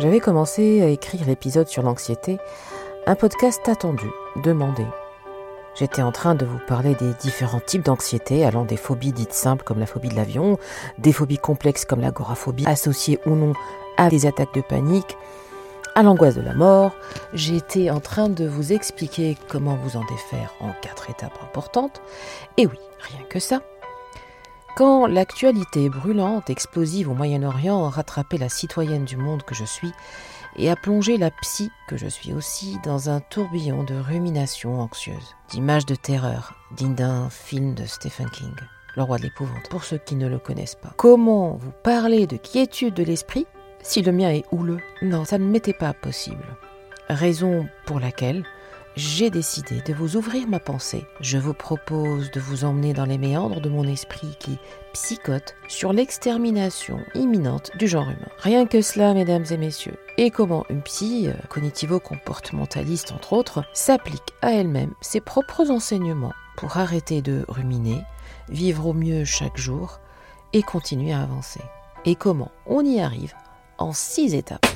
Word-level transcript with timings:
J'avais 0.00 0.20
commencé 0.20 0.80
à 0.80 0.88
écrire 0.88 1.26
l'épisode 1.26 1.68
sur 1.68 1.82
l'anxiété, 1.82 2.38
un 3.06 3.14
podcast 3.14 3.68
attendu, 3.68 4.06
demandé. 4.42 4.86
J'étais 5.74 6.00
en 6.00 6.10
train 6.10 6.34
de 6.34 6.46
vous 6.46 6.58
parler 6.66 6.94
des 6.94 7.12
différents 7.20 7.60
types 7.60 7.84
d'anxiété, 7.84 8.46
allant 8.46 8.64
des 8.64 8.78
phobies 8.78 9.12
dites 9.12 9.34
simples 9.34 9.62
comme 9.62 9.78
la 9.78 9.84
phobie 9.84 10.08
de 10.08 10.16
l'avion, 10.16 10.58
des 10.96 11.12
phobies 11.12 11.36
complexes 11.36 11.84
comme 11.84 12.00
l'agoraphobie, 12.00 12.64
associées 12.66 13.20
ou 13.26 13.34
non 13.34 13.52
à 13.98 14.08
des 14.08 14.24
attaques 14.24 14.54
de 14.54 14.62
panique, 14.62 15.18
à 15.94 16.02
l'angoisse 16.02 16.34
de 16.34 16.40
la 16.40 16.54
mort. 16.54 16.92
J'étais 17.34 17.90
en 17.90 18.00
train 18.00 18.30
de 18.30 18.46
vous 18.46 18.72
expliquer 18.72 19.36
comment 19.50 19.76
vous 19.84 19.98
en 19.98 20.04
défaire 20.06 20.54
en 20.60 20.70
quatre 20.80 21.10
étapes 21.10 21.38
importantes. 21.42 22.00
Et 22.56 22.66
oui, 22.66 22.78
rien 23.00 23.26
que 23.28 23.38
ça. 23.38 23.60
Quand 24.80 25.06
l'actualité 25.06 25.90
brûlante, 25.90 26.48
explosive 26.48 27.10
au 27.10 27.14
Moyen-Orient 27.14 27.84
a 27.84 27.90
rattrapé 27.90 28.38
la 28.38 28.48
citoyenne 28.48 29.04
du 29.04 29.18
monde 29.18 29.42
que 29.42 29.54
je 29.54 29.66
suis 29.66 29.92
et 30.56 30.70
a 30.70 30.74
plongé 30.74 31.18
la 31.18 31.30
psy 31.30 31.70
que 31.86 31.98
je 31.98 32.06
suis 32.06 32.32
aussi 32.32 32.78
dans 32.82 33.10
un 33.10 33.20
tourbillon 33.20 33.84
de 33.84 33.94
ruminations 33.94 34.80
anxieuses, 34.80 35.36
d'images 35.50 35.84
de 35.84 35.94
terreur, 35.94 36.54
dignes 36.78 36.94
d'un 36.94 37.28
film 37.28 37.74
de 37.74 37.84
Stephen 37.84 38.30
King, 38.30 38.54
Le 38.96 39.02
roi 39.02 39.18
de 39.18 39.24
l'épouvante, 39.24 39.68
pour 39.68 39.84
ceux 39.84 39.98
qui 39.98 40.14
ne 40.14 40.28
le 40.28 40.38
connaissent 40.38 40.76
pas. 40.76 40.94
Comment 40.96 41.58
vous 41.60 41.72
parler 41.82 42.26
de 42.26 42.38
quiétude 42.38 42.94
de 42.94 43.04
l'esprit 43.04 43.46
si 43.82 44.00
le 44.00 44.12
mien 44.12 44.30
est 44.30 44.46
houleux? 44.50 44.80
Non, 45.02 45.26
ça 45.26 45.36
ne 45.36 45.44
m'était 45.44 45.74
pas 45.74 45.92
possible. 45.92 46.56
Raison 47.10 47.68
pour 47.84 48.00
laquelle 48.00 48.46
j'ai 48.96 49.30
décidé 49.30 49.80
de 49.82 49.94
vous 49.94 50.16
ouvrir 50.16 50.48
ma 50.48 50.58
pensée. 50.58 51.04
Je 51.20 51.38
vous 51.38 51.54
propose 51.54 52.30
de 52.30 52.40
vous 52.40 52.64
emmener 52.64 52.92
dans 52.92 53.04
les 53.04 53.18
méandres 53.18 53.60
de 53.60 53.68
mon 53.68 53.84
esprit 53.84 54.36
qui 54.38 54.58
psychote 54.92 55.54
sur 55.68 55.92
l'extermination 55.92 56.98
imminente 57.14 57.70
du 57.78 57.86
genre 57.86 58.08
humain. 58.08 58.28
Rien 58.38 58.66
que 58.66 58.82
cela, 58.82 59.14
mesdames 59.14 59.44
et 59.50 59.56
messieurs. 59.56 59.96
Et 60.18 60.30
comment 60.30 60.64
une 60.70 60.82
psy, 60.82 61.28
euh, 61.28 61.32
cognitivo-comportementaliste 61.48 63.12
entre 63.12 63.32
autres, 63.32 63.64
s'applique 63.72 64.34
à 64.42 64.52
elle-même 64.52 64.92
ses 65.00 65.20
propres 65.20 65.70
enseignements 65.70 66.34
pour 66.56 66.76
arrêter 66.76 67.22
de 67.22 67.44
ruminer, 67.48 68.02
vivre 68.48 68.86
au 68.86 68.92
mieux 68.92 69.24
chaque 69.24 69.56
jour 69.56 70.00
et 70.52 70.62
continuer 70.62 71.12
à 71.12 71.22
avancer? 71.22 71.60
Et 72.04 72.16
comment 72.16 72.50
on 72.66 72.84
y 72.84 73.00
arrive 73.00 73.34
en 73.78 73.92
six 73.92 74.34
étapes? 74.34 74.69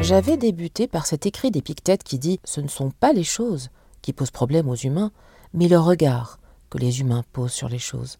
J'avais 0.00 0.36
débuté 0.36 0.86
par 0.86 1.06
cet 1.06 1.26
écrit 1.26 1.50
d'Épictète 1.50 2.02
qui 2.02 2.18
dit 2.18 2.40
Ce 2.44 2.60
ne 2.60 2.68
sont 2.68 2.90
pas 2.90 3.12
les 3.12 3.24
choses 3.24 3.70
qui 4.00 4.12
posent 4.12 4.30
problème 4.30 4.68
aux 4.68 4.76
humains, 4.76 5.10
mais 5.52 5.68
le 5.68 5.78
regard 5.78 6.38
que 6.70 6.78
les 6.78 7.00
humains 7.00 7.24
posent 7.32 7.52
sur 7.52 7.68
les 7.68 7.78
choses. 7.78 8.18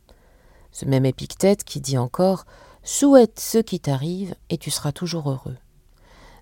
Ce 0.73 0.85
même 0.85 1.07
Épictète 1.07 1.65
qui 1.65 1.81
dit 1.81 1.97
encore 1.97 2.45
Souhaite 2.83 3.39
ce 3.41 3.59
qui 3.59 3.81
t'arrive 3.81 4.35
et 4.51 4.59
tu 4.59 4.71
seras 4.71 4.93
toujours 4.93 5.31
heureux. 5.31 5.57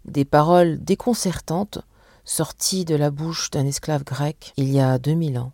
Des 0.05 0.25
paroles 0.25 0.83
déconcertantes 0.83 1.81
sorties 2.25 2.85
de 2.85 2.95
la 2.95 3.11
bouche 3.11 3.51
d'un 3.51 3.67
esclave 3.67 4.05
grec 4.05 4.53
il 4.57 4.71
y 4.71 4.81
a 4.81 4.99
2000 4.99 5.39
ans. 5.39 5.53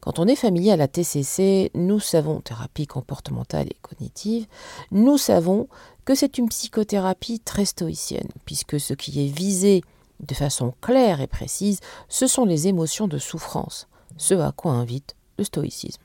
Quand 0.00 0.18
on 0.18 0.26
est 0.26 0.36
familier 0.36 0.72
à 0.72 0.76
la 0.76 0.88
TCC, 0.88 1.70
nous 1.74 2.00
savons, 2.00 2.40
thérapie 2.40 2.86
comportementale 2.86 3.66
et 3.66 3.76
cognitive, 3.82 4.46
nous 4.90 5.18
savons 5.18 5.68
que 6.10 6.16
c'est 6.16 6.38
une 6.38 6.48
psychothérapie 6.48 7.38
très 7.38 7.64
stoïcienne, 7.64 8.26
puisque 8.44 8.80
ce 8.80 8.94
qui 8.94 9.24
est 9.24 9.32
visé 9.32 9.84
de 10.18 10.34
façon 10.34 10.74
claire 10.80 11.20
et 11.20 11.28
précise, 11.28 11.78
ce 12.08 12.26
sont 12.26 12.44
les 12.44 12.66
émotions 12.66 13.06
de 13.06 13.18
souffrance, 13.18 13.86
ce 14.16 14.34
à 14.34 14.50
quoi 14.50 14.72
invite 14.72 15.14
le 15.38 15.44
stoïcisme. 15.44 16.02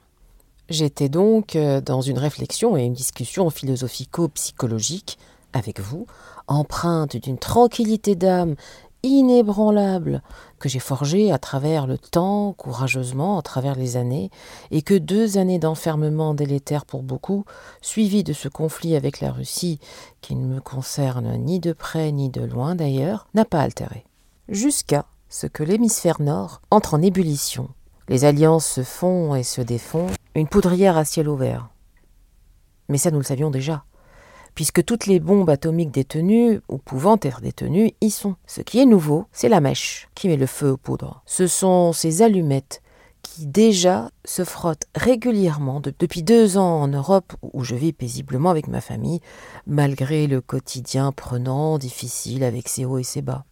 J'étais 0.70 1.10
donc 1.10 1.56
euh, 1.56 1.82
dans 1.82 2.02
une 2.02 2.20
réflexion 2.20 2.78
et 2.78 2.84
une 2.84 2.94
discussion 2.94 3.50
philosophico-psychologique 3.50 5.18
avec 5.54 5.80
vous, 5.80 6.06
empreinte 6.46 7.18
d'une 7.18 7.40
tranquillité 7.40 8.14
d'âme 8.14 8.54
inébranlable 9.06 10.22
que 10.60 10.70
j'ai 10.70 10.80
forgé 10.80 11.32
à 11.32 11.38
travers 11.38 11.88
le 11.88 11.98
temps, 11.98 12.54
courageusement, 12.54 13.38
à 13.38 13.42
travers 13.42 13.76
les 13.76 13.98
années, 13.98 14.32
et 14.72 14.82
que 14.82 14.94
deux 14.94 15.38
années 15.38 15.60
d'enfermement 15.60 16.34
délétère 16.34 16.86
pour 16.86 17.04
beaucoup, 17.04 17.46
suivies 17.82 18.24
de 18.24 18.34
ce 18.34 18.48
conflit 18.48 18.96
avec 18.96 19.22
la 19.22 19.32
Russie, 19.32 19.80
qui 20.22 20.36
ne 20.36 20.46
me 20.46 20.60
concerne 20.60 21.38
ni 21.38 21.60
de 21.60 21.74
près 21.74 22.12
ni 22.12 22.30
de 22.30 22.42
loin 22.42 22.76
d'ailleurs, 22.76 23.28
n'a 23.34 23.46
pas 23.46 23.62
altéré. 23.62 24.06
Jusqu'à 24.50 25.06
ce 25.30 25.48
que 25.48 25.64
l'hémisphère 25.64 26.22
nord 26.22 26.62
entre 26.72 26.94
en 26.94 27.02
ébullition. 27.02 27.70
Les 28.08 28.26
alliances 28.26 28.68
se 28.68 28.84
font 28.84 29.36
et 29.36 29.44
se 29.44 29.62
défont, 29.62 30.08
une 30.36 30.48
poudrière 30.48 30.98
à 30.98 31.06
ciel 31.06 31.28
ouvert. 31.28 31.70
Mais 32.88 32.98
ça, 32.98 33.12
nous 33.12 33.18
le 33.18 33.24
savions 33.24 33.50
déjà 33.50 33.84
puisque 34.56 34.84
toutes 34.84 35.06
les 35.06 35.20
bombes 35.20 35.50
atomiques 35.50 35.92
détenues, 35.92 36.62
ou 36.70 36.78
pouvant 36.78 37.20
être 37.22 37.42
détenues, 37.42 37.92
y 38.02 38.10
sont. 38.10 38.36
Ce 38.48 38.62
qui 38.62 38.80
est 38.80 38.86
nouveau, 38.86 39.26
c'est 39.34 39.50
la 39.50 39.60
mèche 39.60 40.08
qui 40.16 40.30
met 40.30 40.38
le 40.38 40.48
feu 40.48 40.72
aux 40.72 40.78
poudres. 40.78 41.22
Ce 41.26 41.46
sont 41.46 41.92
ces 41.92 42.22
allumettes 42.22 42.82
qui 43.22 43.48
déjà 43.48 44.12
se 44.24 44.44
frottent 44.44 44.88
régulièrement 44.96 45.82
depuis 45.82 46.24
deux 46.24 46.58
ans 46.58 46.82
en 46.82 46.88
Europe 46.88 47.34
où 47.42 47.64
je 47.64 47.76
vis 47.76 47.92
paisiblement 47.92 48.50
avec 48.50 48.68
ma 48.68 48.82
famille, 48.82 49.20
malgré 49.68 50.28
le 50.28 50.42
quotidien 50.42 51.12
prenant, 51.12 51.78
difficile 51.78 52.44
avec 52.44 52.70
ses 52.70 52.86
hauts 52.86 53.00
et 53.00 53.04
ses 53.04 53.22
bas. 53.22 53.46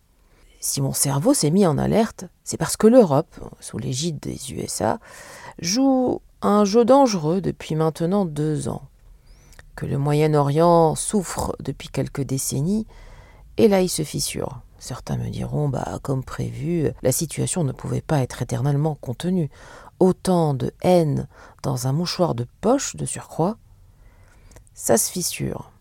Si 0.59 0.79
mon 0.79 0.93
cerveau 0.93 1.33
s'est 1.33 1.51
mis 1.51 1.65
en 1.65 1.77
alerte, 1.77 2.25
c'est 2.45 2.55
parce 2.55 2.77
que 2.77 2.87
l'Europe, 2.87 3.35
sous 3.59 3.77
l'égide 3.77 4.19
des 4.19 4.53
USA, 4.53 4.99
joue 5.59 6.21
un 6.41 6.63
jeu 6.63 6.85
dangereux 6.85 7.41
depuis 7.41 7.75
maintenant 7.75 8.25
deux 8.25 8.69
ans 8.69 8.83
que 9.75 9.85
le 9.85 9.97
Moyen-Orient 9.97 10.95
souffre 10.95 11.55
depuis 11.59 11.89
quelques 11.89 12.21
décennies, 12.21 12.87
et 13.57 13.67
là 13.67 13.81
il 13.81 13.89
se 13.89 14.03
fissure. 14.03 14.61
Certains 14.79 15.17
me 15.17 15.29
diront, 15.29 15.69
bah, 15.69 15.99
comme 16.01 16.23
prévu, 16.23 16.91
la 17.03 17.13
situation 17.13 17.63
ne 17.63 17.71
pouvait 17.71 18.01
pas 18.01 18.19
être 18.19 18.41
éternellement 18.41 18.95
contenue. 18.95 19.49
Autant 19.99 20.53
de 20.53 20.73
haine 20.81 21.29
dans 21.61 21.87
un 21.87 21.93
mouchoir 21.93 22.35
de 22.35 22.45
poche 22.59 22.97
de 22.97 23.05
surcroît, 23.05 23.57
ça 24.73 24.97
se 24.97 25.09
fissure. 25.09 25.71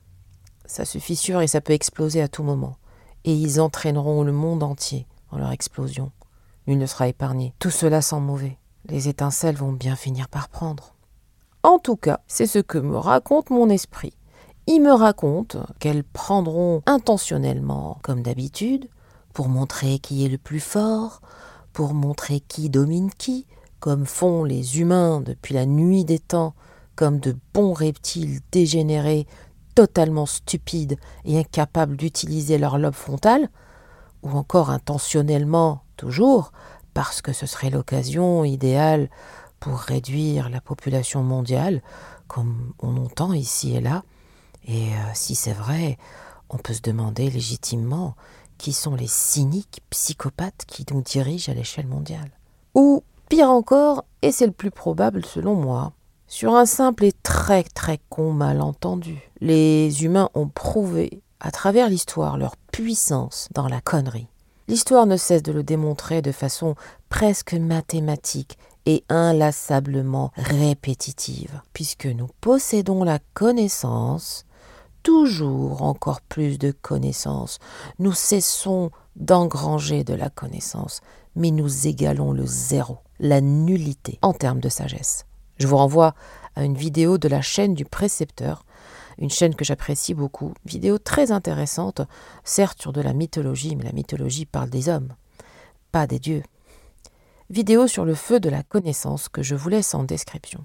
Ça 0.67 0.85
se 0.85 0.99
fissure 0.99 1.41
et 1.41 1.49
ça 1.49 1.61
peut 1.61 1.73
exploser 1.73 2.23
à 2.23 2.29
tout 2.29 2.45
moment. 2.45 2.77
Et 3.25 3.35
ils 3.35 3.61
entraîneront 3.61 4.23
le 4.23 4.33
monde 4.33 4.63
entier 4.63 5.07
dans 5.31 5.39
leur 5.39 5.51
explosion. 5.51 6.13
Nul 6.67 6.79
ne 6.79 6.87
sera 6.87 7.09
épargné. 7.09 7.55
Tout 7.59 7.71
cela 7.71 8.03
sans 8.03 8.21
mauvais. 8.21 8.59
Les 8.85 9.09
étincelles 9.09 9.57
vont 9.57 9.73
bien 9.73 9.97
finir 9.97 10.29
par 10.29 10.49
prendre. 10.49 10.92
En 11.65 11.79
tout 11.79 11.97
cas, 11.97 12.21
c'est 12.27 12.47
ce 12.47 12.59
que 12.59 12.79
me 12.79 12.97
raconte 12.97 13.51
mon 13.51 13.69
esprit. 13.69 14.15
Il 14.67 14.81
me 14.81 14.93
raconte 14.93 15.57
qu'elles 15.79 16.03
prendront 16.03 16.83
intentionnellement, 16.87 17.99
comme 18.03 18.23
d'habitude, 18.23 18.89
pour 19.33 19.49
montrer 19.49 20.01
qui 20.01 20.25
est 20.25 20.29
le 20.29 20.39
plus 20.39 20.61
fort, 20.61 21.21
pour 21.73 21.95
montrer 21.95 22.41
qui 22.41 22.69
domine 22.69 23.11
qui, 23.17 23.47
comme 23.79 24.07
font 24.07 24.43
les 24.43 24.81
humains 24.81 25.21
depuis 25.21 25.55
la 25.55 25.67
nuit 25.67 26.05
des 26.05 26.19
temps, 26.19 26.55
comme 26.97 27.21
de 27.21 27.37
bons 27.55 27.73
reptiles 27.73 28.41
dégénérés, 28.51 29.27
totalement 29.77 30.27
stupides 30.27 30.99
et 31.25 31.39
incapables 31.39 31.97
d'utiliser 31.97 32.59
leur 32.59 32.77
lobe 32.77 32.95
frontal, 32.95 33.49
ou 34.23 34.31
encore 34.31 34.71
intentionnellement, 34.71 35.83
toujours, 35.97 36.53
parce 36.93 37.23
que 37.23 37.33
ce 37.33 37.47
serait 37.47 37.71
l'occasion 37.71 38.45
idéale 38.45 39.09
pour 39.63 39.79
réduire 39.79 40.51
la 40.51 40.61
population 40.61 41.23
mondiale, 41.23 41.83
comme 42.27 42.73
on 42.81 42.97
entend 42.97 43.33
ici 43.33 43.77
et 43.77 43.81
là. 43.81 44.03
Et 44.67 44.89
euh, 44.89 44.97
si 45.15 45.37
c'est 45.37 45.53
vrai, 45.53 45.99
on 46.51 46.57
peut 46.57 46.75
se 46.75 46.83
demander 46.83 47.31
légitimement 47.31 48.17
qui 48.59 48.73
sont 48.73 48.97
les 48.97 49.07
cyniques 49.07 49.81
psychopathes 49.89 50.65
qui 50.67 50.85
nous 50.93 51.03
dirigent 51.03 51.53
à 51.53 51.55
l'échelle 51.55 51.87
mondiale. 51.87 52.33
Ou, 52.75 53.05
pire 53.29 53.51
encore, 53.51 54.05
et 54.21 54.33
c'est 54.33 54.47
le 54.47 54.53
plus 54.53 54.73
probable 54.73 55.25
selon 55.25 55.55
moi, 55.55 55.93
sur 56.27 56.57
un 56.57 56.67
simple 56.67 57.05
et 57.05 57.13
très 57.23 57.63
très 57.63 58.01
con 58.09 58.33
malentendu, 58.33 59.31
les 59.41 60.05
humains 60.05 60.31
ont 60.35 60.49
prouvé 60.49 61.23
à 61.39 61.53
travers 61.53 61.89
l'histoire 61.89 62.37
leur 62.37 62.57
puissance 62.57 63.49
dans 63.55 63.69
la 63.69 63.81
connerie. 63.81 64.27
L'histoire 64.67 65.07
ne 65.07 65.17
cesse 65.17 65.43
de 65.43 65.53
le 65.53 65.63
démontrer 65.63 66.21
de 66.21 66.33
façon 66.33 66.75
presque 67.09 67.53
mathématique 67.55 68.59
et 68.87 69.05
inlassablement 69.09 70.33
répétitive, 70.37 71.61
puisque 71.73 72.07
nous 72.07 72.29
possédons 72.41 73.05
la 73.05 73.19
connaissance, 73.35 74.45
toujours 75.03 75.83
encore 75.83 76.21
plus 76.21 76.59
de 76.59 76.71
connaissance. 76.71 77.59
Nous 77.99 78.13
cessons 78.13 78.91
d'engranger 79.17 80.05
de 80.05 80.15
la 80.15 80.31
connaissance, 80.31 81.01
mais 81.37 81.51
nous 81.51 81.87
égalons 81.87 82.33
le 82.33 82.47
zéro, 82.47 82.99
la 83.19 83.41
nullité 83.41 84.19
en 84.23 84.33
termes 84.33 84.61
de 84.61 84.69
sagesse. 84.69 85.27
Je 85.59 85.67
vous 85.67 85.77
renvoie 85.77 86.15
à 86.57 86.65
une 86.65 86.77
vidéo 86.77 87.19
de 87.19 87.29
la 87.29 87.43
chaîne 87.43 87.75
du 87.75 87.85
précepteur, 87.85 88.65
une 89.19 89.31
chaîne 89.31 89.55
que 89.55 89.65
j'apprécie 89.65 90.15
beaucoup, 90.15 90.55
vidéo 90.65 90.99
très 90.99 91.31
intéressante, 91.31 92.03
certes 92.45 92.81
sur 92.81 92.93
de 92.93 93.01
la 93.01 93.13
mythologie, 93.13 93.77
mais 93.77 93.85
la 93.85 93.93
mythologie 93.93 94.47
parle 94.47 94.71
des 94.71 94.89
hommes, 94.89 95.15
pas 95.93 96.07
des 96.07 96.19
dieux 96.19 96.43
vidéo 97.53 97.87
sur 97.87 98.07
le 98.07 98.15
feu 98.15 98.41
de 98.41 98.49
la 98.49 98.63
connaissance 98.63 99.29
que 99.29 99.43
je 99.43 99.55
vous 99.55 99.69
laisse 99.69 99.95
en 99.95 100.05
description. 100.05 100.65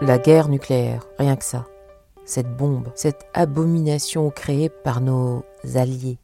La 0.00 0.18
guerre 0.18 0.48
nucléaire, 0.48 1.04
rien 1.18 1.34
que 1.34 1.44
ça. 1.44 1.66
Cette 2.24 2.56
bombe, 2.56 2.92
cette 2.94 3.26
abomination 3.34 4.30
créée 4.30 4.68
par 4.68 5.00
nos 5.00 5.44
alliés. 5.74 6.18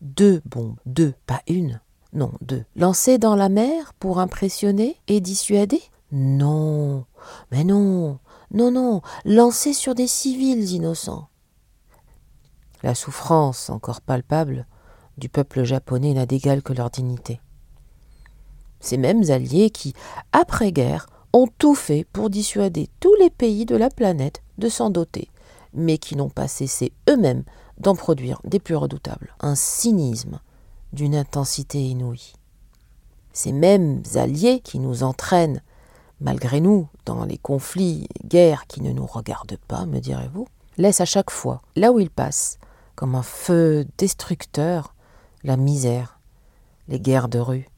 Deux 0.00 0.40
bombes, 0.46 0.78
deux, 0.86 1.12
pas 1.26 1.42
une, 1.48 1.80
non, 2.14 2.32
deux. 2.40 2.64
Lancées 2.76 3.18
dans 3.18 3.36
la 3.36 3.50
mer 3.50 3.92
pour 3.94 4.18
impressionner 4.18 4.96
et 5.06 5.20
dissuader? 5.20 5.82
Non, 6.12 7.04
mais 7.50 7.64
non, 7.64 8.20
non, 8.52 8.70
non, 8.70 9.02
lancées 9.26 9.74
sur 9.74 9.94
des 9.94 10.06
civils 10.06 10.70
innocents. 10.72 11.28
La 12.82 12.94
souffrance, 12.94 13.68
encore 13.68 14.00
palpable, 14.00 14.66
du 15.18 15.28
peuple 15.28 15.64
japonais 15.64 16.14
n'a 16.14 16.26
d'égal 16.26 16.62
que 16.62 16.72
leur 16.72 16.90
dignité. 16.90 17.40
Ces 18.80 18.96
mêmes 18.96 19.30
alliés 19.30 19.70
qui, 19.70 19.94
après-guerre, 20.32 21.06
ont 21.32 21.48
tout 21.58 21.74
fait 21.74 22.06
pour 22.12 22.30
dissuader 22.30 22.88
tous 23.00 23.14
les 23.20 23.30
pays 23.30 23.66
de 23.66 23.76
la 23.76 23.90
planète 23.90 24.42
de 24.58 24.68
s'en 24.68 24.90
doter, 24.90 25.28
mais 25.74 25.98
qui 25.98 26.16
n'ont 26.16 26.30
pas 26.30 26.48
cessé 26.48 26.92
eux-mêmes 27.08 27.44
d'en 27.78 27.94
produire 27.94 28.40
des 28.44 28.58
plus 28.58 28.76
redoutables. 28.76 29.34
Un 29.40 29.54
cynisme 29.54 30.40
d'une 30.92 31.14
intensité 31.14 31.82
inouïe. 31.82 32.32
Ces 33.32 33.52
mêmes 33.52 34.02
alliés 34.14 34.60
qui 34.60 34.78
nous 34.78 35.02
entraînent, 35.02 35.62
malgré 36.20 36.60
nous, 36.60 36.88
dans 37.04 37.24
les 37.24 37.36
conflits 37.36 38.08
guerres 38.24 38.66
qui 38.66 38.80
ne 38.80 38.92
nous 38.92 39.04
regardent 39.04 39.58
pas, 39.68 39.84
me 39.84 40.00
direz-vous, 40.00 40.48
laissent 40.78 41.02
à 41.02 41.06
chaque 41.06 41.30
fois, 41.30 41.60
là 41.74 41.92
où 41.92 42.00
ils 42.00 42.10
passent, 42.10 42.58
comme 42.94 43.14
un 43.14 43.22
feu 43.22 43.86
destructeur, 43.98 44.94
la 45.46 45.56
misère, 45.56 46.18
les 46.88 46.98
guerres 46.98 47.28
de 47.28 47.38
rue, 47.38 47.68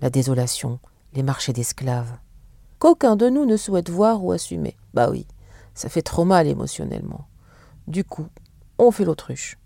la 0.00 0.10
désolation, 0.10 0.78
les 1.12 1.24
marchés 1.24 1.52
d'esclaves, 1.52 2.18
qu'aucun 2.78 3.16
de 3.16 3.28
nous 3.28 3.44
ne 3.44 3.56
souhaite 3.56 3.90
voir 3.90 4.24
ou 4.24 4.30
assumer. 4.30 4.76
Bah 4.94 5.10
oui, 5.10 5.26
ça 5.74 5.88
fait 5.88 6.02
trop 6.02 6.24
mal 6.24 6.46
émotionnellement. 6.46 7.26
Du 7.88 8.04
coup, 8.04 8.28
on 8.78 8.92
fait 8.92 9.04
l'autruche. 9.04 9.58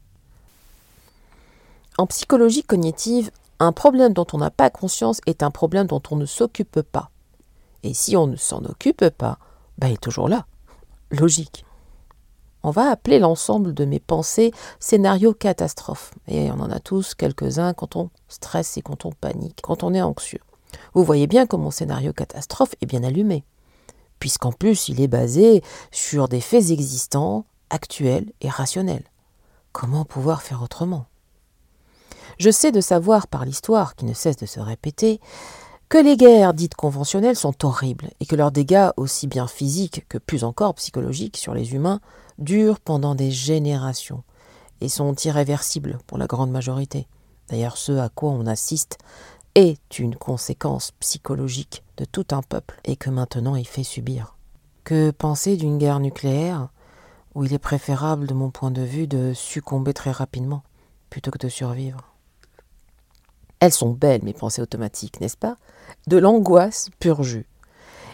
En 1.98 2.06
psychologie 2.06 2.62
cognitive, 2.62 3.30
un 3.58 3.72
problème 3.72 4.14
dont 4.14 4.26
on 4.32 4.38
n'a 4.38 4.50
pas 4.50 4.70
conscience 4.70 5.20
est 5.26 5.42
un 5.42 5.50
problème 5.50 5.86
dont 5.86 6.02
on 6.10 6.16
ne 6.16 6.24
s'occupe 6.24 6.80
pas. 6.80 7.10
Et 7.82 7.92
si 7.92 8.16
on 8.16 8.26
ne 8.26 8.36
s'en 8.36 8.64
occupe 8.64 9.06
pas, 9.10 9.38
bah 9.76 9.88
il 9.88 9.94
est 9.94 10.02
toujours 10.02 10.30
là. 10.30 10.46
Logique. 11.10 11.66
On 12.62 12.70
va 12.70 12.90
appeler 12.90 13.18
l'ensemble 13.18 13.72
de 13.72 13.84
mes 13.84 14.00
pensées 14.00 14.52
scénario 14.78 15.32
catastrophe. 15.32 16.12
Et 16.28 16.50
on 16.50 16.60
en 16.60 16.70
a 16.70 16.80
tous 16.80 17.14
quelques-uns 17.14 17.72
quand 17.72 17.96
on 17.96 18.10
stresse 18.28 18.76
et 18.76 18.82
quand 18.82 19.06
on 19.06 19.12
panique, 19.12 19.60
quand 19.62 19.82
on 19.82 19.94
est 19.94 20.02
anxieux. 20.02 20.40
Vous 20.94 21.04
voyez 21.04 21.26
bien 21.26 21.46
que 21.46 21.56
mon 21.56 21.70
scénario 21.70 22.12
catastrophe 22.12 22.74
est 22.80 22.86
bien 22.86 23.02
allumé, 23.02 23.44
puisqu'en 24.18 24.52
plus 24.52 24.88
il 24.88 25.00
est 25.00 25.08
basé 25.08 25.62
sur 25.90 26.28
des 26.28 26.40
faits 26.40 26.70
existants, 26.70 27.44
actuels 27.70 28.32
et 28.40 28.48
rationnels. 28.48 29.04
Comment 29.72 30.04
pouvoir 30.04 30.42
faire 30.42 30.62
autrement? 30.62 31.06
Je 32.38 32.50
sais 32.50 32.72
de 32.72 32.80
savoir 32.80 33.26
par 33.26 33.44
l'histoire, 33.44 33.94
qui 33.94 34.04
ne 34.04 34.14
cesse 34.14 34.36
de 34.36 34.46
se 34.46 34.60
répéter, 34.60 35.20
que 35.88 35.98
les 35.98 36.16
guerres 36.16 36.54
dites 36.54 36.74
conventionnelles 36.74 37.36
sont 37.36 37.64
horribles 37.64 38.10
et 38.20 38.26
que 38.26 38.36
leurs 38.36 38.52
dégâts, 38.52 38.90
aussi 38.96 39.26
bien 39.26 39.46
physiques 39.46 40.06
que 40.08 40.18
plus 40.18 40.44
encore 40.44 40.74
psychologiques 40.74 41.36
sur 41.36 41.52
les 41.52 41.74
humains, 41.74 42.00
durent 42.40 42.80
pendant 42.80 43.14
des 43.14 43.30
générations 43.30 44.24
et 44.80 44.88
sont 44.88 45.14
irréversibles 45.14 45.98
pour 46.06 46.18
la 46.18 46.26
grande 46.26 46.50
majorité. 46.50 47.06
D'ailleurs, 47.48 47.76
ce 47.76 47.92
à 47.92 48.08
quoi 48.08 48.30
on 48.30 48.46
assiste 48.46 48.98
est 49.54 49.98
une 49.98 50.16
conséquence 50.16 50.92
psychologique 50.92 51.84
de 51.96 52.04
tout 52.04 52.26
un 52.30 52.42
peuple 52.42 52.80
et 52.84 52.96
que 52.96 53.10
maintenant 53.10 53.56
il 53.56 53.66
fait 53.66 53.84
subir. 53.84 54.36
Que 54.84 55.10
penser 55.10 55.56
d'une 55.56 55.78
guerre 55.78 56.00
nucléaire 56.00 56.68
où 57.34 57.44
il 57.44 57.52
est 57.52 57.58
préférable, 57.58 58.26
de 58.26 58.34
mon 58.34 58.50
point 58.50 58.70
de 58.70 58.82
vue, 58.82 59.06
de 59.06 59.32
succomber 59.34 59.92
très 59.92 60.10
rapidement 60.10 60.62
plutôt 61.10 61.30
que 61.30 61.38
de 61.38 61.48
survivre? 61.48 62.14
Elles 63.60 63.72
sont 63.72 63.90
belles, 63.90 64.24
mes 64.24 64.32
pensées 64.32 64.62
automatiques, 64.62 65.20
n'est-ce 65.20 65.36
pas? 65.36 65.56
De 66.06 66.16
l'angoisse 66.16 66.88
pur. 66.98 67.20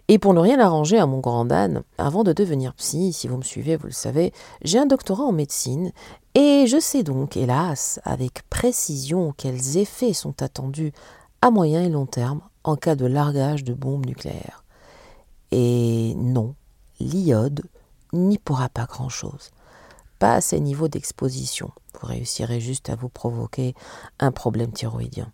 Et 0.08 0.18
pour 0.18 0.34
ne 0.34 0.40
rien 0.40 0.60
arranger 0.60 0.98
à 0.98 1.06
mon 1.06 1.18
grand 1.18 1.50
âne, 1.50 1.82
avant 1.98 2.22
de 2.22 2.32
devenir 2.32 2.74
psy, 2.74 3.12
si 3.12 3.26
vous 3.26 3.38
me 3.38 3.42
suivez, 3.42 3.76
vous 3.76 3.86
le 3.86 3.92
savez, 3.92 4.32
j'ai 4.62 4.78
un 4.78 4.86
doctorat 4.86 5.24
en 5.24 5.32
médecine 5.32 5.92
et 6.34 6.66
je 6.68 6.78
sais 6.78 7.02
donc, 7.02 7.36
hélas, 7.36 7.98
avec 8.04 8.48
précision 8.48 9.34
quels 9.36 9.78
effets 9.78 10.12
sont 10.12 10.42
attendus 10.42 10.92
à 11.42 11.50
moyen 11.50 11.82
et 11.82 11.88
long 11.88 12.06
terme 12.06 12.40
en 12.62 12.76
cas 12.76 12.94
de 12.94 13.06
largage 13.06 13.64
de 13.64 13.74
bombes 13.74 14.06
nucléaires. 14.06 14.64
Et 15.50 16.14
non, 16.16 16.54
l'iode 17.00 17.62
n'y 18.12 18.38
pourra 18.38 18.68
pas 18.68 18.86
grand-chose. 18.86 19.50
Pas 20.18 20.34
à 20.34 20.40
ces 20.40 20.60
niveaux 20.60 20.88
d'exposition. 20.88 21.70
Vous 22.00 22.06
réussirez 22.06 22.60
juste 22.60 22.90
à 22.90 22.96
vous 22.96 23.08
provoquer 23.08 23.74
un 24.18 24.32
problème 24.32 24.72
thyroïdien. 24.72 25.32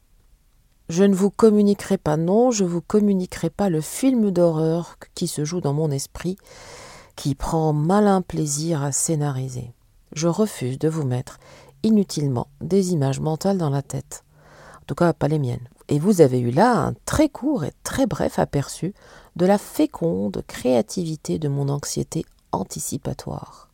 Je 0.92 1.04
ne 1.04 1.14
vous 1.14 1.30
communiquerai 1.30 1.96
pas, 1.96 2.18
non, 2.18 2.50
je 2.50 2.64
vous 2.64 2.82
communiquerai 2.82 3.48
pas 3.48 3.70
le 3.70 3.80
film 3.80 4.30
d'horreur 4.30 4.98
qui 5.14 5.26
se 5.26 5.42
joue 5.42 5.62
dans 5.62 5.72
mon 5.72 5.90
esprit, 5.90 6.36
qui 7.16 7.34
prend 7.34 7.72
malin 7.72 8.20
plaisir 8.20 8.82
à 8.82 8.92
scénariser. 8.92 9.72
Je 10.14 10.28
refuse 10.28 10.78
de 10.78 10.90
vous 10.90 11.06
mettre 11.06 11.40
inutilement 11.82 12.46
des 12.60 12.92
images 12.92 13.20
mentales 13.20 13.56
dans 13.56 13.70
la 13.70 13.80
tête. 13.80 14.22
En 14.82 14.84
tout 14.86 14.94
cas, 14.94 15.14
pas 15.14 15.28
les 15.28 15.38
miennes. 15.38 15.66
Et 15.88 15.98
vous 15.98 16.20
avez 16.20 16.40
eu 16.40 16.50
là 16.50 16.76
un 16.76 16.92
très 17.06 17.30
court 17.30 17.64
et 17.64 17.72
très 17.84 18.06
bref 18.06 18.38
aperçu 18.38 18.92
de 19.36 19.46
la 19.46 19.56
féconde 19.56 20.44
créativité 20.46 21.38
de 21.38 21.48
mon 21.48 21.70
anxiété 21.70 22.26
anticipatoire. 22.52 23.70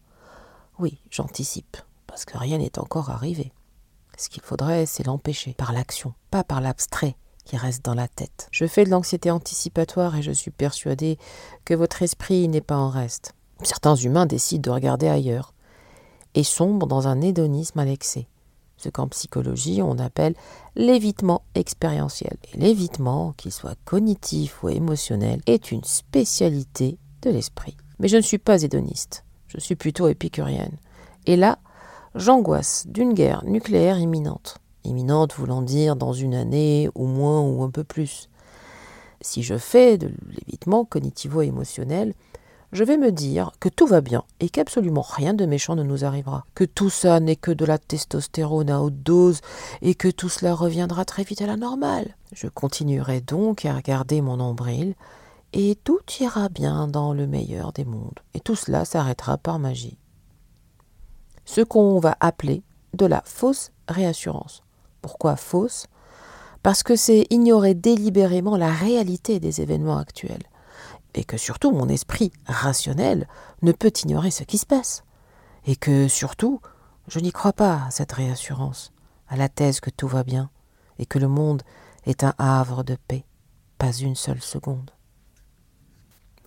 Oui, 0.79 1.01
j'anticipe, 1.11 1.79
parce 2.07 2.25
que 2.25 2.39
rien 2.39 2.59
n'est 2.59 2.79
encore 2.79 3.11
arrivé. 3.11 3.51
Ce 4.19 4.29
qu'il 4.29 4.43
faudrait, 4.43 4.85
c'est 4.85 5.07
l'empêcher, 5.07 5.55
par 5.55 5.73
l'action, 5.73 6.13
pas 6.33 6.43
par 6.43 6.61
l'abstrait 6.61 7.15
qui 7.45 7.57
reste 7.57 7.85
dans 7.85 7.95
la 7.95 8.09
tête. 8.09 8.49
Je 8.51 8.67
fais 8.67 8.85
de 8.85 8.91
l'anxiété 8.91 9.31
anticipatoire 9.31 10.17
et 10.17 10.23
je 10.23 10.33
suis 10.33 10.51
persuadé 10.51 11.19
que 11.65 11.73
votre 11.73 12.03
esprit 12.03 12.49
n'est 12.49 12.61
pas 12.61 12.77
en 12.77 12.91
reste. 12.91 13.33
Certains 13.63 13.95
humains 13.95 14.27
décident 14.27 14.71
de 14.71 14.75
regarder 14.75 15.09
ailleurs 15.09 15.55
et 16.35 16.43
sombrent 16.43 16.89
dans 16.89 17.07
un 17.07 17.21
hédonisme 17.21 17.79
à 17.79 17.85
l'excès, 17.85 18.27
ce 18.77 18.89
qu'en 18.89 19.07
psychologie 19.07 19.83
on 19.83 19.99
appelle 19.99 20.35
l'évitement 20.75 21.43
expérientiel. 21.55 22.37
Et 22.53 22.59
l'évitement, 22.59 23.33
qu'il 23.37 23.53
soit 23.53 23.79
cognitif 23.85 24.63
ou 24.65 24.69
émotionnel, 24.69 25.41
est 25.47 25.71
une 25.71 25.85
spécialité 25.85 26.99
de 27.23 27.31
l'esprit. 27.31 27.77
Mais 28.01 28.09
je 28.09 28.17
ne 28.17 28.23
suis 28.23 28.39
pas 28.39 28.63
hédoniste, 28.63 29.25
je 29.47 29.59
suis 29.59 29.77
plutôt 29.77 30.09
épicurienne. 30.09 30.77
Et 31.27 31.37
là, 31.37 31.61
J'angoisse 32.19 32.85
d'une 32.89 33.15
guerre 33.15 33.45
nucléaire 33.45 34.01
imminente. 34.01 34.59
Imminente 34.83 35.35
voulant 35.35 35.63
dire 35.63 35.95
dans 35.95 36.13
une 36.13 36.35
année, 36.35 36.91
ou 36.97 37.07
moins, 37.07 37.41
ou 37.43 37.63
un 37.63 37.71
peu 37.71 37.85
plus. 37.85 38.29
Si 39.21 39.45
je 39.45 39.57
fais 39.57 39.99
de 39.99 40.11
l'évitement 40.33 40.85
cognitivo-émotionnel, 40.85 42.15
je 42.73 42.83
vais 42.83 42.97
me 42.97 43.13
dire 43.13 43.53
que 43.61 43.69
tout 43.69 43.87
va 43.87 44.01
bien 44.01 44.25
et 44.41 44.49
qu'absolument 44.49 45.07
rien 45.09 45.33
de 45.33 45.47
méchant 45.47 45.77
ne 45.77 45.85
nous 45.85 46.05
arrivera, 46.05 46.45
que 46.57 46.65
tout 46.65 46.91
ça 46.91 47.21
n'est 47.21 47.37
que 47.37 47.53
de 47.53 47.65
la 47.65 47.79
testostérone 47.79 48.69
à 48.69 48.83
haute 48.83 49.01
dose 49.01 49.41
et 49.81 49.95
que 49.95 50.09
tout 50.09 50.29
cela 50.29 50.57
reviendra 50.57 51.05
très 51.05 51.23
vite 51.23 51.43
à 51.43 51.47
la 51.47 51.57
normale. 51.57 52.17
Je 52.33 52.49
continuerai 52.49 53.21
donc 53.21 53.65
à 53.65 53.77
regarder 53.77 54.23
mon 54.23 54.39
nombril 54.39 54.97
et 55.53 55.79
tout 55.85 56.01
ira 56.19 56.49
bien 56.49 56.89
dans 56.89 57.13
le 57.13 57.29
meilleur 57.29 57.73
des 57.73 57.85
mondes 57.85 58.19
et 58.35 58.41
tout 58.41 58.57
cela 58.57 58.85
s'arrêtera 58.85 59.39
par 59.39 59.61
magie 59.61 59.99
ce 61.49 61.63
qu'on 61.63 61.99
va 61.99 62.15
appeler 62.21 62.63
de 62.93 63.07
la 63.07 63.23
fausse 63.25 63.73
réassurance. 63.89 64.63
Pourquoi 65.01 65.35
fausse? 65.37 65.87
Parce 66.63 66.83
que 66.83 66.95
c'est 66.95 67.27
ignorer 67.31 67.73
délibérément 67.73 68.59
la 68.59 68.71
réalité 68.71 69.41
des 69.41 69.63
événements 69.63 69.97
actuels, 69.97 70.43
et 71.15 71.25
que 71.25 71.39
surtout 71.39 71.71
mon 71.71 71.89
esprit 71.89 72.33
rationnel 72.45 73.27
ne 73.63 73.73
peut 73.73 73.93
ignorer 74.05 74.31
ce 74.31 74.45
qui 74.45 74.59
se 74.59 74.67
passe, 74.67 75.05
et 75.67 75.75
que 75.75 76.07
surtout 76.07 76.61
je 77.07 77.19
n'y 77.19 77.33
crois 77.33 77.55
pas 77.55 77.85
à 77.87 77.91
cette 77.91 78.13
réassurance, 78.13 78.93
à 79.27 79.37
la 79.37 79.49
thèse 79.49 79.81
que 79.81 79.89
tout 79.89 80.07
va 80.07 80.25
bien, 80.25 80.51
et 80.99 81.07
que 81.07 81.19
le 81.19 81.29
monde 81.29 81.63
est 82.05 82.25
un 82.25 82.35
havre 82.37 82.83
de 82.83 82.99
paix, 83.09 83.25
pas 83.79 83.93
une 83.93 84.17
seule 84.17 84.43
seconde. 84.43 84.91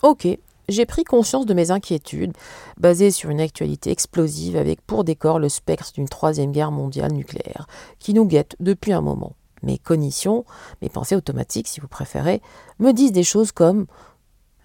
Ok, 0.03 0.27
j'ai 0.71 0.85
pris 0.85 1.03
conscience 1.03 1.45
de 1.45 1.53
mes 1.53 1.71
inquiétudes, 1.71 2.33
basées 2.77 3.11
sur 3.11 3.29
une 3.29 3.41
actualité 3.41 3.91
explosive 3.91 4.55
avec 4.55 4.81
pour 4.81 5.03
décor 5.03 5.39
le 5.39 5.49
spectre 5.49 5.91
d'une 5.93 6.09
troisième 6.09 6.51
guerre 6.51 6.71
mondiale 6.71 7.13
nucléaire, 7.13 7.67
qui 7.99 8.13
nous 8.13 8.25
guette 8.25 8.55
depuis 8.59 8.93
un 8.93 9.01
moment. 9.01 9.35
Mes 9.63 9.77
cognitions, 9.77 10.45
mes 10.81 10.89
pensées 10.89 11.15
automatiques 11.15 11.67
si 11.67 11.79
vous 11.79 11.87
préférez, 11.87 12.41
me 12.79 12.91
disent 12.91 13.11
des 13.11 13.23
choses 13.23 13.51
comme 13.51 13.85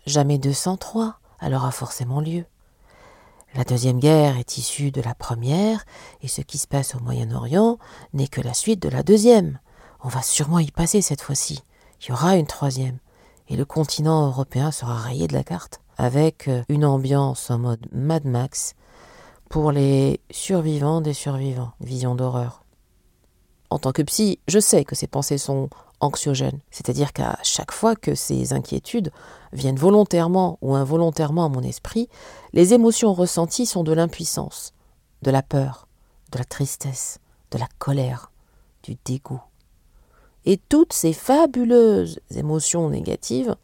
Jamais 0.07 0.39
203, 0.39 1.19
elle 1.41 1.55
aura 1.55 1.71
forcément 1.71 2.21
lieu. 2.21 2.45
La 3.55 3.65
deuxième 3.65 3.99
guerre 3.99 4.39
est 4.39 4.59
issue 4.59 4.91
de 4.91 5.01
la 5.01 5.15
première, 5.15 5.85
et 6.23 6.29
ce 6.29 6.43
qui 6.43 6.59
se 6.59 6.67
passe 6.67 6.95
au 6.95 7.01
Moyen-Orient 7.01 7.79
n'est 8.13 8.29
que 8.29 8.41
la 8.41 8.55
suite 8.55 8.83
de 8.83 8.89
la 8.89 9.03
deuxième. 9.03 9.59
On 10.05 10.09
va 10.09 10.23
sûrement 10.23 10.59
y 10.59 10.71
passer 10.71 11.03
cette 11.03 11.23
fois-ci. 11.23 11.63
Il 12.01 12.11
y 12.11 12.13
aura 12.13 12.37
une 12.37 12.47
troisième, 12.47 12.99
et 13.49 13.57
le 13.57 13.65
continent 13.65 14.27
européen 14.27 14.71
sera 14.71 14.95
rayé 14.95 15.27
de 15.27 15.33
la 15.33 15.43
carte. 15.45 15.81
Avec 15.97 16.49
euh, 16.49 16.63
une 16.69 16.85
ambiance 16.85 17.51
en 17.51 17.59
mode 17.59 17.87
Mad 17.93 18.25
Max 18.25 18.75
pour 19.49 19.73
les 19.73 20.21
survivants 20.31 21.01
des 21.01 21.13
survivants, 21.13 21.73
vision 21.81 22.15
d'horreur. 22.15 22.63
En 23.71 23.79
tant 23.79 23.93
que 23.93 24.03
psy, 24.03 24.39
je 24.49 24.59
sais 24.59 24.85
que 24.85 24.95
ces 24.95 25.07
pensées 25.07 25.39
sont 25.39 25.69
anxiogènes, 26.01 26.61
c'est-à-dire 26.71 27.13
qu'à 27.13 27.39
chaque 27.43 27.73
fois 27.73 27.97
que 27.97 28.15
ces 28.15 28.53
inquiétudes 28.53 29.11
viennent 29.53 29.77
volontairement 29.77 30.59
ou 30.61 30.75
involontairement 30.75 31.47
à 31.47 31.49
mon 31.49 31.63
esprit, 31.63 32.09
les 32.53 32.75
émotions 32.75 33.15
ressenties 33.15 33.67
sont 33.67 33.83
de 33.83 33.93
l'impuissance, 33.93 34.73
de 35.23 35.31
la 35.31 35.43
peur, 35.43 35.89
de 36.33 36.39
la 36.39 36.45
tristesse, 36.45 37.19
de 37.51 37.59
la 37.59 37.69
colère, 37.79 38.31
du 38.83 38.97
dégoût. 39.05 39.43
Et 40.45 40.59
toutes 40.69 40.93
ces 40.93 41.13
fabuleuses 41.13 42.21
émotions 42.35 42.89
négatives 42.91 43.57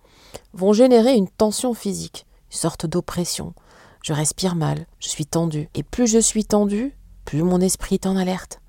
vont 0.53 0.73
générer 0.73 1.15
une 1.15 1.29
tension 1.29 1.75
physique, 1.75 2.27
une 2.51 2.59
sorte 2.59 2.87
d'oppression. 2.87 3.55
Je 4.03 4.12
respire 4.12 4.57
mal, 4.57 4.87
je 4.99 5.09
suis 5.09 5.27
tendu. 5.27 5.69
Et 5.75 5.83
plus 5.83 6.07
je 6.07 6.19
suis 6.19 6.45
tendu, 6.45 6.97
plus 7.25 7.43
mon 7.43 7.61
esprit 7.61 7.95
est 7.95 8.07
en 8.07 8.17
alerte. 8.17 8.61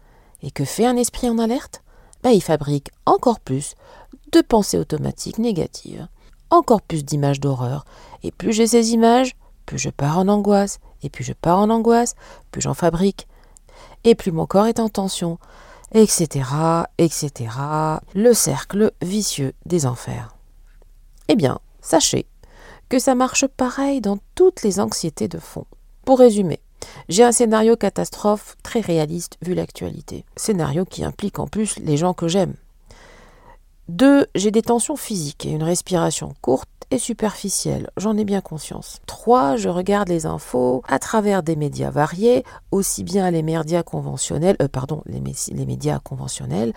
Et 0.41 0.51
que 0.51 0.65
fait 0.65 0.85
un 0.85 0.97
esprit 0.97 1.29
en 1.29 1.39
alerte? 1.39 1.81
Ben, 2.21 2.31
Il 2.31 2.41
fabrique 2.41 2.91
encore 3.05 3.39
plus 3.39 3.75
de 4.31 4.41
pensées 4.41 4.77
automatiques 4.77 5.39
négatives, 5.39 6.07
encore 6.49 6.81
plus 6.81 7.03
d'images 7.03 7.39
d'horreur. 7.39 7.85
Et 8.23 8.31
plus 8.31 8.53
j'ai 8.53 8.67
ces 8.67 8.91
images, 8.93 9.35
plus 9.65 9.79
je 9.79 9.89
pars 9.89 10.19
en 10.19 10.27
angoisse. 10.27 10.79
Et 11.01 11.09
plus 11.09 11.23
je 11.23 11.33
pars 11.33 11.59
en 11.59 11.69
angoisse, 11.69 12.15
plus 12.51 12.61
j'en 12.61 12.73
fabrique. 12.73 13.27
Et 14.03 14.15
plus 14.15 14.31
mon 14.31 14.45
corps 14.45 14.67
est 14.67 14.79
en 14.79 14.89
tension, 14.89 15.37
etc., 15.93 16.47
etc. 16.97 17.31
Le 18.13 18.33
cercle 18.33 18.91
vicieux 19.01 19.53
des 19.65 19.85
enfers. 19.85 20.35
Eh 21.29 21.35
bien, 21.35 21.59
sachez 21.81 22.25
que 22.89 22.99
ça 22.99 23.15
marche 23.15 23.47
pareil 23.47 24.01
dans 24.01 24.19
toutes 24.35 24.63
les 24.63 24.79
anxiétés 24.79 25.27
de 25.27 25.39
fond. 25.39 25.65
Pour 26.05 26.19
résumer, 26.19 26.59
j'ai 27.09 27.23
un 27.23 27.31
scénario 27.31 27.75
catastrophe 27.75 28.55
très 28.61 28.81
réaliste 28.81 29.37
vu 29.41 29.53
l'actualité. 29.53 30.25
Scénario 30.35 30.85
qui 30.85 31.03
implique 31.03 31.39
en 31.39 31.47
plus 31.47 31.77
les 31.79 31.97
gens 31.97 32.13
que 32.13 32.27
j'aime. 32.27 32.55
Deux, 33.89 34.27
j'ai 34.35 34.51
des 34.51 34.61
tensions 34.61 34.95
physiques 34.95 35.45
et 35.45 35.51
une 35.51 35.63
respiration 35.63 36.33
courte 36.41 36.69
et 36.91 36.99
superficielle, 36.99 37.89
j'en 37.97 38.15
ai 38.17 38.23
bien 38.23 38.39
conscience. 38.39 38.99
Trois, 39.07 39.57
je 39.57 39.67
regarde 39.67 40.09
les 40.09 40.25
infos 40.25 40.83
à 40.87 40.99
travers 40.99 41.41
des 41.41 41.55
médias 41.55 41.89
variés, 41.89 42.43
aussi 42.71 43.03
bien 43.03 43.31
les 43.31 43.41
médias 43.41 43.83
conventionnels, 43.83 44.55
euh, 44.61 44.67
les 45.07 45.65
médias 45.65 45.99
conventionnels 45.99 46.73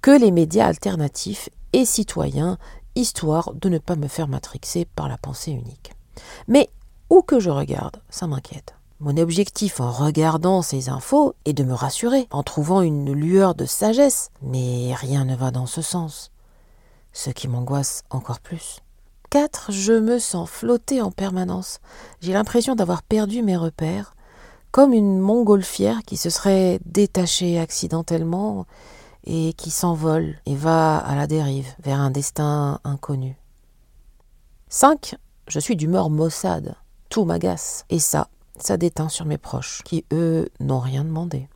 que 0.00 0.10
les 0.10 0.30
médias 0.30 0.66
alternatifs 0.66 1.50
et 1.74 1.84
citoyens, 1.84 2.58
histoire 2.94 3.52
de 3.54 3.68
ne 3.68 3.78
pas 3.78 3.96
me 3.96 4.08
faire 4.08 4.28
matrixer 4.28 4.84
par 4.84 5.08
la 5.08 5.18
pensée 5.18 5.50
unique. 5.50 5.92
Mais 6.46 6.70
où 7.10 7.22
que 7.22 7.40
je 7.40 7.50
regarde, 7.50 8.00
ça 8.10 8.26
m'inquiète. 8.26 8.74
Mon 9.00 9.16
objectif 9.16 9.80
en 9.80 9.92
regardant 9.92 10.60
ces 10.60 10.88
infos 10.88 11.34
est 11.44 11.52
de 11.52 11.62
me 11.62 11.72
rassurer, 11.72 12.26
en 12.32 12.42
trouvant 12.42 12.82
une 12.82 13.12
lueur 13.12 13.54
de 13.54 13.64
sagesse, 13.64 14.30
mais 14.42 14.92
rien 14.94 15.24
ne 15.24 15.36
va 15.36 15.52
dans 15.52 15.66
ce 15.66 15.82
sens, 15.82 16.32
ce 17.12 17.30
qui 17.30 17.46
m'angoisse 17.46 18.02
encore 18.10 18.40
plus. 18.40 18.80
4. 19.30 19.70
Je 19.70 19.92
me 19.92 20.18
sens 20.18 20.50
flotter 20.50 21.00
en 21.00 21.12
permanence. 21.12 21.78
J'ai 22.20 22.32
l'impression 22.32 22.74
d'avoir 22.74 23.02
perdu 23.02 23.42
mes 23.42 23.56
repères, 23.56 24.16
comme 24.72 24.92
une 24.92 25.18
montgolfière 25.18 26.02
qui 26.04 26.16
se 26.16 26.30
serait 26.30 26.80
détachée 26.84 27.58
accidentellement 27.58 28.66
et 29.28 29.52
qui 29.52 29.70
s'envole 29.70 30.40
et 30.46 30.56
va 30.56 30.98
à 30.98 31.14
la 31.14 31.26
dérive 31.26 31.68
vers 31.78 32.00
un 32.00 32.10
destin 32.10 32.80
inconnu. 32.82 33.36
5. 34.68 35.16
Je 35.46 35.60
suis 35.60 35.76
d'humeur 35.76 36.10
maussade. 36.10 36.74
Tout 37.10 37.24
m'agace. 37.24 37.84
Et 37.90 37.98
ça, 37.98 38.28
ça 38.58 38.76
déteint 38.76 39.08
sur 39.08 39.26
mes 39.26 39.38
proches, 39.38 39.82
qui 39.84 40.04
eux 40.12 40.48
n'ont 40.60 40.80
rien 40.80 41.04
demandé. 41.04 41.48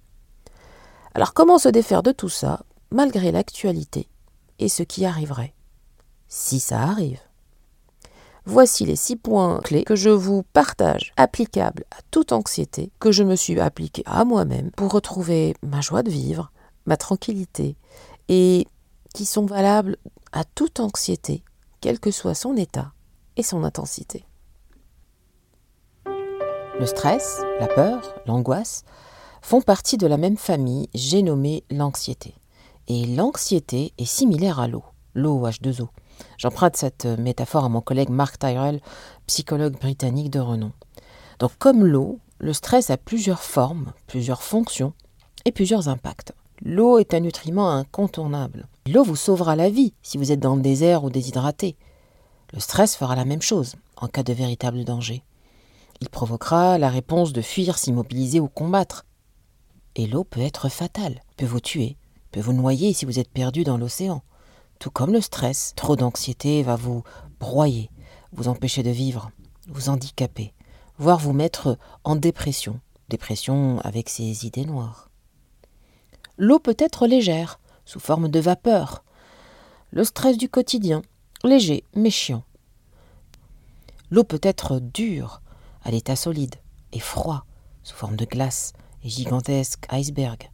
Alors 1.14 1.34
comment 1.34 1.58
se 1.58 1.68
défaire 1.68 2.02
de 2.02 2.12
tout 2.12 2.28
ça, 2.28 2.62
malgré 2.90 3.32
l'actualité 3.32 4.08
et 4.58 4.68
ce 4.68 4.82
qui 4.82 5.04
arriverait, 5.04 5.54
si 6.28 6.60
ça 6.60 6.80
arrive? 6.80 7.20
Voici 8.44 8.84
les 8.84 8.96
six 8.96 9.16
points 9.16 9.60
clés 9.60 9.84
que 9.84 9.94
je 9.94 10.10
vous 10.10 10.42
partage, 10.42 11.12
applicables 11.16 11.84
à 11.90 12.00
toute 12.10 12.32
anxiété, 12.32 12.90
que 12.98 13.12
je 13.12 13.22
me 13.22 13.36
suis 13.36 13.60
appliqué 13.60 14.02
à 14.04 14.24
moi-même 14.24 14.70
pour 14.72 14.90
retrouver 14.90 15.54
ma 15.62 15.80
joie 15.80 16.02
de 16.02 16.10
vivre, 16.10 16.50
ma 16.86 16.96
tranquillité, 16.96 17.76
et 18.28 18.66
qui 19.14 19.24
sont 19.24 19.46
valables 19.46 19.96
à 20.32 20.44
toute 20.44 20.80
anxiété, 20.80 21.42
quel 21.80 22.00
que 22.00 22.10
soit 22.10 22.34
son 22.34 22.56
état 22.56 22.92
et 23.36 23.42
son 23.42 23.64
intensité. 23.64 24.24
Le 26.06 26.86
stress, 26.86 27.42
la 27.60 27.68
peur, 27.68 28.14
l'angoisse 28.26 28.84
font 29.42 29.60
partie 29.60 29.98
de 29.98 30.06
la 30.06 30.16
même 30.16 30.36
famille, 30.36 30.88
j'ai 30.94 31.22
nommé 31.22 31.64
l'anxiété. 31.70 32.34
Et 32.88 33.06
l'anxiété 33.06 33.92
est 33.98 34.04
similaire 34.04 34.58
à 34.58 34.68
l'eau, 34.68 34.84
l'eau 35.14 35.46
H2O. 35.46 35.88
J'emprunte 36.38 36.76
cette 36.76 37.06
métaphore 37.06 37.64
à 37.64 37.68
mon 37.68 37.80
collègue 37.80 38.10
Mark 38.10 38.38
Tyrell, 38.38 38.80
psychologue 39.26 39.78
britannique 39.78 40.30
de 40.30 40.40
renom. 40.40 40.72
Donc 41.38 41.52
comme 41.58 41.84
l'eau, 41.84 42.18
le 42.38 42.52
stress 42.52 42.90
a 42.90 42.96
plusieurs 42.96 43.42
formes, 43.42 43.92
plusieurs 44.06 44.42
fonctions 44.42 44.92
et 45.44 45.52
plusieurs 45.52 45.88
impacts. 45.88 46.32
L'eau 46.64 46.98
est 46.98 47.12
un 47.12 47.18
nutriment 47.18 47.72
incontournable. 47.72 48.68
L'eau 48.88 49.02
vous 49.02 49.16
sauvera 49.16 49.56
la 49.56 49.68
vie 49.68 49.94
si 50.00 50.16
vous 50.16 50.30
êtes 50.30 50.38
dans 50.38 50.54
le 50.54 50.62
désert 50.62 51.02
ou 51.02 51.10
déshydraté. 51.10 51.76
Le 52.52 52.60
stress 52.60 52.94
fera 52.94 53.16
la 53.16 53.24
même 53.24 53.42
chose 53.42 53.74
en 53.96 54.06
cas 54.06 54.22
de 54.22 54.32
véritable 54.32 54.84
danger. 54.84 55.24
Il 56.00 56.08
provoquera 56.08 56.78
la 56.78 56.88
réponse 56.88 57.32
de 57.32 57.42
fuir, 57.42 57.78
s'immobiliser 57.78 58.38
ou 58.38 58.48
combattre. 58.48 59.06
Et 59.96 60.06
l'eau 60.06 60.22
peut 60.22 60.40
être 60.40 60.68
fatale, 60.68 61.20
peut 61.36 61.46
vous 61.46 61.60
tuer, 61.60 61.96
peut 62.30 62.40
vous 62.40 62.52
noyer 62.52 62.92
si 62.92 63.06
vous 63.06 63.18
êtes 63.18 63.30
perdu 63.30 63.64
dans 63.64 63.76
l'océan. 63.76 64.22
Tout 64.78 64.90
comme 64.90 65.12
le 65.12 65.20
stress, 65.20 65.72
trop 65.74 65.96
d'anxiété 65.96 66.62
va 66.62 66.76
vous 66.76 67.02
broyer, 67.40 67.90
vous 68.32 68.46
empêcher 68.46 68.84
de 68.84 68.90
vivre, 68.90 69.32
vous 69.66 69.88
handicaper, 69.88 70.54
voire 70.96 71.18
vous 71.18 71.32
mettre 71.32 71.76
en 72.04 72.14
dépression, 72.14 72.78
dépression 73.08 73.80
avec 73.80 74.08
ses 74.08 74.46
idées 74.46 74.64
noires. 74.64 75.11
L'eau 76.42 76.58
peut 76.58 76.74
être 76.76 77.06
légère, 77.06 77.60
sous 77.84 78.00
forme 78.00 78.28
de 78.28 78.40
vapeur. 78.40 79.04
Le 79.92 80.02
stress 80.02 80.36
du 80.36 80.48
quotidien, 80.48 81.02
léger 81.44 81.84
mais 81.94 82.10
chiant. 82.10 82.42
L'eau 84.10 84.24
peut 84.24 84.40
être 84.42 84.80
dure, 84.80 85.40
à 85.84 85.92
l'état 85.92 86.16
solide 86.16 86.56
et 86.90 86.98
froid, 86.98 87.44
sous 87.84 87.94
forme 87.94 88.16
de 88.16 88.24
glace 88.24 88.72
et 89.04 89.08
gigantesque 89.08 89.86
iceberg. 89.88 90.50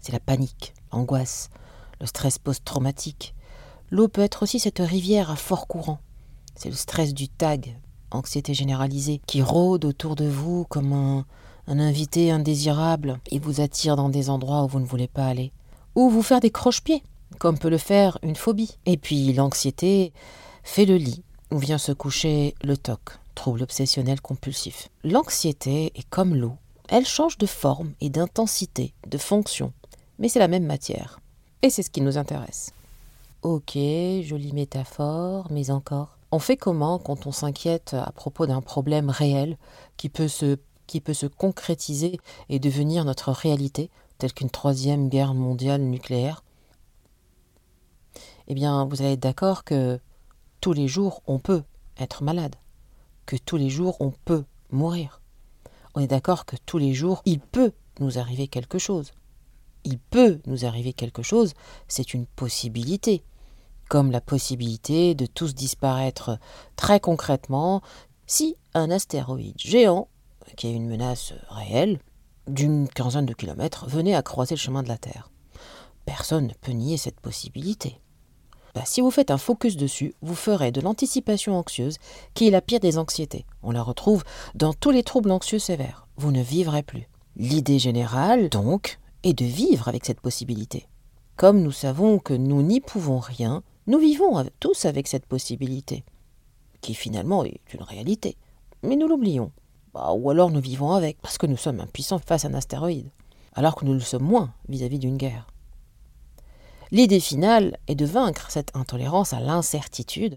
C'est 0.00 0.12
la 0.12 0.20
panique, 0.20 0.74
l'angoisse, 0.92 1.50
le 1.98 2.06
stress 2.06 2.38
post-traumatique. 2.38 3.34
L'eau 3.90 4.06
peut 4.06 4.22
être 4.22 4.44
aussi 4.44 4.60
cette 4.60 4.78
rivière 4.78 5.32
à 5.32 5.34
fort 5.34 5.66
courant. 5.66 5.98
C'est 6.54 6.70
le 6.70 6.76
stress 6.76 7.14
du 7.14 7.28
tag, 7.28 7.76
anxiété 8.12 8.54
généralisée, 8.54 9.20
qui 9.26 9.42
rôde 9.42 9.86
autour 9.86 10.14
de 10.14 10.28
vous 10.28 10.66
comme 10.66 10.92
un, 10.92 11.26
un 11.66 11.78
invité 11.78 12.30
indésirable 12.30 13.18
et 13.30 13.38
vous 13.38 13.60
attire 13.60 13.96
dans 13.96 14.08
des 14.08 14.30
endroits 14.30 14.64
où 14.64 14.68
vous 14.68 14.80
ne 14.80 14.86
voulez 14.86 15.08
pas 15.08 15.26
aller. 15.26 15.52
Ou 15.94 16.10
vous 16.10 16.22
faire 16.22 16.40
des 16.40 16.50
croche-pieds, 16.50 17.02
comme 17.38 17.58
peut 17.58 17.70
le 17.70 17.78
faire 17.78 18.18
une 18.22 18.36
phobie. 18.36 18.76
Et 18.86 18.96
puis 18.96 19.32
l'anxiété 19.32 20.12
fait 20.62 20.84
le 20.84 20.96
lit 20.96 21.22
où 21.50 21.58
vient 21.58 21.78
se 21.78 21.92
coucher 21.92 22.54
le 22.62 22.76
toc, 22.76 23.00
trouble 23.34 23.62
obsessionnel 23.62 24.20
compulsif. 24.20 24.88
L'anxiété 25.04 25.92
est 25.94 26.08
comme 26.08 26.34
l'eau. 26.34 26.56
Elle 26.88 27.06
change 27.06 27.38
de 27.38 27.46
forme 27.46 27.92
et 28.00 28.10
d'intensité, 28.10 28.94
de 29.06 29.18
fonction, 29.18 29.72
mais 30.18 30.28
c'est 30.28 30.38
la 30.38 30.48
même 30.48 30.66
matière. 30.66 31.20
Et 31.62 31.70
c'est 31.70 31.82
ce 31.82 31.90
qui 31.90 32.00
nous 32.00 32.18
intéresse. 32.18 32.72
Ok, 33.42 33.76
jolie 34.22 34.52
métaphore, 34.52 35.48
mais 35.50 35.70
encore. 35.70 36.16
On 36.32 36.38
fait 36.38 36.56
comment 36.56 36.98
quand 36.98 37.26
on 37.26 37.32
s'inquiète 37.32 37.94
à 37.94 38.10
propos 38.12 38.46
d'un 38.46 38.60
problème 38.60 39.10
réel 39.10 39.56
qui 39.96 40.08
peut 40.08 40.28
se 40.28 40.58
qui 40.86 41.00
peut 41.00 41.14
se 41.14 41.26
concrétiser 41.26 42.18
et 42.48 42.58
devenir 42.58 43.04
notre 43.04 43.32
réalité, 43.32 43.90
telle 44.18 44.32
qu'une 44.32 44.50
troisième 44.50 45.08
guerre 45.08 45.34
mondiale 45.34 45.82
nucléaire 45.82 46.42
Eh 48.48 48.54
bien, 48.54 48.84
vous 48.86 49.02
allez 49.02 49.12
être 49.12 49.20
d'accord 49.20 49.64
que 49.64 50.00
tous 50.60 50.72
les 50.72 50.88
jours, 50.88 51.22
on 51.26 51.38
peut 51.38 51.62
être 51.98 52.22
malade 52.22 52.56
que 53.26 53.36
tous 53.36 53.56
les 53.56 53.68
jours 53.68 53.96
on 54.00 54.12
peut 54.12 54.44
mourir. 54.70 55.20
On 55.94 56.00
est 56.00 56.06
d'accord 56.06 56.46
que 56.46 56.56
tous 56.64 56.78
les 56.78 56.94
jours 56.94 57.20
il 57.26 57.40
peut 57.40 57.72
nous 58.00 58.18
arriver 58.18 58.48
quelque 58.48 58.78
chose. 58.78 59.12
Il 59.84 59.98
peut 59.98 60.40
nous 60.46 60.64
arriver 60.64 60.92
quelque 60.92 61.22
chose, 61.22 61.52
c'est 61.86 62.14
une 62.14 62.26
possibilité, 62.26 63.22
comme 63.88 64.10
la 64.10 64.20
possibilité 64.20 65.14
de 65.14 65.26
tous 65.26 65.54
disparaître 65.54 66.38
très 66.74 66.98
concrètement 66.98 67.82
si 68.26 68.56
un 68.74 68.90
astéroïde 68.90 69.58
géant, 69.58 70.08
qui 70.56 70.68
est 70.68 70.72
une 70.72 70.88
menace 70.88 71.32
réelle, 71.48 71.98
d'une 72.46 72.88
quinzaine 72.88 73.26
de 73.26 73.34
kilomètres, 73.34 73.88
venait 73.88 74.14
à 74.14 74.22
croiser 74.22 74.54
le 74.54 74.60
chemin 74.60 74.82
de 74.82 74.88
la 74.88 74.98
Terre. 74.98 75.30
Personne 76.04 76.46
ne 76.46 76.54
peut 76.54 76.72
nier 76.72 76.96
cette 76.96 77.20
possibilité. 77.20 78.00
bah, 78.74 78.82
si 78.84 79.00
vous 79.00 79.10
faites 79.10 79.30
un 79.30 79.38
focus 79.38 79.76
dessus, 79.76 80.14
vous 80.22 80.34
ferez 80.34 80.70
de 80.70 80.80
l'anticipation 80.80 81.58
anxieuse, 81.58 81.96
qui 82.34 82.46
est 82.46 82.50
la 82.50 82.60
pire 82.60 82.80
des 82.80 82.98
anxiétés. 82.98 83.46
On 83.62 83.70
la 83.70 83.82
retrouve 83.82 84.22
dans 84.54 84.72
tous 84.72 84.90
les 84.90 85.02
troubles 85.02 85.30
anxieux 85.30 85.58
sévères. 85.58 86.06
Vous 86.16 86.30
ne 86.30 86.42
vivrez 86.42 86.82
plus. 86.82 87.08
L'idée 87.36 87.78
générale, 87.78 88.48
donc, 88.48 88.98
est 89.22 89.32
de 89.34 89.44
vivre 89.44 89.88
avec 89.88 90.04
cette 90.04 90.20
possibilité. 90.20 90.86
Comme 91.36 91.60
nous 91.60 91.72
savons 91.72 92.18
que 92.18 92.34
nous 92.34 92.62
n'y 92.62 92.80
pouvons 92.80 93.18
rien, 93.18 93.62
nous 93.86 93.98
vivons 93.98 94.42
tous 94.58 94.84
avec 94.84 95.06
cette 95.06 95.26
possibilité, 95.26 96.04
qui 96.80 96.94
finalement 96.94 97.44
est 97.44 97.60
une 97.74 97.82
réalité. 97.82 98.36
Mais 98.82 98.96
nous 98.96 99.08
l'oublions. 99.08 99.52
Bah, 99.96 100.12
ou 100.12 100.28
alors 100.28 100.50
nous 100.50 100.60
vivons 100.60 100.92
avec, 100.92 101.16
parce 101.22 101.38
que 101.38 101.46
nous 101.46 101.56
sommes 101.56 101.80
impuissants 101.80 102.18
face 102.18 102.44
à 102.44 102.48
un 102.48 102.54
astéroïde, 102.54 103.08
alors 103.54 103.74
que 103.74 103.86
nous 103.86 103.94
le 103.94 104.00
sommes 104.00 104.24
moins 104.24 104.52
vis-à-vis 104.68 104.98
d'une 104.98 105.16
guerre. 105.16 105.46
L'idée 106.90 107.18
finale 107.18 107.78
est 107.88 107.94
de 107.94 108.04
vaincre 108.04 108.50
cette 108.50 108.76
intolérance 108.76 109.32
à 109.32 109.40
l'incertitude 109.40 110.36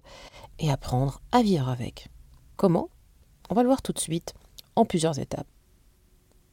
et 0.60 0.72
apprendre 0.72 1.20
à 1.34 1.42
vivre 1.42 1.68
avec. 1.68 2.08
Comment? 2.56 2.88
On 3.50 3.54
va 3.54 3.64
le 3.64 3.68
voir 3.68 3.82
tout 3.82 3.92
de 3.92 4.00
suite, 4.00 4.34
en 4.78 4.86
plusieurs 4.86 5.20
étapes. 5.20 5.48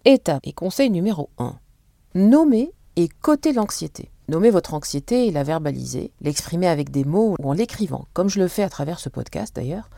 Étape 0.05 0.45
et 0.45 0.53
conseil 0.53 0.91
numéro 0.91 1.31
1. 1.39 1.61
Nommer 2.17 2.73
et 2.97 3.07
coter 3.07 3.53
l'anxiété. 3.53 4.11
Nommer 4.27 4.51
votre 4.51 4.75
anxiété 4.75 5.29
et 5.29 5.31
la 5.31 5.45
verbaliser, 5.45 6.11
l'exprimer 6.21 6.67
avec 6.67 6.91
des 6.91 7.05
mots 7.05 7.37
ou 7.39 7.49
en 7.49 7.53
l'écrivant, 7.53 8.09
comme 8.15 8.29
je 8.29 8.41
le 8.41 8.49
fais 8.49 8.65
à 8.65 8.69
travers 8.69 8.99
ce 8.99 9.09
podcast 9.09 9.55
d'ailleurs, 9.55 9.91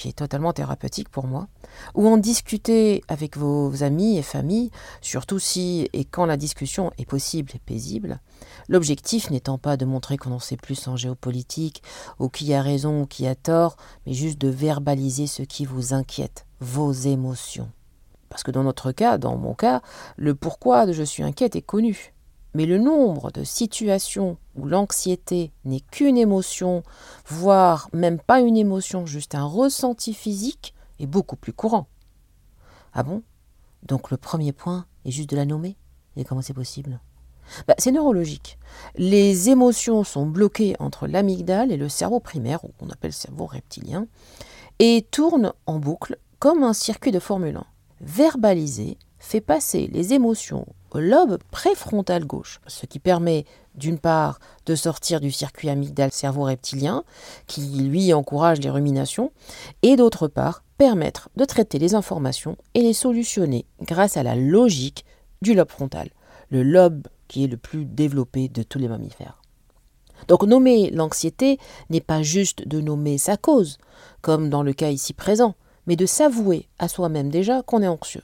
qui 0.00 0.08
est 0.08 0.12
totalement 0.12 0.54
thérapeutique 0.54 1.10
pour 1.10 1.26
moi, 1.26 1.46
ou 1.94 2.08
en 2.08 2.16
discuter 2.16 3.04
avec 3.08 3.36
vos 3.36 3.82
amis 3.82 4.16
et 4.16 4.22
familles, 4.22 4.70
surtout 5.02 5.38
si 5.38 5.90
et 5.92 6.06
quand 6.06 6.24
la 6.24 6.38
discussion 6.38 6.90
est 6.96 7.04
possible 7.04 7.52
et 7.54 7.58
paisible, 7.58 8.20
l'objectif 8.68 9.30
n'étant 9.30 9.58
pas 9.58 9.76
de 9.76 9.84
montrer 9.84 10.16
qu'on 10.16 10.32
en 10.32 10.38
sait 10.38 10.56
plus 10.56 10.88
en 10.88 10.96
géopolitique, 10.96 11.82
ou 12.18 12.30
qui 12.30 12.54
a 12.54 12.62
raison 12.62 13.02
ou 13.02 13.06
qui 13.06 13.26
a 13.26 13.34
tort, 13.34 13.76
mais 14.06 14.14
juste 14.14 14.40
de 14.40 14.48
verbaliser 14.48 15.26
ce 15.26 15.42
qui 15.42 15.66
vous 15.66 15.92
inquiète, 15.92 16.46
vos 16.60 16.92
émotions. 16.92 17.70
Parce 18.30 18.42
que 18.42 18.50
dans 18.50 18.64
notre 18.64 18.92
cas, 18.92 19.18
dans 19.18 19.36
mon 19.36 19.52
cas, 19.52 19.82
le 20.16 20.34
pourquoi 20.34 20.86
de 20.86 20.92
je 20.92 21.02
suis 21.02 21.24
inquiète 21.24 21.56
est 21.56 21.62
connu. 21.62 22.14
Mais 22.54 22.66
le 22.66 22.78
nombre 22.78 23.30
de 23.30 23.44
situations 23.44 24.36
où 24.56 24.66
l'anxiété 24.66 25.52
n'est 25.64 25.80
qu'une 25.80 26.16
émotion, 26.16 26.82
voire 27.26 27.88
même 27.92 28.18
pas 28.18 28.40
une 28.40 28.56
émotion, 28.56 29.06
juste 29.06 29.34
un 29.34 29.44
ressenti 29.44 30.14
physique, 30.14 30.74
est 30.98 31.06
beaucoup 31.06 31.36
plus 31.36 31.52
courant. 31.52 31.86
Ah 32.92 33.02
bon? 33.02 33.22
Donc 33.84 34.10
le 34.10 34.16
premier 34.16 34.52
point 34.52 34.86
est 35.04 35.10
juste 35.10 35.30
de 35.30 35.36
la 35.36 35.46
nommer? 35.46 35.76
Et 36.16 36.24
comment 36.24 36.42
c'est 36.42 36.52
possible? 36.52 37.00
Bah, 37.66 37.74
C'est 37.78 37.92
neurologique. 37.92 38.58
Les 38.96 39.48
émotions 39.48 40.04
sont 40.04 40.26
bloquées 40.26 40.76
entre 40.78 41.06
l'amygdale 41.06 41.72
et 41.72 41.76
le 41.76 41.88
cerveau 41.88 42.20
primaire, 42.20 42.64
ou 42.64 42.72
qu'on 42.78 42.90
appelle 42.90 43.12
cerveau 43.12 43.46
reptilien, 43.46 44.06
et 44.78 45.06
tournent 45.10 45.52
en 45.66 45.78
boucle 45.78 46.18
comme 46.38 46.62
un 46.62 46.72
circuit 46.72 47.12
de 47.12 47.20
Formule 47.20 47.56
1. 47.56 47.64
Verbaliser 48.00 48.98
fait 49.18 49.40
passer 49.40 49.88
les 49.92 50.14
émotions 50.14 50.66
au 50.90 50.98
lobe 50.98 51.38
préfrontal 51.50 52.24
gauche, 52.24 52.60
ce 52.66 52.86
qui 52.86 52.98
permet 52.98 53.44
d'une 53.74 53.98
part 53.98 54.40
de 54.66 54.74
sortir 54.74 55.20
du 55.20 55.30
circuit 55.30 55.70
amygdale 55.70 56.12
cerveau 56.12 56.42
reptilien, 56.42 57.04
qui 57.46 57.60
lui 57.60 58.12
encourage 58.12 58.60
les 58.60 58.70
ruminations, 58.70 59.32
et 59.82 59.96
d'autre 59.96 60.28
part 60.28 60.62
permettre 60.78 61.28
de 61.36 61.44
traiter 61.44 61.78
les 61.78 61.94
informations 61.94 62.56
et 62.74 62.80
les 62.80 62.92
solutionner 62.92 63.66
grâce 63.82 64.16
à 64.16 64.22
la 64.22 64.34
logique 64.34 65.04
du 65.42 65.54
lobe 65.54 65.70
frontal, 65.70 66.10
le 66.50 66.62
lobe 66.62 67.06
qui 67.28 67.44
est 67.44 67.48
le 67.48 67.56
plus 67.56 67.84
développé 67.84 68.48
de 68.48 68.62
tous 68.62 68.78
les 68.78 68.88
mammifères. 68.88 69.40
Donc 70.28 70.42
nommer 70.42 70.90
l'anxiété 70.90 71.58
n'est 71.88 72.00
pas 72.00 72.22
juste 72.22 72.66
de 72.66 72.80
nommer 72.80 73.18
sa 73.18 73.36
cause, 73.36 73.78
comme 74.20 74.50
dans 74.50 74.62
le 74.62 74.72
cas 74.72 74.90
ici 74.90 75.12
présent, 75.12 75.54
mais 75.86 75.96
de 75.96 76.06
s'avouer 76.06 76.68
à 76.78 76.88
soi-même 76.88 77.30
déjà 77.30 77.62
qu'on 77.62 77.82
est 77.82 77.88
anxieux 77.88 78.22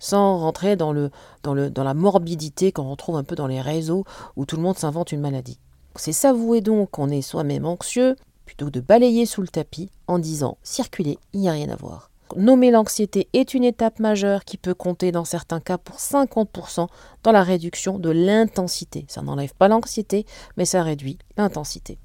sans 0.00 0.38
rentrer 0.38 0.74
dans, 0.74 0.92
la 0.92 1.94
morbidité 1.94 2.72
qu'on 2.72 2.90
retrouve 2.90 3.16
un 3.16 3.22
peu 3.22 3.36
dans 3.36 3.46
les 3.46 3.60
réseaux 3.60 4.04
où 4.34 4.46
tout 4.46 4.56
le 4.56 4.62
monde 4.62 4.78
s'invente 4.78 5.12
une 5.12 5.20
maladie. 5.20 5.60
C'est 5.94 6.12
s'avouer 6.12 6.60
donc 6.60 6.90
qu'on 6.90 7.10
est 7.10 7.22
soi-même 7.22 7.66
anxieux 7.66 8.16
plutôt 8.44 8.66
que 8.66 8.70
de 8.70 8.80
balayer 8.80 9.26
sous 9.26 9.42
le 9.42 9.48
tapis 9.48 9.90
en 10.08 10.18
disant 10.18 10.58
circuler, 10.64 11.18
il 11.32 11.40
n'y 11.40 11.48
a 11.48 11.52
rien 11.52 11.68
à 11.68 11.76
voir. 11.76 12.10
Nommer 12.36 12.70
l'anxiété 12.70 13.28
est 13.32 13.54
une 13.54 13.64
étape 13.64 13.98
majeure 13.98 14.44
qui 14.44 14.56
peut 14.56 14.74
compter 14.74 15.12
dans 15.12 15.24
certains 15.24 15.60
cas 15.60 15.78
pour 15.78 15.96
50% 15.96 16.86
dans 17.22 17.32
la 17.32 17.42
réduction 17.42 17.98
de 17.98 18.10
l'intensité. 18.10 19.04
Ça 19.08 19.22
n'enlève 19.22 19.54
pas 19.54 19.68
l'anxiété, 19.68 20.26
mais 20.56 20.64
ça 20.64 20.82
réduit 20.82 21.18
l'intensité. 21.36 21.98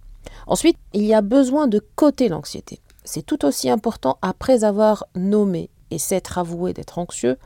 Ensuite, 0.47 0.77
il 0.93 1.03
y 1.03 1.13
a 1.13 1.21
besoin 1.21 1.67
de 1.67 1.79
coter 1.95 2.27
l'anxiété. 2.27 2.79
C'est 3.03 3.25
tout 3.25 3.45
aussi 3.45 3.69
important 3.69 4.17
après 4.23 4.63
avoir 4.63 5.05
nommé 5.15 5.69
et 5.91 5.99
s'être 5.99 6.39
avoué 6.39 6.73
d'être 6.73 6.97
anxieux 6.97 7.37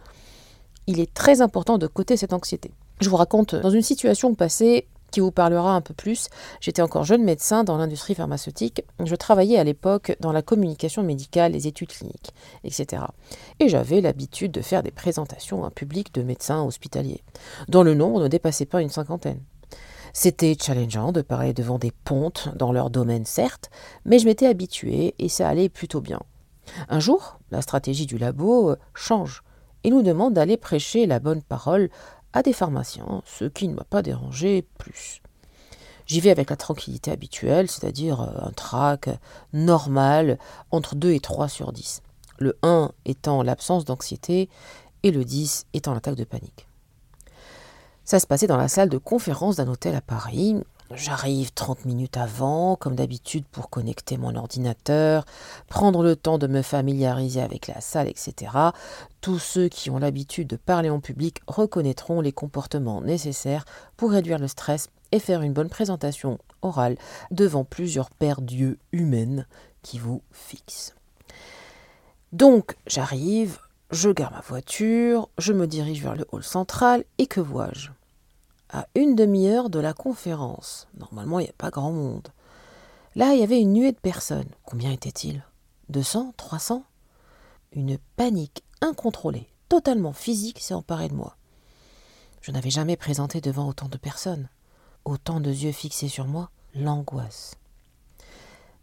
il 0.89 0.99
est 0.99 1.13
très 1.13 1.41
important 1.41 1.78
de 1.78 1.86
coter 1.86 2.17
cette 2.17 2.34
anxiété. 2.34 2.71
Je 2.99 3.10
vous 3.10 3.15
raconte 3.15 3.54
dans 3.54 3.69
une 3.69 3.84
situation 3.84 4.34
passée 4.34 4.88
qui 5.12 5.19
vous 5.19 5.32
parlera 5.32 5.75
un 5.75 5.82
peu 5.82 5.93
plus. 5.93 6.30
J'étais 6.62 6.82
encore 6.82 7.04
jeune 7.04 7.23
médecin 7.23 7.63
dans 7.63 7.78
l'industrie 7.78 8.15
pharmaceutique. 8.15 8.84
Je 9.04 9.15
travaillais 9.15 9.60
à 9.60 9.63
l'époque 9.63 10.17
dans 10.19 10.32
la 10.32 10.41
communication 10.41 11.04
médicale, 11.04 11.52
les 11.52 11.67
études 11.67 11.89
cliniques, 11.89 12.34
etc. 12.63 13.04
Et 13.60 13.69
j'avais 13.69 14.02
l'habitude 14.02 14.52
de 14.52 14.62
faire 14.62 14.82
des 14.82 14.89
présentations 14.89 15.63
à 15.63 15.67
un 15.67 15.69
public 15.71 16.12
de 16.15 16.23
médecins 16.23 16.63
hospitaliers, 16.63 17.23
dont 17.67 17.84
le 17.84 17.93
nombre 17.93 18.23
ne 18.23 18.28
dépassait 18.28 18.65
pas 18.65 18.82
une 18.82 18.89
cinquantaine. 18.89 19.41
C'était 20.12 20.58
challengeant 20.60 21.12
de 21.12 21.21
parler 21.21 21.54
devant 21.54 21.78
des 21.78 21.91
pontes 21.91 22.49
dans 22.56 22.71
leur 22.71 22.89
domaine, 22.89 23.25
certes, 23.25 23.69
mais 24.06 24.17
je 24.17 24.25
m'étais 24.25 24.47
habitué 24.47 25.13
et 25.19 25.30
ça 25.30 25.47
allait 25.47 25.69
plutôt 25.69 26.02
bien. 26.02 26.19
Un 26.88 26.99
jour, 26.99 27.38
la 27.52 27.62
stratégie 27.62 28.08
du 28.08 28.17
labo 28.17 28.75
change 28.95 29.43
et 29.84 29.89
nous 29.89 30.02
demande 30.02 30.34
d'aller 30.34 30.58
prêcher 30.58 31.06
la 31.06 31.20
bonne 31.20 31.42
parole 31.42 31.89
à 32.34 32.44
des 32.44 32.54
pharmaciens, 32.54 33.22
ce 33.26 33.46
qui 33.46 33.68
ne 33.68 33.76
m'a 33.76 33.84
pas 33.84 34.02
dérangé 34.02 34.65
plus. 34.78 35.22
J'y 36.06 36.22
vais 36.22 36.32
avec 36.32 36.50
la 36.50 36.56
tranquillité 36.56 37.12
habituelle, 37.12 37.70
c'est-à-dire 37.70 38.22
euh, 38.22 38.48
un 38.48 38.52
trac 38.52 39.10
normal 39.54 40.39
entre 40.72 40.96
2 40.96 41.12
et 41.12 41.20
3 41.20 41.48
sur 41.48 41.72
10. 41.72 42.02
Le 42.39 42.58
1 42.63 42.92
étant 43.06 43.44
l'absence 43.44 43.86
d'anxiété 43.86 44.50
et 45.04 45.12
le 45.12 45.24
10 45.24 45.68
étant 45.74 45.94
l'attaque 45.94 46.15
de 46.15 46.24
panique. 46.24 46.68
Ça 48.06 48.20
se 48.20 48.26
passait 48.26 48.48
dans 48.48 48.58
la 48.58 48.68
salle 48.68 48.89
de 48.89 48.98
conférence 48.98 49.58
d'un 49.58 49.68
hôtel 49.68 49.94
à 49.94 50.02
Paris. 50.02 50.56
J'arrive 50.95 51.54
30 51.54 51.86
minutes 51.86 52.17
avant, 52.17 52.75
comme 52.75 52.95
d'habitude, 52.95 53.45
pour 53.52 53.69
connecter 53.69 54.17
mon 54.17 54.36
ordinateur, 54.36 55.23
prendre 55.67 56.02
le 56.02 56.15
temps 56.15 56.39
de 56.39 56.47
me 56.47 56.63
familiariser 56.63 57.41
avec 57.41 57.67
la 57.67 57.80
salle, 57.80 58.08
etc. 58.08 58.52
Tous 59.21 59.38
ceux 59.38 59.69
qui 59.69 59.91
ont 59.91 59.99
l'habitude 59.99 60.47
de 60.47 60.56
parler 60.56 60.89
en 60.89 60.99
public 60.99 61.41
reconnaîtront 61.45 62.21
les 62.21 62.32
comportements 62.32 63.02
nécessaires 63.02 63.65
pour 63.97 64.12
réduire 64.12 64.39
le 64.39 64.47
stress 64.47 64.89
et 65.12 65.19
faire 65.19 65.43
une 65.43 65.54
bonne 65.54 65.69
présentation 65.69 66.39
orale 66.63 66.97
devant 67.30 67.65
plusieurs 67.65 68.10
paires 68.10 68.41
d'yeux 68.41 68.80
humaines 68.91 69.45
qui 69.84 69.99
vous 69.99 70.23
fixent. 70.32 70.95
Donc 72.32 72.75
j'arrive, 72.88 73.60
je 73.91 74.10
gare 74.10 74.32
ma 74.32 74.41
voiture, 74.41 75.30
je 75.38 75.54
me 75.54 75.67
dirige 75.67 76.02
vers 76.02 76.15
le 76.15 76.25
hall 76.32 76.43
central 76.43 77.04
et 77.19 77.28
que 77.28 77.41
vois-je? 77.41 77.91
À 78.70 78.88
une 78.96 79.16
demi-heure 79.16 79.70
de 79.70 79.80
la 79.80 79.94
conférence. 79.94 80.88
Normalement, 80.98 81.40
il 81.40 81.44
n'y 81.44 81.50
a 81.50 81.54
pas 81.58 81.70
grand 81.70 81.92
monde. 81.92 82.28
Là, 83.16 83.34
il 83.34 83.40
y 83.40 83.44
avait 83.44 83.60
une 83.60 83.74
nuée 83.74 83.92
de 83.92 83.98
personnes. 83.98 84.50
Combien 84.64 84.92
était-il 84.92 85.44
200 85.90 86.34
300 86.38 86.84
Une 87.74 87.98
panique 88.16 88.64
incontrôlée, 88.82 89.48
totalement 89.68 90.14
physique, 90.14 90.60
s'est 90.60 90.74
emparée 90.74 91.10
de 91.10 91.16
moi. 91.16 91.36
Je 92.42 92.52
n'avais 92.52 92.70
jamais 92.70 92.96
présenté 92.96 93.42
devant 93.42 93.68
autant 93.68 93.90
de 93.90 93.98
personnes. 93.98 94.50
Autant 95.06 95.40
de 95.40 95.50
yeux 95.50 95.72
fixés 95.72 96.08
sur 96.08 96.26
moi, 96.26 96.52
l'angoisse. 96.76 97.56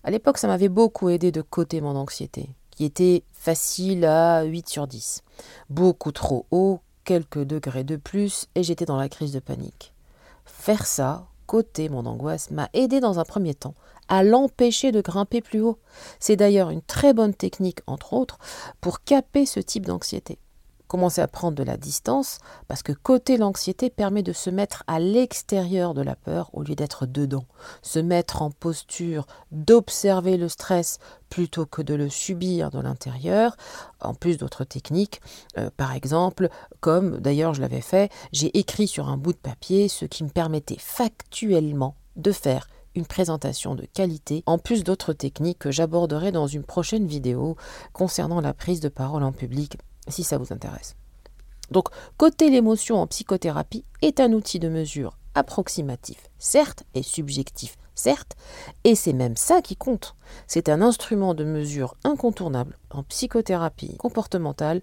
À 0.03 0.11
l'époque, 0.11 0.39
ça 0.39 0.49
m'avait 0.49 0.69
beaucoup 0.69 1.09
aidé 1.09 1.33
de 1.33 1.43
coter 1.43 1.81
mon 1.81 1.97
anxiété, 1.97 2.51
qui 2.71 2.85
était 2.85 3.25
facile 3.33 4.05
à 4.05 4.43
8 4.43 4.69
sur 4.69 4.87
10. 4.87 5.23
Beaucoup 5.71 6.13
trop 6.13 6.47
haut, 6.51 6.81
quelques 7.07 7.45
degrés 7.45 7.85
de 7.85 7.97
plus 7.97 8.49
et 8.55 8.63
j'étais 8.63 8.85
dans 8.85 8.99
la 8.99 9.09
crise 9.09 9.33
de 9.33 9.39
panique. 9.39 9.95
Faire 10.45 10.85
ça, 10.85 11.27
côté 11.47 11.89
mon 11.89 12.05
angoisse, 12.05 12.51
m'a 12.51 12.69
aidé 12.75 13.01
dans 13.01 13.19
un 13.19 13.25
premier 13.25 13.55
temps 13.55 13.75
à 14.09 14.23
l'empêcher 14.23 14.93
de 14.93 15.01
grimper 15.01 15.41
plus 15.41 15.61
haut. 15.61 15.79
C'est 16.21 16.37
d'ailleurs 16.37 16.71
une 16.71 16.83
très 16.83 17.15
bonne 17.15 17.35
technique, 17.35 17.81
entre 17.87 18.13
autres, 18.13 18.39
pour 18.81 19.03
caper 19.03 19.47
ce 19.47 19.61
type 19.61 19.87
d'anxiété 19.87 20.39
commencer 20.87 21.21
à 21.21 21.29
prendre 21.29 21.57
de 21.57 21.63
la 21.63 21.77
distance, 21.77 22.39
parce 22.69 22.83
que 22.83 22.93
côté 22.93 23.37
l'anxiété 23.37 23.91
permet 23.91 24.23
de 24.23 24.33
se 24.33 24.51
mettre 24.51 24.85
à 24.87 24.99
l'extérieur 24.99 25.95
de 25.95 26.03
la 26.03 26.17
peur 26.17 26.51
au 26.53 26.63
lieu 26.63 26.75
d'être 26.75 27.07
dedans, 27.07 27.45
se 27.83 27.99
mettre 27.99 28.43
en 28.43 28.51
posture 28.51 29.27
d'observer 29.51 30.37
le 30.37 30.49
stress 30.49 30.99
plutôt 31.29 31.67
que 31.67 31.83
de 31.83 31.95
le 31.95 32.09
subir 32.09 32.71
de 32.71 32.81
l'intérieur, 32.81 33.57
en 34.01 34.15
plus 34.15 34.39
d'autres 34.39 34.65
techniques, 34.65 35.21
euh, 35.59 35.71
par 35.77 35.93
exemple, 35.93 36.49
comme 36.81 37.19
d'ailleurs 37.19 37.55
je 37.55 37.61
l'avais 37.61 37.81
fait, 37.81 38.11
j'ai 38.33 38.57
écrit 38.59 38.87
sur 38.87 39.09
un 39.09 39.17
bout 39.17 39.33
de 39.33 39.39
papier 39.39 39.89
ce 39.89 40.05
qui 40.05 40.25
me 40.25 40.31
permettait 40.31 40.79
factuellement 40.79 41.97
de 42.17 42.33
faire 42.33 42.67
une 42.97 43.07
présentation 43.07 43.75
de 43.75 43.85
qualité, 43.85 44.43
en 44.47 44.59
plus 44.59 44.83
d'autres 44.83 45.13
techniques 45.13 45.59
que 45.59 45.71
j'aborderai 45.71 46.33
dans 46.33 46.47
une 46.47 46.65
prochaine 46.65 47.07
vidéo 47.07 47.57
concernant 47.93 48.41
la 48.41 48.55
prise 48.55 48.81
de 48.81 48.89
parole 48.89 49.23
en 49.23 49.33
public, 49.33 49.77
si 50.09 50.25
ça 50.25 50.39
vous 50.39 50.53
intéresse. 50.53 50.97
Donc, 51.71 51.89
côté 52.17 52.51
l'émotion 52.51 52.97
en 52.97 53.07
psychothérapie 53.07 53.85
est 54.03 54.21
un 54.21 54.33
outil 54.33 54.59
de 54.59 54.69
mesure 54.69 55.19
approximatif, 55.35 56.31
certes, 56.39 56.85
et 56.95 57.03
subjectif, 57.03 57.77
certes, 57.95 58.37
et 58.85 58.95
c'est 58.95 59.13
même 59.13 59.37
ça 59.37 59.61
qui 59.61 59.77
compte. 59.77 60.15
C'est 60.47 60.69
un 60.69 60.81
instrument 60.81 61.35
de 61.35 61.45
mesure 61.45 61.97
incontournable 62.05 62.79
en 62.91 63.03
psychothérapie 63.03 63.97
comportementale, 63.99 64.81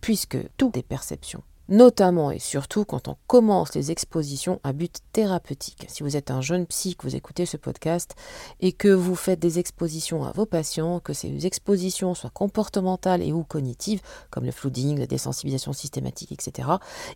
puisque 0.00 0.38
tout 0.56 0.78
est 0.78 0.82
perception 0.82 1.42
notamment 1.68 2.30
et 2.30 2.38
surtout 2.38 2.84
quand 2.84 3.08
on 3.08 3.16
commence 3.26 3.74
les 3.74 3.90
expositions 3.90 4.60
à 4.64 4.72
but 4.72 4.98
thérapeutique. 5.12 5.86
Si 5.88 6.02
vous 6.02 6.16
êtes 6.16 6.30
un 6.30 6.40
jeune 6.40 6.66
psy, 6.66 6.96
que 6.96 7.06
vous 7.06 7.16
écoutez 7.16 7.46
ce 7.46 7.56
podcast 7.56 8.14
et 8.60 8.72
que 8.72 8.88
vous 8.88 9.14
faites 9.14 9.40
des 9.40 9.58
expositions 9.58 10.24
à 10.24 10.32
vos 10.32 10.46
patients, 10.46 11.00
que 11.00 11.12
ces 11.12 11.46
expositions 11.46 12.14
soient 12.14 12.30
comportementales 12.30 13.22
et 13.22 13.32
ou 13.32 13.44
cognitives, 13.44 14.02
comme 14.30 14.44
le 14.44 14.52
flooding, 14.52 14.98
la 14.98 15.06
désensibilisation 15.06 15.72
systématique, 15.72 16.32
etc., 16.32 16.68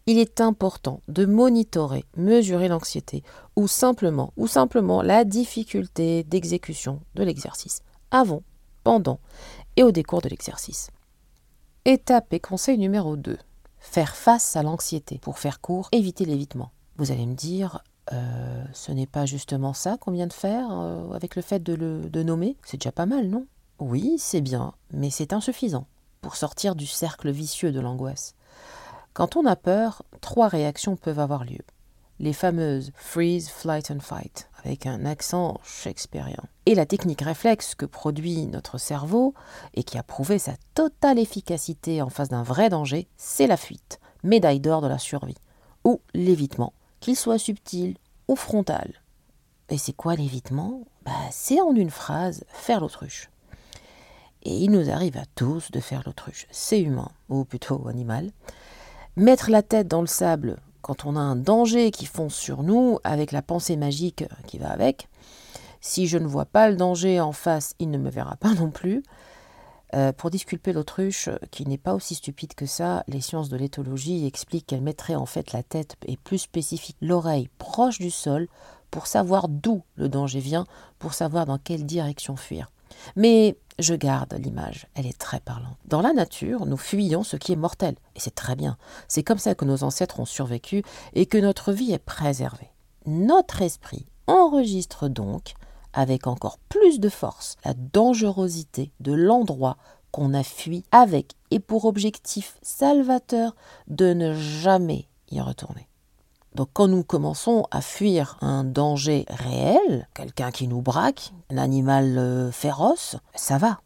il 0.07 0.19
est 0.19 0.41
important 0.41 1.01
de 1.09 1.27
monitorer, 1.27 2.05
mesurer 2.17 2.69
l'anxiété 2.69 3.23
ou 3.57 3.69
simplement, 3.69 4.33
ou 4.37 4.47
simplement 4.47 5.03
la 5.03 5.25
difficulté 5.25 6.25
d'exécution 6.25 7.01
de 7.15 7.23
l'exercice, 7.23 7.83
avant, 8.11 8.43
pendant 8.85 9.21
et 9.77 9.83
au 9.83 9.93
décours 9.93 10.23
de 10.23 10.29
l'exercice. 10.29 10.91
Étape 11.85 12.33
et 12.33 12.41
conseil 12.41 12.79
numéro 12.79 13.17
2 13.17 13.39
faire 13.81 14.17
face 14.17 14.57
à 14.57 14.63
l'anxiété. 14.63 15.19
Pour 15.19 15.39
faire 15.39 15.61
court, 15.61 15.89
éviter 15.93 16.25
l'évitement. 16.25 16.71
Vous 16.97 17.13
allez 17.13 17.27
me 17.27 17.35
dire, 17.35 17.83
euh, 18.13 18.65
ce 18.73 18.93
n'est 18.93 19.07
pas 19.07 19.27
justement 19.27 19.73
ça 19.73 19.97
qu'on 19.99 20.13
vient 20.13 20.27
de 20.27 20.33
faire 20.33 20.69
euh, 20.71 21.13
avec 21.13 21.37
le 21.37 21.43
fait 21.43 21.63
de 21.63 21.75
le 21.75 22.01
de 22.11 22.23
nommer? 22.23 22.57
C'est 22.65 22.79
déjà 22.79 22.93
pas 22.93 23.07
mal, 23.07 23.29
non? 23.29 23.47
Oui, 23.79 24.17
c'est 24.19 24.41
bien, 24.41 24.73
mais 24.93 25.11
c'est 25.11 25.33
insuffisant 25.33 25.87
pour 26.21 26.37
sortir 26.37 26.75
du 26.75 26.87
cercle 26.87 27.31
vicieux 27.31 27.71
de 27.71 27.81
l'angoisse. 27.81 28.35
Quand 29.13 29.37
on 29.37 29.47
a 29.47 29.57
peur, 29.57 30.03
trois 30.21 30.49
réactions 30.49 30.97
peuvent 30.97 31.21
avoir 31.21 31.45
lieu 31.45 31.61
les 32.21 32.33
fameuses 32.33 32.93
freeze, 32.95 33.49
flight 33.49 33.91
and 33.91 34.01
fight, 34.01 34.48
avec 34.69 34.87
un 34.87 35.07
accent 35.07 35.59
shakespearien. 35.65 36.45
Et 36.67 36.75
la 36.75 36.85
technique 36.85 37.23
réflexe 37.23 37.75
que 37.75 37.87
produit 37.87 38.47
notre 38.47 38.77
cerveau 38.77 39.35
et 39.75 39.83
qui 39.83 39.97
a 39.97 40.03
prouvé 40.03 40.39
sa 40.39 40.53
totale 40.75 41.19
efficacité 41.19 42.03
en 42.03 42.11
face 42.11 42.29
d'un 42.29 42.43
vrai 42.43 42.69
danger, 42.69 43.09
c'est 43.17 43.47
la 43.47 43.57
fuite, 43.57 43.99
médaille 44.23 44.61
d'or 44.61 44.83
de 44.83 44.87
la 44.87 44.99
survie, 44.99 45.39
ou 45.85 46.01
l'évitement, 46.13 46.75
qu'il 47.01 47.17
soit 47.17 47.39
subtil 47.39 47.97
ou 48.29 48.37
frontal. 48.37 48.93
Et 49.71 49.79
c'est 49.79 49.95
quoi 49.95 50.15
l'évitement? 50.15 50.83
Bah, 51.05 51.13
C'est 51.31 51.61
en 51.61 51.75
une 51.75 51.91
phrase 51.91 52.45
faire 52.49 52.81
l'autruche. 52.81 53.31
Et 54.43 54.55
il 54.55 54.71
nous 54.71 54.91
arrive 54.91 55.17
à 55.17 55.27
tous 55.35 55.71
de 55.71 55.81
faire 55.81 56.03
l'autruche. 56.05 56.47
C'est 56.51 56.81
humain, 56.81 57.11
ou 57.31 57.45
plutôt 57.45 57.89
animal. 57.89 58.31
Mettre 59.17 59.51
la 59.51 59.63
tête 59.63 59.89
dans 59.89 60.03
le 60.03 60.07
sable 60.07 60.59
quand 60.89 61.05
on 61.05 61.17
a 61.17 61.21
un 61.21 61.37
danger 61.37 61.91
qui 61.91 62.07
fonce 62.07 62.35
sur 62.35 62.63
nous, 62.63 62.99
avec 63.05 63.31
la 63.31 63.43
pensée 63.43 63.77
magique 63.77 64.25
qui 64.47 64.57
va 64.57 64.71
avec, 64.71 65.09
si 65.83 66.07
je 66.07 66.17
ne 66.17 66.27
vois 66.27 66.47
pas 66.47 66.71
le 66.71 66.77
danger 66.77 67.21
en 67.21 67.33
face, 67.33 67.75
il 67.79 67.91
ne 67.91 67.99
me 67.99 68.09
verra 68.09 68.37
pas 68.37 68.55
non 68.55 68.71
plus. 68.71 69.03
Euh, 69.95 70.13
pour 70.15 70.31
disculper 70.31 70.73
l'autruche, 70.73 71.29
qui 71.51 71.67
n'est 71.67 71.77
pas 71.77 71.93
aussi 71.93 72.15
stupide 72.15 72.55
que 72.55 72.65
ça, 72.65 73.05
les 73.07 73.21
sciences 73.21 73.51
de 73.51 73.59
l'éthologie 73.59 74.25
expliquent 74.27 74.65
qu'elle 74.65 74.81
mettrait 74.81 75.15
en 75.15 75.27
fait 75.27 75.53
la 75.53 75.63
tête 75.63 75.97
et 76.07 76.17
plus 76.17 76.39
spécifique 76.39 76.97
l'oreille 77.03 77.51
proche 77.59 77.99
du 77.99 78.11
sol 78.11 78.49
pour 78.91 79.09
savoir 79.09 79.49
d'où 79.51 79.83
le 79.97 80.09
danger 80.09 80.41
vient, 80.41 80.65
pour 80.99 81.13
savoir 81.13 81.45
dans 81.45 81.59
quelle 81.59 81.85
direction 81.85 82.35
fuir. 82.37 82.71
Mais 83.17 83.57
je 83.79 83.95
garde 83.95 84.35
l'image, 84.35 84.87
elle 84.95 85.07
est 85.07 85.19
très 85.19 85.41
parlante. 85.41 85.77
Dans 85.85 86.01
la 86.01 86.13
nature, 86.13 86.67
nous 86.67 86.77
fuyons 86.77 87.23
ce 87.23 87.37
qui 87.37 87.53
est 87.53 87.57
mortel, 87.57 87.95
et 88.17 88.21
c'est 88.21 88.35
très 88.35 88.57
bien. 88.57 88.77
C'est 89.07 89.23
comme 89.23 89.39
ça 89.39 89.55
que 89.55 89.65
nos 89.65 89.85
ancêtres 89.85 90.21
ont 90.21 90.25
survécu 90.25 90.83
et 91.15 91.27
que 91.27 91.39
notre 91.39 91.73
vie 91.73 91.93
est 91.93 91.99
préservée. 91.99 92.73
Notre 93.07 93.63
esprit 93.63 94.07
enregistre 94.27 95.09
donc, 95.09 95.55
avec 95.93 96.27
encore 96.27 96.59
plus 96.69 97.01
de 97.01 97.09
force, 97.09 97.57
la 97.65 97.75
dangerosité 97.75 98.93
de 99.01 99.13
l'endroit 99.13 99.77
qu'on 100.11 100.35
a 100.35 100.43
fui 100.43 100.85
avec 100.91 101.35
et 101.51 101.61
pour 101.61 101.85
objectif 101.85 102.59
salvateur 102.63 103.55
de 103.87 104.13
ne 104.13 104.35
jamais 104.35 105.09
y 105.31 105.41
retourner. 105.41 105.88
Donc 106.59 106.71
quand 106.73 106.89
nous 106.89 107.05
commençons 107.05 107.69
à 107.71 107.81
fuir 107.81 108.37
un 108.41 108.65
danger 108.65 109.27
réel, 109.29 110.09
quelqu'un 110.13 110.51
qui 110.51 110.67
nous 110.67 110.83
braque, 110.83 111.33
un 111.51 111.57
animal 111.57 112.19
euh, 112.19 112.51
féroce, 112.51 113.15
ça 113.37 113.59
va. 113.59 113.79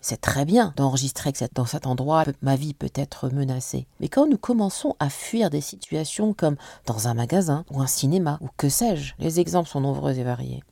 C'est 0.00 0.20
très 0.20 0.44
bien 0.44 0.74
d'enregistrer 0.74 1.32
que 1.32 1.38
dans 1.54 1.64
cet 1.64 1.86
endroit, 1.86 2.24
ma 2.42 2.56
vie 2.56 2.74
peut 2.74 2.90
être 2.96 3.28
menacée. 3.28 3.86
Mais 4.00 4.08
quand 4.08 4.26
nous 4.26 4.36
commençons 4.36 4.96
à 4.98 5.10
fuir 5.10 5.48
des 5.48 5.60
situations 5.60 6.34
comme 6.34 6.56
dans 6.86 7.06
un 7.06 7.14
magasin 7.14 7.64
ou 7.70 7.80
un 7.80 7.86
cinéma 7.86 8.40
ou 8.40 8.48
que 8.56 8.68
sais-je, 8.68 9.14
les 9.20 9.38
exemples 9.38 9.68
sont 9.68 9.82
nombreux 9.82 10.18
et 10.18 10.24
variés. 10.24 10.64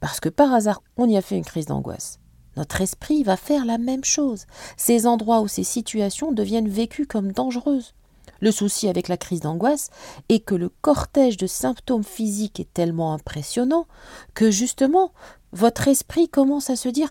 Parce 0.00 0.18
que 0.18 0.28
par 0.28 0.52
hasard, 0.52 0.82
on 0.96 1.08
y 1.08 1.16
a 1.16 1.22
fait 1.22 1.38
une 1.38 1.44
crise 1.44 1.66
d'angoisse. 1.66 2.18
Notre 2.56 2.80
esprit 2.80 3.22
va 3.22 3.36
faire 3.36 3.64
la 3.64 3.78
même 3.78 4.02
chose. 4.02 4.46
Ces 4.76 5.06
endroits 5.06 5.40
ou 5.40 5.46
ces 5.46 5.62
situations 5.62 6.32
deviennent 6.32 6.68
vécus 6.68 7.06
comme 7.06 7.30
dangereuses. 7.30 7.94
Le 8.40 8.50
souci 8.50 8.88
avec 8.88 9.08
la 9.08 9.16
crise 9.16 9.40
d'angoisse 9.40 9.90
est 10.28 10.40
que 10.40 10.54
le 10.54 10.68
cortège 10.68 11.36
de 11.36 11.46
symptômes 11.46 12.04
physiques 12.04 12.60
est 12.60 12.72
tellement 12.72 13.12
impressionnant 13.12 13.86
que 14.34 14.50
justement 14.50 15.12
votre 15.52 15.88
esprit 15.88 16.28
commence 16.28 16.70
à 16.70 16.76
se 16.76 16.88
dire 16.88 17.08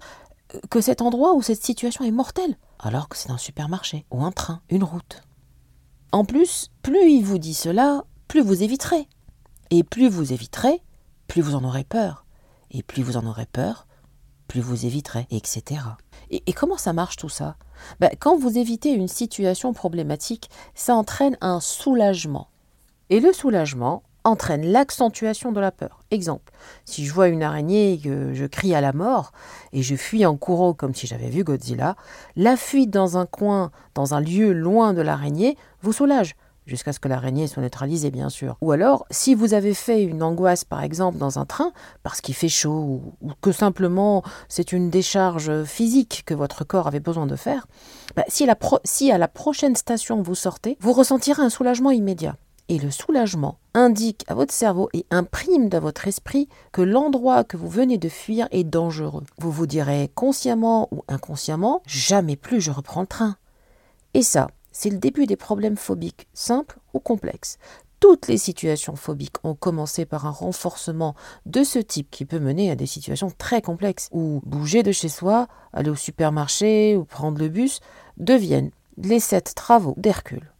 que 0.69 0.81
cet 0.81 1.01
endroit 1.01 1.33
ou 1.33 1.41
cette 1.41 1.63
situation 1.63 2.05
est 2.05 2.11
mortelle, 2.11 2.57
alors 2.79 3.09
que 3.09 3.17
c'est 3.17 3.31
un 3.31 3.37
supermarché 3.37 4.05
ou 4.11 4.23
un 4.23 4.31
train, 4.31 4.61
une 4.69 4.83
route. 4.83 5.21
En 6.11 6.23
plus, 6.23 6.69
plus 6.83 7.11
il 7.11 7.25
vous 7.25 7.37
dit 7.37 7.53
cela, 7.53 8.05
plus 8.27 8.41
vous 8.41 8.63
éviterez. 8.63 9.07
Et 9.71 9.83
plus 9.83 10.07
vous 10.07 10.31
éviterez, 10.31 10.81
plus 11.27 11.41
vous 11.41 11.55
en 11.55 11.63
aurez 11.65 11.83
peur. 11.83 12.25
Et 12.71 12.83
plus 12.83 13.03
vous 13.03 13.17
en 13.17 13.25
aurez 13.25 13.45
peur, 13.45 13.87
plus 14.47 14.61
vous 14.61 14.85
éviterez, 14.85 15.27
etc. 15.29 15.81
Et, 16.29 16.53
comment 16.53 16.77
ça 16.77 16.93
marche 16.93 17.17
tout 17.17 17.29
ça? 17.29 17.57
Ben, 17.99 18.11
Quand 18.19 18.37
vous 18.37 18.57
évitez 18.57 18.89
une 18.89 19.07
situation 19.07 19.73
problématique, 19.73 20.49
ça 20.75 20.95
entraîne 20.95 21.37
un 21.41 21.59
soulagement. 21.59 22.47
Et 23.09 23.19
le 23.19 23.31
soulagement 23.33 24.03
entraîne 24.27 24.65
l'accentuation 24.65 25.51
de 25.51 25.59
la 25.59 25.71
peur. 25.71 26.01
Exemple, 26.11 26.51
si 26.85 27.05
je 27.05 27.13
vois 27.13 27.29
une 27.29 27.43
araignée 27.43 27.99
que 28.03 28.33
je 28.33 28.45
crie 28.45 28.75
à 28.75 28.81
la 28.81 28.93
mort 28.93 29.31
et 29.73 29.81
je 29.81 29.95
fuis 29.95 30.25
en 30.25 30.35
courant 30.35 30.73
comme 30.73 30.93
si 30.93 31.07
j'avais 31.07 31.29
vu 31.29 31.43
Godzilla, 31.43 31.95
la 32.35 32.57
fuite 32.57 32.91
dans 32.91 33.17
un 33.17 33.25
coin, 33.25 33.71
dans 33.95 34.13
un 34.13 34.19
lieu 34.19 34.51
loin 34.51 34.93
de 34.93 35.01
l'araignée, 35.01 35.57
vous 35.81 35.93
soulage 35.93 36.35
jusqu'à 36.67 36.93
ce 36.93 36.99
que 36.99 37.07
l'araignée 37.07 37.47
soit 37.47 37.63
neutralisée, 37.63 38.11
bien 38.11 38.29
sûr. 38.29 38.57
Ou 38.61 38.71
alors, 38.71 39.05
si 39.09 39.33
vous 39.33 39.53
avez 39.53 39.73
fait 39.73 40.03
une 40.03 40.21
angoisse, 40.21 40.63
par 40.63 40.83
exemple, 40.83 41.17
dans 41.17 41.39
un 41.39 41.45
train, 41.45 41.71
parce 42.03 42.21
qu'il 42.21 42.35
fait 42.35 42.49
chaud, 42.49 43.01
ou, 43.21 43.31
que 43.41 43.51
simplement 43.51 44.23
c'est 44.49 44.71
une 44.71 44.89
décharge 44.89 45.63
physique 45.63 46.23
que 46.25 46.33
votre 46.33 46.63
corps 46.63 46.87
avait 46.87 46.99
besoin 46.99 47.25
de 47.25 47.35
faire, 47.35 47.67
bah, 48.15 48.25
si, 48.27 48.47
si 48.83 49.11
à 49.11 49.17
la 49.17 49.27
prochaine 49.27 49.75
station 49.75 50.21
vous 50.21 50.35
sortez, 50.35 50.77
vous 50.81 50.93
ressentirez 50.93 51.41
un 51.41 51.49
soulagement 51.49 51.91
immédiat. 51.91 52.35
Et 52.69 52.79
le 52.79 52.91
soulagement 52.91 53.59
indique 53.73 54.25
à 54.27 54.33
votre 54.33 54.53
cerveau 54.53 54.89
et 54.91 55.05
imprime 55.09 55.69
dans 55.69 55.79
votre 55.79 56.05
esprit 56.07 56.49
que 56.73 56.81
l'endroit 56.81 57.45
que 57.45 57.55
vous 57.55 57.69
venez 57.69 57.97
de 57.97 58.09
fuir 58.09 58.49
est 58.51 58.65
dangereux. 58.65 59.23
Vous 59.37 59.51
vous 59.51 59.67
direz 59.67 60.11
consciemment 60.15 60.89
ou 60.91 61.03
inconsciemment, 61.07 61.81
jamais 61.85 62.35
plus 62.35 62.59
je 62.59 62.71
reprends 62.71 63.01
le 63.01 63.07
train. 63.07 63.37
Et 64.13 64.21
ça, 64.21 64.47
c'est 64.79 64.91
le 64.91 64.99
début 64.99 65.25
des 65.25 65.37
problèmes 65.37 65.75
phobiques, 65.75 66.27
simples 66.35 66.77
ou 66.93 66.99
complexes. 66.99 67.57
Toutes 67.99 68.27
les 68.27 68.37
situations 68.37 68.95
phobiques 68.95 69.43
ont 69.43 69.55
commencé 69.55 70.05
par 70.05 70.27
un 70.27 70.31
renforcement 70.31 71.15
de 71.47 71.63
ce 71.63 71.79
type 71.79 72.11
qui 72.11 72.25
peut 72.25 72.37
mener 72.37 72.69
à 72.69 72.75
des 72.75 72.85
situations 72.85 73.31
très 73.35 73.63
complexes, 73.63 74.07
où 74.11 74.39
bouger 74.45 74.83
de 74.83 74.91
chez 74.91 75.09
soi, 75.09 75.47
aller 75.73 75.89
au 75.89 75.95
supermarché 75.95 76.95
ou 76.95 77.05
prendre 77.05 77.39
le 77.39 77.49
bus 77.49 77.79
deviennent 78.17 78.69
les 78.97 79.19
sept 79.19 79.55
travaux 79.55 79.95
d'Hercule. 79.97 80.53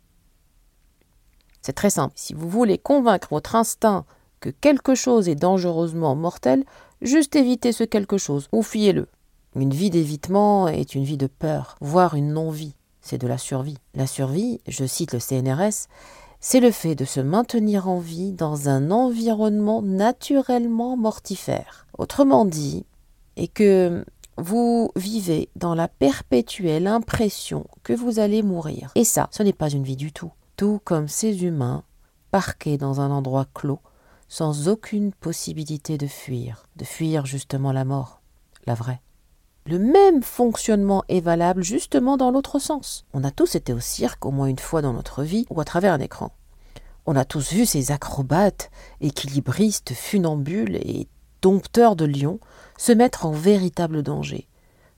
C'est 1.61 1.73
très 1.73 1.91
simple. 1.91 2.15
Si 2.15 2.33
vous 2.33 2.49
voulez 2.49 2.79
convaincre 2.79 3.27
votre 3.29 3.53
instinct 3.53 4.03
que 4.39 4.49
quelque 4.49 4.95
chose 4.95 5.29
est 5.29 5.35
dangereusement 5.35 6.15
mortel, 6.15 6.63
juste 7.03 7.35
évitez 7.35 7.71
ce 7.71 7.83
quelque 7.83 8.17
chose 8.17 8.47
ou 8.51 8.63
fuyez-le. 8.63 9.09
Une 9.55 9.75
vie 9.75 9.91
d'évitement 9.91 10.67
est 10.67 10.95
une 10.95 11.03
vie 11.03 11.17
de 11.17 11.27
peur, 11.27 11.75
voire 11.81 12.15
une 12.15 12.33
non-vie 12.33 12.76
c'est 13.07 13.17
de 13.17 13.27
la 13.27 13.37
survie. 13.37 13.77
La 13.95 14.05
survie, 14.07 14.61
je 14.67 14.85
cite 14.85 15.13
le 15.13 15.19
CNRS, 15.19 15.87
c'est 16.39 16.59
le 16.59 16.71
fait 16.71 16.95
de 16.95 17.05
se 17.05 17.19
maintenir 17.19 17.89
en 17.89 17.99
vie 17.99 18.31
dans 18.31 18.69
un 18.69 18.91
environnement 18.91 19.81
naturellement 19.81 20.95
mortifère. 20.97 21.87
Autrement 21.97 22.45
dit, 22.45 22.85
et 23.37 23.47
que 23.47 24.05
vous 24.37 24.91
vivez 24.95 25.49
dans 25.55 25.73
la 25.73 25.87
perpétuelle 25.87 26.87
impression 26.87 27.65
que 27.83 27.93
vous 27.93 28.19
allez 28.19 28.43
mourir. 28.43 28.91
Et 28.95 29.03
ça, 29.03 29.29
ce 29.31 29.41
n'est 29.41 29.53
pas 29.53 29.69
une 29.69 29.83
vie 29.83 29.95
du 29.95 30.11
tout. 30.11 30.31
Tout 30.57 30.79
comme 30.83 31.07
ces 31.07 31.43
humains, 31.43 31.83
parqués 32.31 32.77
dans 32.77 33.01
un 33.01 33.09
endroit 33.09 33.45
clos, 33.53 33.79
sans 34.27 34.67
aucune 34.67 35.11
possibilité 35.13 35.97
de 35.97 36.07
fuir, 36.07 36.67
de 36.75 36.83
fuir 36.83 37.25
justement 37.25 37.71
la 37.71 37.85
mort, 37.85 38.21
la 38.65 38.73
vraie. 38.73 39.01
Le 39.67 39.79
même 39.79 40.23
fonctionnement 40.23 41.03
est 41.09 41.19
valable 41.19 41.61
justement 41.61 42.15
dans 42.15 42.31
l'autre 42.31 42.57
sens. 42.57 43.05
On 43.13 43.25
a 43.25 43.31
tous 43.31 43.55
été 43.55 43.73
au 43.73 43.81
cirque 43.81 44.25
au 44.25 44.31
moins 44.31 44.47
une 44.47 44.59
fois 44.59 44.81
dans 44.81 44.93
notre 44.93 45.23
vie 45.23 45.45
ou 45.49 45.59
à 45.59 45.65
travers 45.65 45.91
un 45.91 45.99
écran. 45.99 46.31
On 47.05 47.17
a 47.17 47.25
tous 47.25 47.51
vu 47.51 47.65
ces 47.65 47.91
acrobates, 47.91 48.71
équilibristes, 49.01 49.93
funambules 49.93 50.77
et 50.77 51.09
dompteurs 51.41 51.97
de 51.97 52.05
lions 52.05 52.39
se 52.77 52.93
mettre 52.93 53.25
en 53.25 53.31
véritable 53.31 54.03
danger. 54.03 54.47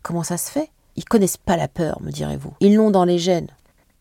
Comment 0.03 0.21
ça 0.21 0.37
se 0.37 0.51
fait? 0.51 0.69
Ils 0.95 1.05
connaissent 1.05 1.37
pas 1.37 1.57
la 1.57 1.67
peur, 1.67 1.99
me 2.03 2.11
direz-vous. 2.11 2.53
Ils 2.59 2.75
l'ont 2.75 2.91
dans 2.91 3.05
les 3.05 3.17
gènes. 3.17 3.49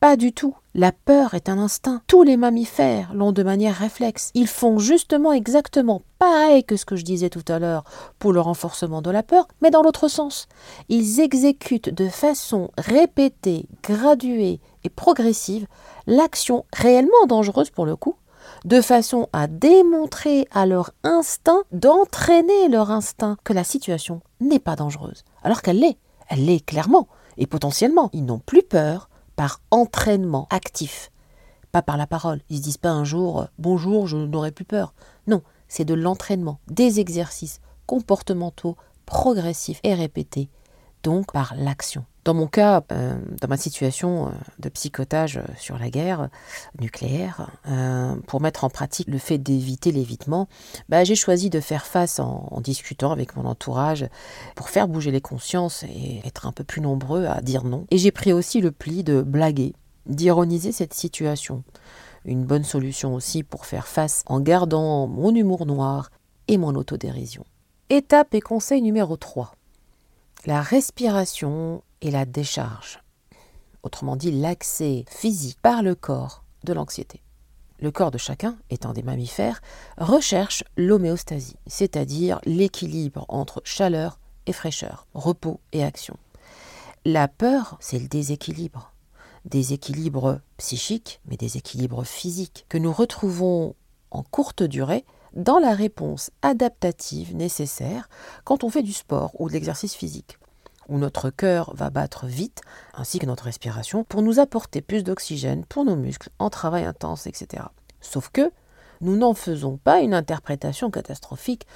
Pas 0.01 0.17
du 0.17 0.33
tout. 0.33 0.55
La 0.77 0.93
peur 0.93 1.35
est 1.35 1.49
un 1.49 1.59
instinct. 1.59 2.03
Tous 2.07 2.23
les 2.23 2.37
mammifères 2.37 3.13
l'ont 3.15 3.33
de 3.33 3.43
manière 3.43 3.75
réflexe. 3.75 4.31
Ils 4.35 4.47
font 4.47 4.79
justement 4.79 5.33
exactement 5.33 6.03
pareil 6.21 6.63
que 6.63 6.77
ce 6.77 6.85
que 6.85 6.95
je 6.95 7.05
disais 7.05 7.31
tout 7.31 7.45
à 7.49 7.59
l'heure 7.59 7.83
pour 8.21 8.33
le 8.33 8.41
renforcement 8.41 9.03
de 9.03 9.11
la 9.11 9.25
peur, 9.25 9.49
mais 9.61 9.73
dans 9.73 9.83
l'autre 9.83 10.07
sens. 10.07 10.47
Ils 10.89 11.19
exécutent 11.19 11.89
de 11.89 12.09
façon 12.09 12.71
répétée, 12.79 13.67
graduée 13.83 14.61
et 14.85 14.89
progressive 14.89 15.67
l'action 16.07 16.65
réellement 16.73 17.27
dangereuse 17.27 17.71
pour 17.71 17.85
le 17.85 17.97
coup, 17.97 18.15
de 18.65 18.81
façon 18.81 19.29
à 19.33 19.49
démontrer 19.49 20.47
à 20.53 20.65
leur 20.65 20.93
instinct, 21.03 21.65
d'entraîner 21.73 22.69
leur 22.69 22.93
instinct 22.93 23.37
que 23.43 23.53
la 23.53 23.65
situation 23.65 24.21
n'est 24.41 24.61
pas 24.61 24.77
dangereuse, 24.77 25.25
alors 25.43 25.61
qu'elle 25.61 25.81
l'est. 25.81 25.99
Elle 26.29 26.45
l'est 26.45 26.65
clairement 26.65 27.09
et 27.37 27.49
potentiellement. 27.49 28.11
Ils 28.13 28.25
n'ont 28.25 28.39
plus 28.39 28.63
peur, 28.63 29.09
par 29.39 29.61
entraînement 29.71 30.49
actif, 30.51 31.13
pas 31.71 31.81
par 31.81 31.97
la 31.97 32.09
parole. 32.09 32.41
Ils 32.51 32.57
se 32.57 32.63
disent 32.63 32.77
pas 32.77 32.91
un 32.91 33.05
jour 33.05 33.47
bonjour, 33.57 34.09
je 34.09 34.17
n'aurai 34.17 34.51
plus 34.51 34.65
peur. 34.65 34.95
Non, 35.29 35.43
c'est 35.69 35.85
de 35.85 35.95
l'entraînement, 35.95 36.59
des 36.67 36.99
exercices 36.99 37.61
comportementaux 37.87 38.77
progressifs 39.07 39.79
et 39.85 39.95
répétés, 39.95 40.51
donc 41.03 41.33
par 41.33 41.55
l'action. 41.57 42.05
Dans 42.25 42.35
mon 42.35 42.47
cas, 42.47 42.83
euh, 42.93 43.19
dans 43.41 43.49
ma 43.49 43.57
situation 43.57 44.27
euh, 44.27 44.31
de 44.59 44.69
psychotage 44.69 45.39
euh, 45.39 45.43
sur 45.57 45.79
la 45.79 45.89
guerre 45.89 46.29
nucléaire, 46.79 47.51
pour 48.27 48.43
mettre 48.43 48.65
en 48.65 48.69
pratique 48.69 49.09
le 49.09 49.17
fait 49.17 49.39
d'éviter 49.39 49.93
l'évitement, 49.93 50.47
bah, 50.91 51.05
j'ai 51.05 51.15
choisi 51.15 51.49
de 51.49 51.61
faire 51.61 51.87
face 51.87 52.21
en, 52.21 52.49
en, 52.51 52.61
discutant 52.61 53.13
avec 53.13 53.35
mon 53.37 53.47
entourage 53.47 54.07
pour 54.57 54.69
faire 54.69 54.89
bouger 54.89 55.11
les 55.11 55.23
consciences 55.23 55.85
et 55.85 56.21
être 56.27 56.47
un 56.47 56.53
peu 56.53 56.65
plus 56.65 56.83
nombreux 56.83 57.25
à 57.25 57.41
dire 57.41 57.65
non. 57.65 57.87
Et 57.91 57.97
j'ai 57.97 58.11
pris 58.11 58.33
aussi 58.33 58.61
le 58.61 58.73
pli 58.73 59.05
de 59.05 59.23
blaguer, 59.23 59.75
d'ironiser 60.05 60.73
cette 60.73 60.95
situation. 60.95 61.65
Une 62.27 62.45
bonne 62.45 62.65
solution 62.65 63.15
aussi 63.15 63.43
pour 63.43 63.65
faire 63.65 63.87
face 63.87 64.23
en 64.27 64.41
gardant 64.41 65.07
mon 65.07 65.35
humour 65.35 65.65
noir 65.65 66.11
et 66.47 66.59
mon 66.59 66.75
autodérision. 66.75 67.45
Étape 67.89 68.35
et 68.35 68.43
conseil 68.43 68.83
numéro 68.83 69.17
3. 69.17 69.53
La 70.47 70.63
respiration 70.63 71.83
et 72.01 72.13
la 72.13 72.25
décharge, 72.25 73.03
autrement 73.83 74.15
dit 74.15 74.31
l'accès 74.31 75.05
physique 75.09 75.59
par 75.61 75.83
le 75.83 75.97
corps 75.97 76.45
de 76.63 76.73
l'anxiété. 76.73 77.23
Le 77.81 77.91
corps 77.91 78.13
de 78.13 78.19
chacun, 78.19 78.57
étant 78.71 78.93
des 78.93 79.03
mammifères, 79.03 79.61
recherche 79.99 80.63
l'homéostasie, 80.77 81.57
c'est-à-dire 81.67 82.41
l'équilibre 82.45 83.27
entre 83.29 83.61
chaleur 83.65 84.21
et 84.47 84.53
fraîcheur, 84.53 85.09
repos 85.13 85.59
et 85.73 85.83
action. 85.83 86.17
La 87.05 87.27
peur, 87.27 87.77
c'est 87.81 87.99
le 87.99 88.07
déséquilibre. 88.07 88.93
Déséquilibre 89.45 90.41
psychique, 90.57 91.21
mais 91.27 91.37
déséquilibre 91.37 92.05
physique, 92.05 92.65
que 92.69 92.79
nous 92.79 92.93
retrouvons 92.93 93.75
en 94.13 94.23
courte 94.23 94.63
durée 94.63 95.05
dans 95.35 95.59
la 95.59 95.75
réponse 95.75 96.31
adaptative 96.43 97.35
nécessaire 97.37 98.09
quand 98.45 98.65
on 98.65 98.71
fait 98.71 98.83
du 98.83 98.93
sport 98.93 99.33
ou 99.39 99.49
de 99.49 99.53
l'exercice 99.53 99.95
physique 99.95 100.39
où 100.89 100.99
notre 100.99 101.31
cœur 101.31 101.75
va 101.75 101.91
battre 101.91 102.27
vite, 102.27 102.63
ainsi 102.95 103.19
que 103.19 103.27
notre 103.27 103.45
respiration, 103.45 104.05
pour 104.05 104.23
nous 104.23 104.41
apporter 104.41 104.81
plus 104.81 105.05
d'oxygène 105.05 105.65
pour 105.67 105.85
nos 105.85 105.97
muscles 105.97 106.31
en 106.39 106.51
travail 106.51 106.85
intense, 106.85 107.27
etc. 107.27 107.65
Sauf 108.01 108.31
que 108.31 108.51
nous 109.01 109.17
n'en 109.17 109.35
faisons 109.35 109.77
pas 109.77 110.01
une 110.01 110.15
interprétation 110.15 110.91
catastrophique, 110.91 111.67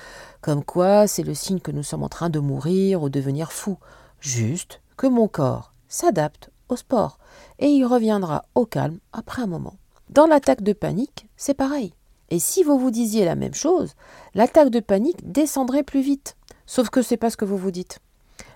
comme 0.41 0.65
quoi 0.65 1.07
c'est 1.07 1.23
le 1.23 1.35
signe 1.35 1.61
que 1.61 1.71
nous 1.71 1.83
sommes 1.83 2.03
en 2.03 2.09
train 2.09 2.31
de 2.31 2.41
mourir 2.41 3.03
ou 3.03 3.11
devenir 3.11 3.53
fou. 3.53 3.79
Juste 4.21 4.81
que 4.97 5.07
mon 5.07 5.29
corps 5.29 5.73
s'adapte 5.89 6.51
au 6.69 6.77
sport 6.77 7.19
et 7.59 7.69
il 7.69 7.85
reviendra 7.85 8.45
au 8.55 8.67
calme 8.67 8.99
après 9.13 9.43
un 9.43 9.47
moment. 9.47 9.75
Dans 10.09 10.27
l'attaque 10.27 10.63
de 10.63 10.73
panique, 10.73 11.29
c'est 11.37 11.55
pareil. 11.55 11.95
Et 12.33 12.39
si 12.39 12.63
vous 12.63 12.79
vous 12.79 12.91
disiez 12.91 13.27
la 13.27 13.35
même 13.35 13.53
chose, 13.53 13.93
l'attaque 14.35 14.71
de 14.71 14.81
panique 14.81 15.31
descendrait 15.31 15.83
plus 15.83 16.01
vite. 16.01 16.39
Sauf 16.65 16.89
que 16.89 17.03
c'est 17.03 17.19
pas 17.19 17.29
ce 17.29 17.37
que 17.37 17.45
vous 17.45 17.59
vous 17.59 17.71
dites. 17.71 17.99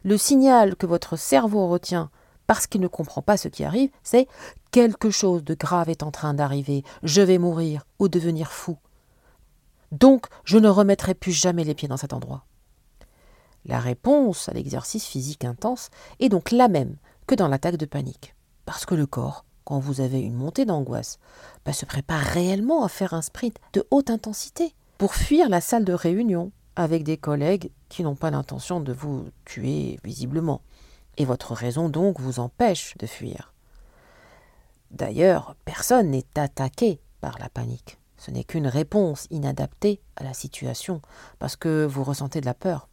Le 0.03 0.17
signal 0.17 0.77
que 0.77 0.87
votre 0.87 1.19
cerveau 1.19 1.69
retient 1.69 2.11
parce 2.47 2.67
qu'il 2.67 2.81
ne 2.81 2.89
comprend 2.89 3.21
pas 3.21 3.37
ce 3.37 3.49
qui 3.49 3.65
arrive, 3.65 3.91
c'est 4.03 4.29
quelque 4.71 5.11
chose 5.11 5.45
de 5.45 5.53
grave 5.53 5.91
est 5.91 6.03
en 6.03 6.11
train 6.11 6.33
d'arriver, 6.33 6.85
je 7.03 7.21
vais 7.21 7.37
mourir 7.37 7.85
ou 7.99 8.09
devenir 8.09 8.51
fou. 8.51 8.79
Donc, 9.93 10.25
je 10.45 10.57
ne 10.57 10.71
remettrai 10.71 11.13
plus 11.13 11.33
jamais 11.33 11.65
les 11.65 11.75
pieds 11.75 11.87
dans 11.87 11.99
cet 11.99 12.15
endroit. 12.15 12.47
La 13.67 13.79
réponse 13.79 14.49
à 14.49 14.55
l'exercice 14.55 15.05
physique 15.05 15.45
intense 15.45 15.91
est 16.19 16.31
donc 16.31 16.51
la 16.51 16.69
même 16.69 16.97
que 17.27 17.35
dans 17.35 17.49
l'attaque 17.49 17.77
de 17.77 17.85
panique. 17.85 18.35
Parce 18.65 18.87
que 18.87 18.95
le 18.95 19.05
corps, 19.05 19.45
quand 19.67 19.81
vous 19.81 20.01
avez 20.01 20.21
une 20.21 20.35
montée 20.35 20.65
d'angoisse, 20.65 21.19
bah, 21.65 21.73
se 21.73 21.85
prépare 21.85 22.21
réellement 22.21 22.85
à 22.85 22.89
faire 22.89 23.13
un 23.15 23.21
sprint 23.21 23.59
de 23.73 23.85
haute 23.91 24.11
intensité 24.11 24.73
pour 24.97 25.15
fuir 25.15 25.49
la 25.49 25.61
salle 25.61 25.85
de 25.85 25.93
réunion, 25.93 26.53
avec 26.77 27.03
des 27.03 27.17
collègues 27.17 27.71
qui 27.89 28.05
n'ont 28.05 28.15
pas 28.15 28.31
l'intention 28.31 28.81
de 28.81 28.93
vous 28.93 29.29
tuer 29.45 29.99
visiblement. 30.05 30.63
Et 31.19 31.25
votre 31.25 31.53
raison 31.53 31.89
donc 31.89 32.21
vous 32.21 32.39
empêche 32.39 32.97
de 32.99 33.07
fuir. 33.07 33.53
D'ailleurs, 34.93 35.57
personne 35.65 36.11
n'est 36.11 36.27
attaqué 36.37 37.01
par 37.21 37.39
la 37.41 37.49
panique. 37.49 37.99
Ce 38.19 38.31
n'est 38.31 38.45
qu'une 38.45 38.69
réponse 38.69 39.27
inadaptée 39.31 40.01
à 40.15 40.23
la 40.23 40.33
situation, 40.33 41.03
parce 41.41 41.57
que 41.57 41.85
vous 41.85 42.05
ressentez 42.05 42.41
de 42.41 42.47
la 42.47 42.55
peur. 42.55 42.89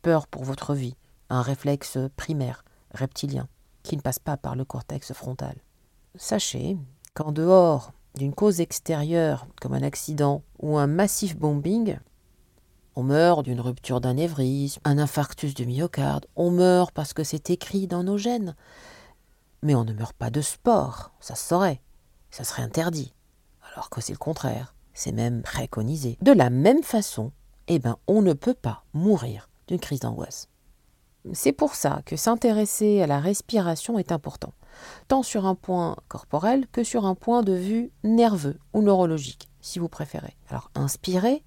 Peur 0.00 0.26
pour 0.26 0.44
votre 0.44 0.74
vie, 0.74 0.96
un 1.28 1.42
réflexe 1.42 1.98
primaire, 2.16 2.64
reptilien, 2.94 3.48
qui 3.82 3.96
ne 3.96 4.02
passe 4.02 4.18
pas 4.18 4.38
par 4.38 4.56
le 4.56 4.64
cortex 4.64 5.12
frontal. 5.12 5.56
Sachez 6.18 6.78
qu'en 7.14 7.32
dehors 7.32 7.92
d'une 8.14 8.34
cause 8.34 8.60
extérieure, 8.60 9.46
comme 9.60 9.74
un 9.74 9.82
accident 9.82 10.42
ou 10.60 10.78
un 10.78 10.86
massif 10.86 11.36
bombing, 11.36 11.98
on 12.94 13.02
meurt 13.02 13.44
d'une 13.44 13.60
rupture 13.60 14.00
d'anévrisme, 14.00 14.80
un 14.84 14.98
infarctus 14.98 15.54
du 15.54 15.66
myocarde, 15.66 16.26
on 16.34 16.50
meurt 16.50 16.92
parce 16.92 17.12
que 17.12 17.24
c'est 17.24 17.50
écrit 17.50 17.86
dans 17.86 18.02
nos 18.02 18.16
gènes. 18.16 18.56
Mais 19.62 19.74
on 19.74 19.84
ne 19.84 19.92
meurt 19.92 20.14
pas 20.14 20.30
de 20.30 20.40
sport, 20.40 21.12
ça 21.20 21.34
se 21.34 21.46
saurait, 21.46 21.82
ça 22.30 22.44
serait 22.44 22.62
interdit. 22.62 23.12
Alors 23.74 23.90
que 23.90 24.00
c'est 24.00 24.12
le 24.12 24.18
contraire, 24.18 24.74
c'est 24.94 25.12
même 25.12 25.42
préconisé. 25.42 26.16
De 26.22 26.32
la 26.32 26.48
même 26.48 26.82
façon, 26.82 27.32
eh 27.68 27.78
ben, 27.78 27.96
on 28.06 28.22
ne 28.22 28.32
peut 28.32 28.54
pas 28.54 28.84
mourir 28.94 29.50
d'une 29.68 29.80
crise 29.80 30.00
d'angoisse. 30.00 30.48
C'est 31.32 31.52
pour 31.52 31.74
ça 31.74 32.00
que 32.06 32.16
s'intéresser 32.16 33.02
à 33.02 33.06
la 33.06 33.20
respiration 33.20 33.98
est 33.98 34.12
important, 34.12 34.54
tant 35.08 35.22
sur 35.22 35.46
un 35.46 35.54
point 35.54 35.96
corporel 36.08 36.66
que 36.72 36.84
sur 36.84 37.06
un 37.06 37.14
point 37.14 37.42
de 37.42 37.54
vue 37.54 37.90
nerveux 38.04 38.58
ou 38.72 38.82
neurologique, 38.82 39.48
si 39.60 39.78
vous 39.78 39.88
préférez. 39.88 40.36
Alors 40.48 40.70
inspirez 40.74 41.42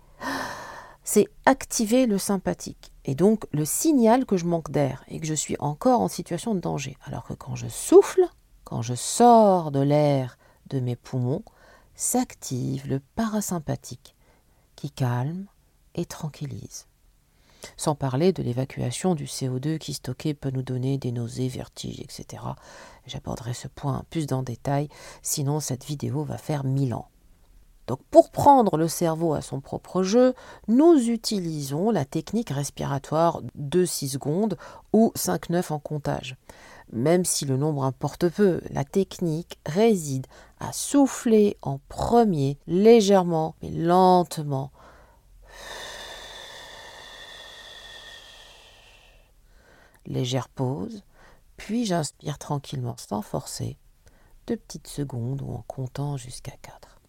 c'est 1.11 1.27
activer 1.47 2.05
le 2.05 2.19
sympathique. 2.19 2.91
Et 3.03 3.15
donc 3.15 3.45
le 3.51 3.65
signal 3.65 4.27
que 4.27 4.37
je 4.37 4.45
manque 4.45 4.69
d'air 4.69 5.03
et 5.07 5.19
que 5.19 5.25
je 5.25 5.33
suis 5.33 5.55
encore 5.57 6.01
en 6.01 6.07
situation 6.07 6.53
de 6.53 6.59
danger. 6.59 6.97
Alors 7.03 7.23
que 7.23 7.33
quand 7.33 7.55
je 7.55 7.67
souffle, 7.67 8.27
quand 8.63 8.83
je 8.83 8.93
sors 8.93 9.71
de 9.71 9.79
l'air 9.79 10.37
de 10.67 10.79
mes 10.79 10.95
poumons, 10.95 11.43
s'active 11.95 12.87
le 12.87 12.99
parasympathique 13.15 14.13
qui 14.75 14.91
calme 14.91 15.47
et 15.95 16.05
tranquillise. 16.05 16.85
Sans 17.77 17.95
parler 17.95 18.33
de 18.33 18.43
l'évacuation 18.43 19.15
du 19.15 19.25
CO2 19.25 19.77
qui 19.77 19.93
stocké 19.93 20.33
peut 20.33 20.51
nous 20.51 20.63
donner 20.63 20.97
des 20.97 21.11
nausées, 21.11 21.47
vertiges, 21.47 21.99
etc. 21.99 22.43
J'aborderai 23.05 23.53
ce 23.53 23.67
point 23.67 24.03
plus 24.09 24.27
dans 24.27 24.43
détail, 24.43 24.89
sinon 25.21 25.59
cette 25.59 25.85
vidéo 25.85 26.23
va 26.23 26.37
faire 26.37 26.63
mille 26.63 26.93
ans. 26.93 27.07
Donc 27.89 28.01
pour 28.11 28.29
prendre 28.29 28.77
le 28.77 28.87
cerveau 28.87 29.33
à 29.33 29.41
son 29.41 29.61
propre 29.61 30.03
jeu, 30.03 30.35
nous 30.67 31.09
utilisons 31.09 31.89
la 31.89 32.05
technique 32.05 32.51
respiratoire 32.51 33.41
de 33.55 33.83
6 33.83 34.09
secondes 34.09 34.57
ou 34.93 35.11
5-9 35.17 35.73
en 35.73 35.79
comptage. 35.79 36.35
Même 36.93 37.25
si 37.25 37.45
le 37.45 37.57
nombre 37.57 37.83
importe 37.83 38.29
peu, 38.29 38.61
la 38.69 38.83
technique 38.83 39.59
réside 39.65 40.27
à 40.59 40.71
souffler 40.71 41.57
en 41.63 41.79
premier 41.89 42.59
légèrement 42.67 43.55
mais 43.63 43.71
lentement. 43.71 44.71
Légère 50.09 50.49
pause, 50.49 51.03
puis 51.55 51.85
j'inspire 51.85 52.37
tranquillement 52.37 52.95
sans 52.97 53.21
forcer, 53.21 53.77
deux 54.47 54.57
petites 54.57 54.87
secondes 54.87 55.41
ou 55.41 55.51
en 55.51 55.63
comptant 55.67 56.17
jusqu'à 56.17 56.53
4. 56.61 56.99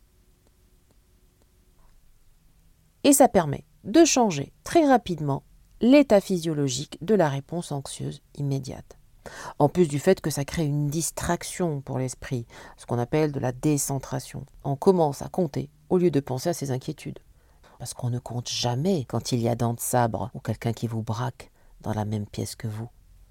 Et 3.05 3.13
ça 3.13 3.29
permet 3.29 3.65
de 3.85 4.05
changer 4.05 4.53
très 4.63 4.87
rapidement 4.87 5.43
l'état 5.81 6.21
physiologique 6.21 6.99
de 7.01 7.15
la 7.15 7.31
réponse 7.31 7.73
anxieuse 7.73 8.21
immédiate. 8.35 8.99
En 9.59 9.69
plus 9.69 9.89
du 9.89 9.99
fait 9.99 10.21
que 10.21 10.31
ça 10.31 10.45
crée 10.45 10.67
une 10.67 10.89
distraction 10.89 11.81
pour 11.81 11.99
l'esprit, 11.99 12.47
ce 12.77 12.87
qu'on 12.87 12.99
appelle 12.99 13.33
de 13.33 13.41
la 13.41 13.53
décentration. 13.53 14.45
On 14.65 14.77
commence 14.77 15.23
à 15.23 15.29
compter 15.29 15.71
au 15.89 15.99
lieu 15.99 16.11
de 16.11 16.21
penser 16.21 16.51
à 16.51 16.55
ses 16.55 16.71
inquiétudes. 16.71 17.19
Parce 17.79 17.95
qu'on 17.95 18.11
ne 18.11 18.19
compte 18.19 18.51
jamais 18.51 19.07
quand 19.07 19.33
il 19.33 19.41
y 19.41 19.49
a 19.49 19.55
dents 19.55 19.73
de 19.73 19.81
sabre 19.81 20.31
ou 20.35 20.41
quelqu'un 20.41 20.75
qui 20.75 20.87
vous 20.87 21.03
braque 21.03 21.50
dans 21.83 21.93
la 21.93 22.05
même 22.05 22.27
pièce 22.27 22.57
que 22.57 22.69
vous. 22.69 22.89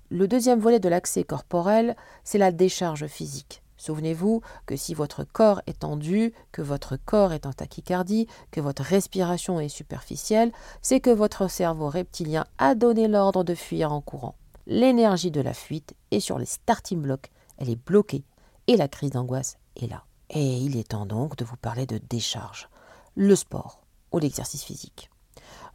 Le 0.09 0.27
deuxième 0.27 0.59
volet 0.59 0.79
de 0.79 0.89
l'accès 0.89 1.23
corporel, 1.23 1.95
c'est 2.23 2.37
la 2.37 2.51
décharge 2.51 3.07
physique. 3.07 3.61
Souvenez-vous 3.77 4.41
que 4.65 4.75
si 4.75 4.93
votre 4.93 5.23
corps 5.23 5.61
est 5.65 5.79
tendu, 5.79 6.33
que 6.51 6.61
votre 6.61 6.97
corps 6.97 7.31
est 7.31 7.45
en 7.45 7.53
tachycardie, 7.53 8.27
que 8.51 8.59
votre 8.59 8.83
respiration 8.83 9.59
est 9.59 9.69
superficielle, 9.69 10.51
c'est 10.81 10.99
que 10.99 11.09
votre 11.09 11.49
cerveau 11.49 11.89
reptilien 11.89 12.45
a 12.57 12.75
donné 12.75 13.07
l'ordre 13.07 13.43
de 13.45 13.55
fuir 13.55 13.93
en 13.93 14.01
courant. 14.01 14.35
L'énergie 14.67 15.31
de 15.31 15.41
la 15.41 15.53
fuite 15.53 15.95
est 16.11 16.19
sur 16.19 16.37
les 16.37 16.45
starting 16.45 17.01
blocks, 17.01 17.31
elle 17.57 17.69
est 17.69 17.81
bloquée 17.81 18.25
et 18.67 18.75
la 18.75 18.87
crise 18.89 19.11
d'angoisse 19.11 19.57
est 19.77 19.87
là. 19.87 20.03
Et 20.29 20.57
il 20.57 20.77
est 20.77 20.89
temps 20.89 21.05
donc 21.05 21.37
de 21.37 21.45
vous 21.45 21.57
parler 21.57 21.85
de 21.85 21.99
décharge, 22.09 22.69
le 23.15 23.35
sport 23.35 23.81
ou 24.11 24.19
l'exercice 24.19 24.63
physique. 24.63 25.09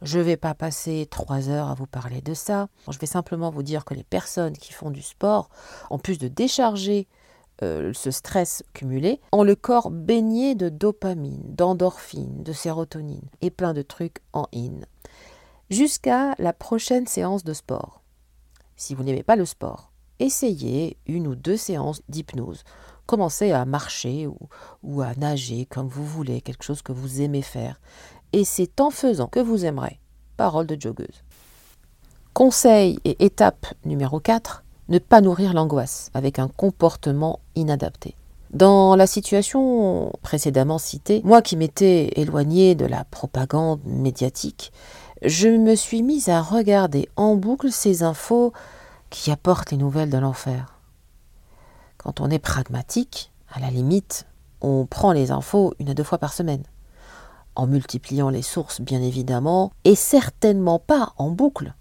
Je 0.05 0.19
ne 0.19 0.23
vais 0.23 0.37
pas 0.37 0.53
passer 0.53 1.07
trois 1.09 1.49
heures 1.49 1.67
à 1.67 1.73
vous 1.73 1.87
parler 1.87 2.21
de 2.21 2.35
ça. 2.35 2.67
Je 2.91 2.99
vais 2.99 3.07
simplement 3.07 3.49
vous 3.49 3.63
dire 3.63 3.85
que 3.85 3.95
les 3.95 4.03
personnes 4.03 4.55
qui 4.55 4.71
font 4.71 4.91
du 4.91 5.01
sport, 5.01 5.49
en 5.89 5.97
plus 5.97 6.19
de 6.19 6.27
décharger 6.27 7.07
euh, 7.63 7.91
ce 7.91 8.11
stress 8.11 8.63
cumulé, 8.73 9.19
ont 9.31 9.41
le 9.41 9.55
corps 9.55 9.89
baigné 9.89 10.53
de 10.53 10.69
dopamine, 10.69 11.41
d'endorphine, 11.55 12.43
de 12.43 12.53
sérotonine 12.53 13.27
et 13.41 13.49
plein 13.49 13.73
de 13.73 13.81
trucs 13.81 14.19
en 14.31 14.47
in. 14.53 14.81
Jusqu'à 15.71 16.35
la 16.37 16.53
prochaine 16.53 17.07
séance 17.07 17.43
de 17.43 17.53
sport. 17.53 18.03
Si 18.75 18.93
vous 18.93 19.03
n'aimez 19.03 19.23
pas 19.23 19.35
le 19.35 19.45
sport, 19.45 19.91
essayez 20.19 20.97
une 21.07 21.25
ou 21.25 21.33
deux 21.33 21.57
séances 21.57 22.03
d'hypnose. 22.09 22.63
Commencez 23.07 23.51
à 23.51 23.65
marcher 23.65 24.27
ou, 24.27 24.37
ou, 24.83 25.01
à 25.01 25.15
nager 25.15 25.65
comme 25.65 25.87
vous 25.87 26.05
voulez, 26.05 26.41
quelque 26.41 26.63
chose 26.63 26.81
que 26.81 26.91
vous 26.91 27.21
aimez 27.21 27.43
faire. 27.43 27.79
Et 28.33 28.45
c'est 28.45 28.81
en 28.81 28.89
faisant 28.89 29.27
que 29.27 29.39
vous 29.39 29.65
aimerez. 29.65 29.99
Parole 30.37 30.67
de 30.67 30.79
joggeuse. 30.79 31.23
Conseil 32.33 32.99
et 33.05 33.23
étape 33.23 33.65
numéro 33.85 34.19
4, 34.19 34.63
ne 34.89 34.99
pas 34.99 35.21
nourrir 35.21 35.53
l'angoisse 35.53 36.09
avec 36.13 36.37
un 36.37 36.49
comportement 36.49 37.39
inadapté. 37.55 38.15
Dans 38.51 38.95
la 38.95 39.07
situation 39.07 40.11
précédemment 40.21 40.77
citée, 40.77 41.21
moi 41.23 41.41
qui 41.41 41.57
m'étais 41.57 42.11
éloigné 42.15 42.75
de 42.75 42.85
la 42.85 43.03
propagande 43.05 43.79
médiatique, 43.85 44.71
je 45.23 45.47
me 45.47 45.75
suis 45.75 46.03
mise 46.03 46.29
à 46.29 46.41
regarder 46.41 47.09
en 47.15 47.35
boucle 47.35 47.71
ces 47.71 48.03
infos 48.03 48.53
qui 49.09 49.31
apportent 49.31 49.71
les 49.71 49.77
nouvelles 49.77 50.09
de 50.09 50.17
l'enfer. 50.17 50.79
Quand 51.97 52.21
on 52.21 52.29
est 52.29 52.39
pragmatique, 52.39 53.31
à 53.51 53.59
la 53.59 53.71
limite, 53.71 54.25
on 54.61 54.85
prend 54.85 55.11
les 55.11 55.31
infos 55.31 55.73
une 55.79 55.89
à 55.89 55.93
deux 55.93 56.03
fois 56.03 56.17
par 56.17 56.33
semaine, 56.33 56.63
en 57.55 57.67
multipliant 57.67 58.29
les 58.29 58.41
sources 58.41 58.81
bien 58.81 59.01
évidemment, 59.01 59.71
et 59.83 59.95
certainement 59.95 60.79
pas 60.79 61.13
en 61.17 61.29
boucle. 61.29 61.73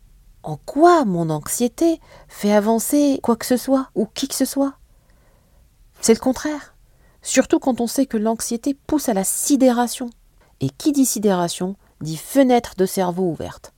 En 0.42 0.56
quoi 0.56 1.04
mon 1.04 1.30
anxiété 1.30 2.00
fait 2.28 2.52
avancer 2.52 3.18
quoi 3.22 3.36
que 3.36 3.46
ce 3.46 3.56
soit 3.56 3.88
ou 3.94 4.06
qui 4.06 4.28
que 4.28 4.34
ce 4.34 4.44
soit? 4.44 4.74
C'est 6.00 6.14
le 6.14 6.20
contraire. 6.20 6.74
Surtout 7.22 7.58
quand 7.58 7.80
on 7.80 7.86
sait 7.86 8.04
que 8.04 8.18
l'anxiété 8.18 8.74
pousse 8.74 9.08
à 9.08 9.14
la 9.14 9.24
sidération. 9.24 10.10
Et 10.60 10.68
qui 10.68 10.92
dit 10.92 11.06
sidération 11.06 11.76
dit 12.02 12.18
fenêtre 12.18 12.74
de 12.76 12.84
cerveau 12.84 13.30
ouverte. 13.30 13.72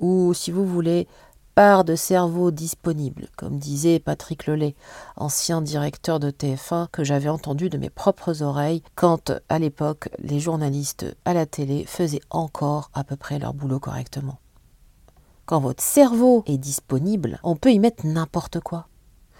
Ou, 0.00 0.34
si 0.34 0.50
vous 0.50 0.66
voulez, 0.66 1.06
part 1.54 1.84
de 1.84 1.96
cerveau 1.96 2.50
disponible, 2.50 3.28
comme 3.36 3.58
disait 3.58 3.98
Patrick 3.98 4.46
Lelay, 4.46 4.74
ancien 5.16 5.62
directeur 5.62 6.20
de 6.20 6.30
TF1 6.30 6.88
que 6.90 7.04
j'avais 7.04 7.28
entendu 7.28 7.68
de 7.68 7.78
mes 7.78 7.90
propres 7.90 8.42
oreilles 8.42 8.82
quand, 8.94 9.32
à 9.48 9.58
l'époque, 9.58 10.08
les 10.18 10.40
journalistes 10.40 11.06
à 11.24 11.34
la 11.34 11.46
télé 11.46 11.84
faisaient 11.86 12.22
encore 12.30 12.90
à 12.94 13.04
peu 13.04 13.16
près 13.16 13.38
leur 13.38 13.54
boulot 13.54 13.80
correctement. 13.80 14.38
Quand 15.46 15.60
votre 15.60 15.82
cerveau 15.82 16.44
est 16.46 16.58
disponible, 16.58 17.40
on 17.42 17.56
peut 17.56 17.72
y 17.72 17.78
mettre 17.78 18.06
n'importe 18.06 18.60
quoi. 18.60 18.86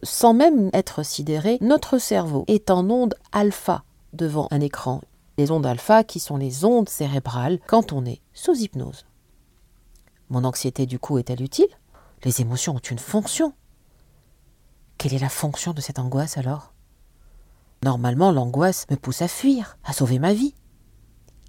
Sans 0.02 0.34
même 0.34 0.70
être 0.72 1.04
sidéré, 1.04 1.58
notre 1.60 1.98
cerveau 1.98 2.44
est 2.48 2.70
en 2.70 2.88
onde 2.90 3.14
alpha 3.32 3.84
devant 4.12 4.48
un 4.50 4.60
écran. 4.60 5.02
Les 5.38 5.50
ondes 5.50 5.66
alpha 5.66 6.04
qui 6.04 6.20
sont 6.20 6.36
les 6.36 6.64
ondes 6.64 6.88
cérébrales 6.88 7.60
quand 7.66 7.92
on 7.92 8.04
est 8.04 8.20
sous 8.32 8.56
hypnose. 8.56 9.06
Mon 10.30 10.44
anxiété 10.44 10.86
du 10.86 10.98
coup 10.98 11.18
est-elle 11.18 11.42
utile? 11.42 11.68
Les 12.24 12.40
émotions 12.40 12.76
ont 12.76 12.78
une 12.78 12.98
fonction. 12.98 13.54
Quelle 14.98 15.14
est 15.14 15.18
la 15.18 15.28
fonction 15.28 15.72
de 15.72 15.80
cette 15.80 15.98
angoisse 15.98 16.36
alors? 16.36 16.74
Normalement, 17.82 18.30
l'angoisse 18.30 18.86
me 18.90 18.96
pousse 18.96 19.22
à 19.22 19.28
fuir, 19.28 19.78
à 19.84 19.92
sauver 19.92 20.18
ma 20.18 20.34
vie. 20.34 20.54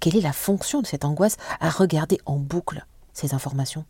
Quelle 0.00 0.16
est 0.16 0.22
la 0.22 0.32
fonction 0.32 0.80
de 0.80 0.86
cette 0.86 1.04
angoisse? 1.04 1.36
À 1.60 1.68
regarder 1.68 2.18
en 2.24 2.38
boucle 2.38 2.86
ces 3.12 3.34
informations 3.34 3.84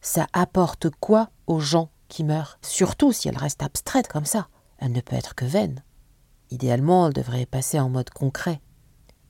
ça 0.00 0.26
apporte 0.32 0.88
quoi 1.00 1.30
aux 1.46 1.60
gens 1.60 1.90
qui 2.08 2.24
meurent? 2.24 2.58
Surtout 2.62 3.12
si 3.12 3.28
elle 3.28 3.36
reste 3.36 3.62
abstraite 3.62 4.08
comme 4.08 4.24
ça. 4.24 4.48
Elle 4.78 4.92
ne 4.92 5.00
peut 5.00 5.16
être 5.16 5.34
que 5.34 5.44
vaine. 5.44 5.84
Idéalement, 6.50 7.06
elle 7.06 7.12
devrait 7.12 7.46
passer 7.46 7.78
en 7.78 7.90
mode 7.90 8.10
concret 8.10 8.60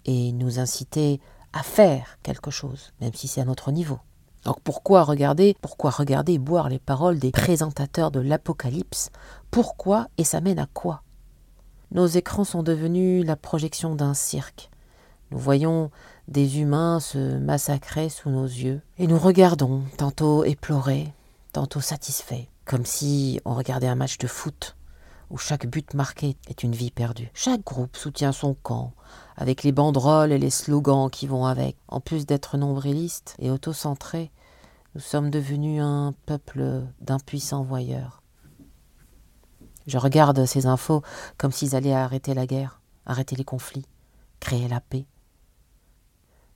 et 0.04 0.32
nous 0.32 0.58
inciter 0.58 1.20
à 1.52 1.62
faire 1.62 2.18
quelque 2.22 2.50
chose, 2.50 2.92
même 3.00 3.12
si 3.14 3.28
c'est 3.28 3.40
à 3.40 3.44
notre 3.44 3.72
niveau. 3.72 3.98
Donc 4.44 4.60
pourquoi 4.62 5.02
regarder, 5.04 5.56
pourquoi 5.60 5.90
regarder 5.90 6.34
et 6.34 6.38
boire 6.38 6.68
les 6.68 6.78
paroles 6.78 7.18
des 7.18 7.30
présentateurs 7.30 8.10
de 8.10 8.20
l'Apocalypse? 8.20 9.10
Pourquoi 9.50 10.08
et 10.18 10.24
ça 10.24 10.40
mène 10.40 10.58
à 10.58 10.66
quoi? 10.72 11.02
Nos 11.92 12.06
écrans 12.06 12.44
sont 12.44 12.62
devenus 12.62 13.26
la 13.26 13.36
projection 13.36 13.94
d'un 13.94 14.14
cirque. 14.14 14.70
Nous 15.30 15.38
voyons 15.38 15.90
des 16.28 16.60
humains 16.60 17.00
se 17.00 17.36
massacraient 17.38 18.08
sous 18.08 18.30
nos 18.30 18.44
yeux, 18.44 18.80
et 18.98 19.06
nous 19.06 19.18
regardons, 19.18 19.82
tantôt 19.96 20.44
éplorés, 20.44 21.12
tantôt 21.52 21.80
satisfaits, 21.80 22.46
comme 22.64 22.86
si 22.86 23.40
on 23.44 23.54
regardait 23.54 23.88
un 23.88 23.96
match 23.96 24.18
de 24.18 24.26
foot 24.26 24.76
où 25.30 25.38
chaque 25.38 25.66
but 25.66 25.94
marqué 25.94 26.36
est 26.48 26.62
une 26.62 26.74
vie 26.74 26.90
perdue. 26.90 27.30
Chaque 27.34 27.64
groupe 27.64 27.96
soutient 27.96 28.32
son 28.32 28.54
camp, 28.54 28.92
avec 29.36 29.62
les 29.62 29.72
banderoles 29.72 30.32
et 30.32 30.38
les 30.38 30.50
slogans 30.50 31.08
qui 31.08 31.26
vont 31.26 31.46
avec. 31.46 31.76
En 31.88 32.00
plus 32.00 32.26
d'être 32.26 32.58
nombrilistes 32.58 33.36
et 33.38 33.50
autocentrés, 33.50 34.30
nous 34.94 35.00
sommes 35.00 35.30
devenus 35.30 35.80
un 35.80 36.14
peuple 36.26 36.82
d'impuissants 37.00 37.62
voyeurs. 37.62 38.22
Je 39.86 39.98
regarde 39.98 40.44
ces 40.46 40.66
infos 40.66 41.02
comme 41.38 41.52
s'ils 41.52 41.76
allaient 41.76 41.94
arrêter 41.94 42.34
la 42.34 42.46
guerre, 42.46 42.80
arrêter 43.06 43.36
les 43.36 43.44
conflits, 43.44 43.86
créer 44.40 44.68
la 44.68 44.80
paix. 44.80 45.06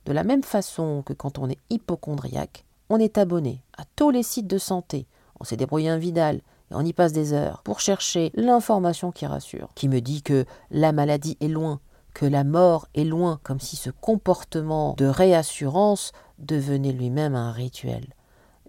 De 0.05 0.11
la 0.11 0.23
même 0.23 0.43
façon 0.43 1.01
que 1.03 1.13
quand 1.13 1.39
on 1.39 1.49
est 1.49 1.59
hypochondriaque, 1.69 2.65
on 2.89 2.99
est 2.99 3.17
abonné 3.17 3.63
à 3.77 3.83
tous 3.95 4.11
les 4.11 4.21
sites 4.21 4.47
de 4.47 4.57
santé, 4.57 5.07
on 5.39 5.43
s'est 5.43 5.57
débrouillé 5.57 5.89
un 5.89 5.97
Vidal, 5.97 6.41
on 6.75 6.85
y 6.85 6.93
passe 6.93 7.13
des 7.13 7.33
heures 7.33 7.61
pour 7.63 7.79
chercher 7.79 8.31
l'information 8.35 9.11
qui 9.11 9.25
rassure, 9.25 9.69
qui 9.75 9.87
me 9.87 10.01
dit 10.01 10.21
que 10.21 10.45
la 10.71 10.91
maladie 10.91 11.37
est 11.39 11.47
loin, 11.47 11.79
que 12.13 12.25
la 12.25 12.43
mort 12.43 12.87
est 12.95 13.03
loin, 13.03 13.39
comme 13.43 13.59
si 13.59 13.75
ce 13.75 13.89
comportement 13.89 14.93
de 14.97 15.05
réassurance 15.05 16.11
devenait 16.39 16.91
lui-même 16.91 17.35
un 17.35 17.51
rituel. 17.51 18.13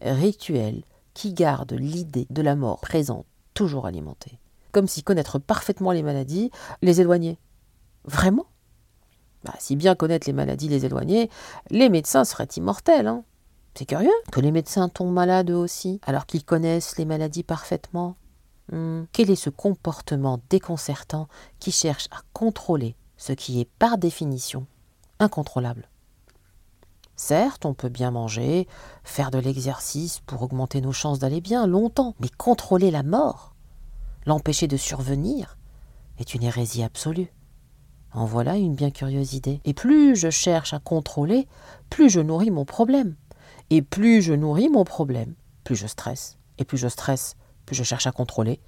Rituel 0.00 0.84
qui 1.14 1.32
garde 1.32 1.72
l'idée 1.72 2.26
de 2.30 2.42
la 2.42 2.56
mort 2.56 2.80
présente, 2.80 3.26
toujours 3.54 3.86
alimentée. 3.86 4.38
Comme 4.72 4.88
si 4.88 5.02
connaître 5.02 5.38
parfaitement 5.38 5.92
les 5.92 6.02
maladies 6.02 6.50
les 6.82 7.00
éloignait. 7.00 7.38
Vraiment? 8.04 8.46
Bah, 9.44 9.54
si 9.58 9.76
bien 9.76 9.94
connaître 9.94 10.26
les 10.26 10.32
maladies 10.32 10.68
les 10.68 10.84
éloigner, 10.84 11.30
les 11.70 11.88
médecins 11.88 12.24
seraient 12.24 12.48
immortels. 12.56 13.06
Hein. 13.06 13.24
C'est 13.76 13.84
curieux 13.84 14.10
que 14.32 14.40
les 14.40 14.52
médecins 14.52 14.88
tombent 14.88 15.12
malades 15.12 15.50
eux 15.50 15.56
aussi, 15.56 16.00
alors 16.06 16.24
qu'ils 16.24 16.44
connaissent 16.44 16.96
les 16.96 17.04
maladies 17.04 17.42
parfaitement. 17.42 18.16
Hmm. 18.72 19.02
Quel 19.12 19.30
est 19.30 19.36
ce 19.36 19.50
comportement 19.50 20.40
déconcertant 20.48 21.28
qui 21.60 21.72
cherche 21.72 22.06
à 22.10 22.22
contrôler 22.32 22.96
ce 23.18 23.34
qui 23.34 23.60
est 23.60 23.68
par 23.78 23.98
définition 23.98 24.66
incontrôlable? 25.18 25.90
Certes, 27.16 27.66
on 27.66 27.74
peut 27.74 27.90
bien 27.90 28.10
manger, 28.10 28.66
faire 29.04 29.30
de 29.30 29.38
l'exercice 29.38 30.20
pour 30.20 30.40
augmenter 30.40 30.80
nos 30.80 30.92
chances 30.92 31.18
d'aller 31.18 31.42
bien 31.42 31.66
longtemps, 31.66 32.14
mais 32.18 32.30
contrôler 32.30 32.90
la 32.90 33.02
mort, 33.02 33.54
l'empêcher 34.24 34.68
de 34.68 34.78
survenir, 34.78 35.58
est 36.18 36.34
une 36.34 36.44
hérésie 36.44 36.82
absolue. 36.82 37.30
En 38.12 38.24
voilà 38.24 38.56
une 38.56 38.74
bien 38.74 38.90
curieuse 38.90 39.34
idée. 39.34 39.60
Et 39.66 39.74
plus 39.74 40.16
je 40.16 40.30
cherche 40.30 40.72
à 40.72 40.78
contrôler, 40.78 41.46
plus 41.90 42.08
je 42.08 42.20
nourris 42.20 42.50
mon 42.50 42.64
problème. 42.64 43.16
Et 43.70 43.82
plus 43.82 44.22
je 44.22 44.32
nourris 44.32 44.68
mon 44.68 44.84
problème, 44.84 45.34
plus 45.64 45.76
je 45.76 45.86
stresse. 45.86 46.38
Et 46.58 46.64
plus 46.64 46.78
je 46.78 46.88
stresse, 46.88 47.36
plus 47.66 47.76
je 47.76 47.82
cherche 47.82 48.06
à 48.06 48.12
contrôler, 48.12 48.60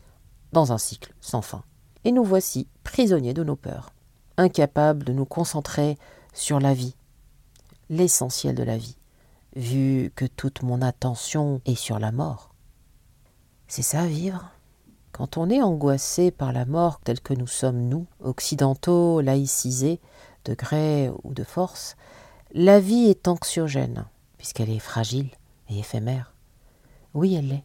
dans 0.53 0.73
un 0.73 0.79
cycle 0.79 1.15
sans 1.21 1.43
fin. 1.43 1.63
Et 2.05 2.13
nous 2.13 2.25
voici 2.25 2.69
prisonniers 2.85 3.35
de 3.35 3.45
nos 3.45 3.57
peurs, 3.57 3.93
incapables 4.37 5.05
de 5.05 5.13
nous 5.13 5.25
concentrer 5.25 5.99
sur 6.33 6.61
la 6.61 6.75
vie, 6.75 6.95
l'essentiel 7.89 8.55
de 8.55 8.63
la 8.63 8.77
vie, 8.77 8.97
vu 9.57 10.13
que 10.15 10.25
toute 10.25 10.63
mon 10.63 10.83
attention 10.83 11.61
est 11.65 11.75
sur 11.75 11.99
la 11.99 12.13
mort. 12.13 12.55
C'est 13.67 13.83
ça 13.83 14.07
vivre? 14.07 14.51
Quand 15.13 15.37
on 15.37 15.51
est 15.51 15.63
angoissé 15.63 16.31
par 16.31 16.53
la 16.53 16.65
mort 16.65 17.01
telle 17.01 17.21
que 17.21 17.35
nous 17.35 17.47
sommes 17.47 17.89
nous, 17.89 18.07
occidentaux, 18.21 19.21
laïcisés, 19.21 20.01
de 20.45 20.55
gré 20.55 21.11
ou 21.25 21.35
de 21.35 21.45
force, 21.45 21.97
la 22.53 22.81
vie 22.81 23.07
est 23.07 23.29
anxiogène, 23.29 24.05
puisqu'elle 24.39 24.71
est 24.71 24.79
fragile 24.79 25.31
et 25.69 25.79
éphémère. 25.79 26.33
Oui, 27.15 27.35
elle 27.35 27.49
l'est. 27.49 27.65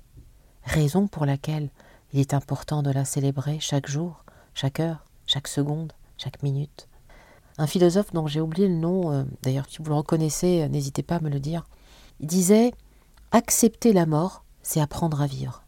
Raison 0.63 1.07
pour 1.07 1.25
laquelle 1.25 1.69
il 2.11 2.19
est 2.19 2.33
important 2.33 2.83
de 2.83 2.91
la 2.91 3.05
célébrer 3.05 3.59
chaque 3.59 3.87
jour, 3.87 4.23
chaque 4.53 4.79
heure, 4.79 5.05
chaque 5.25 5.47
seconde, 5.47 5.93
chaque 6.17 6.43
minute. 6.43 6.87
Un 7.57 7.67
philosophe 7.67 8.13
dont 8.13 8.27
j'ai 8.27 8.41
oublié 8.41 8.67
le 8.67 8.75
nom, 8.75 9.11
euh, 9.11 9.23
d'ailleurs 9.41 9.65
si 9.69 9.77
vous 9.79 9.89
le 9.89 9.95
reconnaissez, 9.95 10.63
euh, 10.63 10.67
n'hésitez 10.67 11.03
pas 11.03 11.17
à 11.17 11.19
me 11.19 11.29
le 11.29 11.39
dire, 11.39 11.65
disait 12.19 12.73
Accepter 13.31 13.93
la 13.93 14.05
mort, 14.05 14.43
c'est 14.61 14.79
apprendre 14.79 15.21
à 15.21 15.27
vivre. 15.27 15.63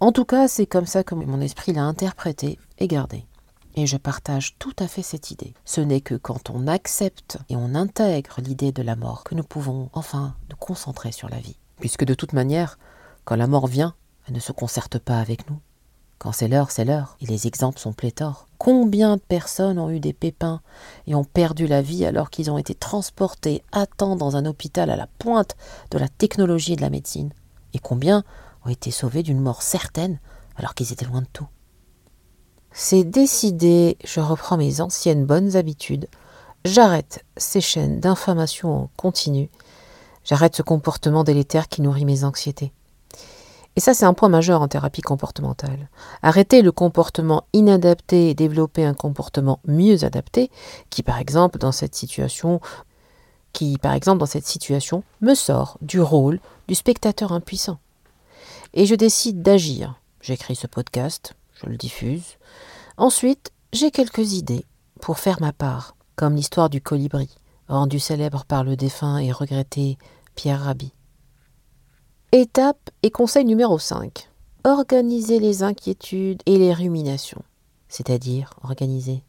En 0.00 0.12
tout 0.12 0.24
cas, 0.24 0.46
c'est 0.46 0.66
comme 0.66 0.86
ça 0.86 1.02
que 1.02 1.14
mon 1.16 1.40
esprit 1.40 1.72
l'a 1.72 1.82
interprété 1.82 2.58
et 2.78 2.86
gardé. 2.86 3.26
Et 3.80 3.86
je 3.86 3.96
partage 3.96 4.56
tout 4.58 4.74
à 4.80 4.88
fait 4.88 5.02
cette 5.02 5.30
idée. 5.30 5.54
Ce 5.64 5.80
n'est 5.80 6.00
que 6.00 6.16
quand 6.16 6.50
on 6.50 6.66
accepte 6.66 7.38
et 7.48 7.54
on 7.54 7.76
intègre 7.76 8.40
l'idée 8.40 8.72
de 8.72 8.82
la 8.82 8.96
mort 8.96 9.22
que 9.22 9.36
nous 9.36 9.44
pouvons 9.44 9.88
enfin 9.92 10.34
nous 10.50 10.56
concentrer 10.56 11.12
sur 11.12 11.28
la 11.28 11.38
vie. 11.38 11.60
Puisque 11.78 12.04
de 12.04 12.14
toute 12.14 12.32
manière, 12.32 12.76
quand 13.24 13.36
la 13.36 13.46
mort 13.46 13.68
vient, 13.68 13.94
elle 14.26 14.34
ne 14.34 14.40
se 14.40 14.50
concerte 14.50 14.98
pas 14.98 15.20
avec 15.20 15.48
nous. 15.48 15.60
Quand 16.18 16.32
c'est 16.32 16.48
l'heure, 16.48 16.72
c'est 16.72 16.84
l'heure, 16.84 17.16
et 17.20 17.26
les 17.26 17.46
exemples 17.46 17.78
sont 17.78 17.92
pléthores. 17.92 18.48
Combien 18.58 19.14
de 19.14 19.22
personnes 19.22 19.78
ont 19.78 19.90
eu 19.90 20.00
des 20.00 20.12
pépins 20.12 20.60
et 21.06 21.14
ont 21.14 21.22
perdu 21.22 21.68
la 21.68 21.80
vie 21.80 22.04
alors 22.04 22.30
qu'ils 22.30 22.50
ont 22.50 22.58
été 22.58 22.74
transportés 22.74 23.62
à 23.70 23.86
temps 23.86 24.16
dans 24.16 24.34
un 24.34 24.44
hôpital 24.44 24.90
à 24.90 24.96
la 24.96 25.06
pointe 25.06 25.54
de 25.92 25.98
la 25.98 26.08
technologie 26.08 26.72
et 26.72 26.76
de 26.76 26.82
la 26.82 26.90
médecine? 26.90 27.32
Et 27.74 27.78
combien 27.78 28.24
ont 28.64 28.70
été 28.70 28.90
sauvés 28.90 29.22
d'une 29.22 29.40
mort 29.40 29.62
certaine 29.62 30.18
alors 30.56 30.74
qu'ils 30.74 30.92
étaient 30.92 31.06
loin 31.06 31.22
de 31.22 31.28
tout? 31.32 31.46
C'est 32.72 33.04
décidé, 33.04 33.96
je 34.04 34.20
reprends 34.20 34.56
mes 34.56 34.80
anciennes 34.80 35.24
bonnes 35.24 35.56
habitudes, 35.56 36.08
j'arrête 36.64 37.24
ces 37.36 37.60
chaînes 37.60 38.00
d'informations 38.00 38.84
en 38.84 38.90
continu, 38.96 39.50
j'arrête 40.24 40.54
ce 40.54 40.62
comportement 40.62 41.24
délétère 41.24 41.68
qui 41.68 41.82
nourrit 41.82 42.04
mes 42.04 42.24
anxiétés. 42.24 42.72
Et 43.76 43.80
ça, 43.80 43.94
c'est 43.94 44.04
un 44.04 44.14
point 44.14 44.28
majeur 44.28 44.60
en 44.60 44.66
thérapie 44.66 45.02
comportementale. 45.02 45.88
Arrêter 46.22 46.62
le 46.62 46.72
comportement 46.72 47.44
inadapté 47.52 48.28
et 48.28 48.34
développer 48.34 48.84
un 48.84 48.94
comportement 48.94 49.60
mieux 49.66 50.04
adapté, 50.04 50.50
qui 50.90 51.04
par 51.04 51.18
exemple 51.18 51.58
dans 51.58 51.70
cette 51.70 51.94
situation, 51.94 52.60
qui 53.52 53.78
par 53.78 53.92
exemple 53.92 54.18
dans 54.18 54.26
cette 54.26 54.46
situation 54.46 55.04
me 55.20 55.34
sort 55.34 55.78
du 55.80 56.00
rôle 56.00 56.40
du 56.66 56.74
spectateur 56.74 57.30
impuissant. 57.30 57.78
Et 58.74 58.84
je 58.84 58.96
décide 58.96 59.42
d'agir. 59.42 60.00
J'écris 60.20 60.56
ce 60.56 60.66
podcast, 60.66 61.34
je 61.60 61.68
le 61.68 61.76
diffuse. 61.76 62.36
Ensuite, 62.96 63.52
j'ai 63.72 63.90
quelques 63.90 64.32
idées 64.32 64.64
pour 65.00 65.18
faire 65.18 65.40
ma 65.40 65.52
part, 65.52 65.96
comme 66.16 66.34
l'histoire 66.34 66.70
du 66.70 66.80
colibri, 66.80 67.28
rendu 67.68 67.98
célèbre 67.98 68.44
par 68.44 68.64
le 68.64 68.76
défunt 68.76 69.18
et 69.18 69.32
regretté 69.32 69.98
Pierre 70.34 70.62
Rabhi. 70.62 70.92
Étape 72.32 72.90
et 73.02 73.10
conseil 73.10 73.44
numéro 73.44 73.78
5. 73.78 74.28
Organiser 74.64 75.38
les 75.38 75.62
inquiétudes 75.62 76.42
et 76.46 76.58
les 76.58 76.72
ruminations, 76.72 77.42
c'est-à-dire 77.88 78.54
organiser. 78.62 79.22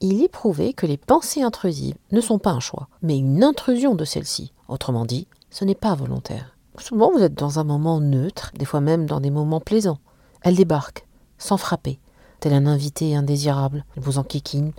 Il 0.00 0.22
est 0.22 0.28
prouvé 0.28 0.72
que 0.72 0.86
les 0.86 0.96
pensées 0.96 1.42
intrusives 1.42 1.96
ne 2.12 2.20
sont 2.20 2.38
pas 2.38 2.50
un 2.50 2.60
choix, 2.60 2.88
mais 3.02 3.18
une 3.18 3.42
intrusion 3.42 3.94
de 3.94 4.04
celles-ci. 4.04 4.52
Autrement 4.68 5.04
dit, 5.04 5.26
ce 5.50 5.64
n'est 5.64 5.74
pas 5.74 5.94
volontaire. 5.94 6.56
Souvent, 6.78 7.10
vous 7.10 7.22
êtes 7.22 7.34
dans 7.34 7.58
un 7.58 7.64
moment 7.64 8.00
neutre, 8.00 8.52
des 8.56 8.64
fois 8.64 8.80
même 8.80 9.06
dans 9.06 9.20
des 9.20 9.30
moments 9.30 9.60
plaisants. 9.60 9.98
Elles 10.42 10.54
débarquent, 10.54 11.07
sans 11.38 11.56
frapper, 11.56 11.98
tel 12.40 12.52
un 12.52 12.66
invité 12.66 13.16
indésirable. 13.16 13.84
Elles 13.96 14.02
vous 14.02 14.18
enquiquinent, 14.18 14.72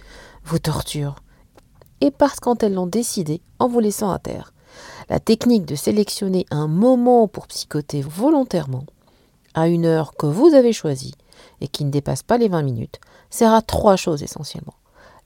vous 0.43 0.59
torturent. 0.59 1.15
Et 2.01 2.11
parce 2.11 2.39
quand 2.39 2.63
elles 2.63 2.73
l'ont 2.73 2.87
décidé, 2.87 3.41
en 3.59 3.67
vous 3.67 3.79
laissant 3.79 4.11
à 4.11 4.19
terre, 4.19 4.53
la 5.09 5.19
technique 5.19 5.65
de 5.65 5.75
sélectionner 5.75 6.45
un 6.51 6.67
moment 6.67 7.27
pour 7.27 7.47
psychoter 7.47 8.01
volontairement, 8.01 8.85
à 9.53 9.67
une 9.67 9.85
heure 9.85 10.15
que 10.15 10.27
vous 10.27 10.53
avez 10.53 10.73
choisie 10.73 11.15
et 11.61 11.67
qui 11.67 11.83
ne 11.83 11.91
dépasse 11.91 12.23
pas 12.23 12.37
les 12.37 12.47
20 12.47 12.61
minutes, 12.61 12.99
sert 13.29 13.53
à 13.53 13.61
trois 13.61 13.95
choses 13.95 14.23
essentiellement. 14.23 14.75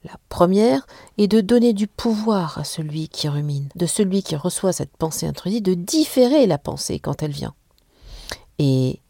La 0.04 0.18
première 0.28 0.86
est 1.16 1.28
de 1.28 1.40
donner 1.40 1.72
du 1.72 1.86
pouvoir 1.86 2.58
à 2.58 2.64
celui 2.64 3.08
qui 3.08 3.28
rumine, 3.28 3.68
de 3.74 3.86
celui 3.86 4.22
qui 4.22 4.36
reçoit 4.36 4.72
cette 4.72 4.94
pensée 4.96 5.26
intrusive, 5.26 5.62
de 5.62 5.74
différer 5.74 6.46
la 6.46 6.58
pensée 6.58 6.98
quand 6.98 7.22
elle 7.22 7.30
vient. 7.30 7.54
Et 8.58 9.00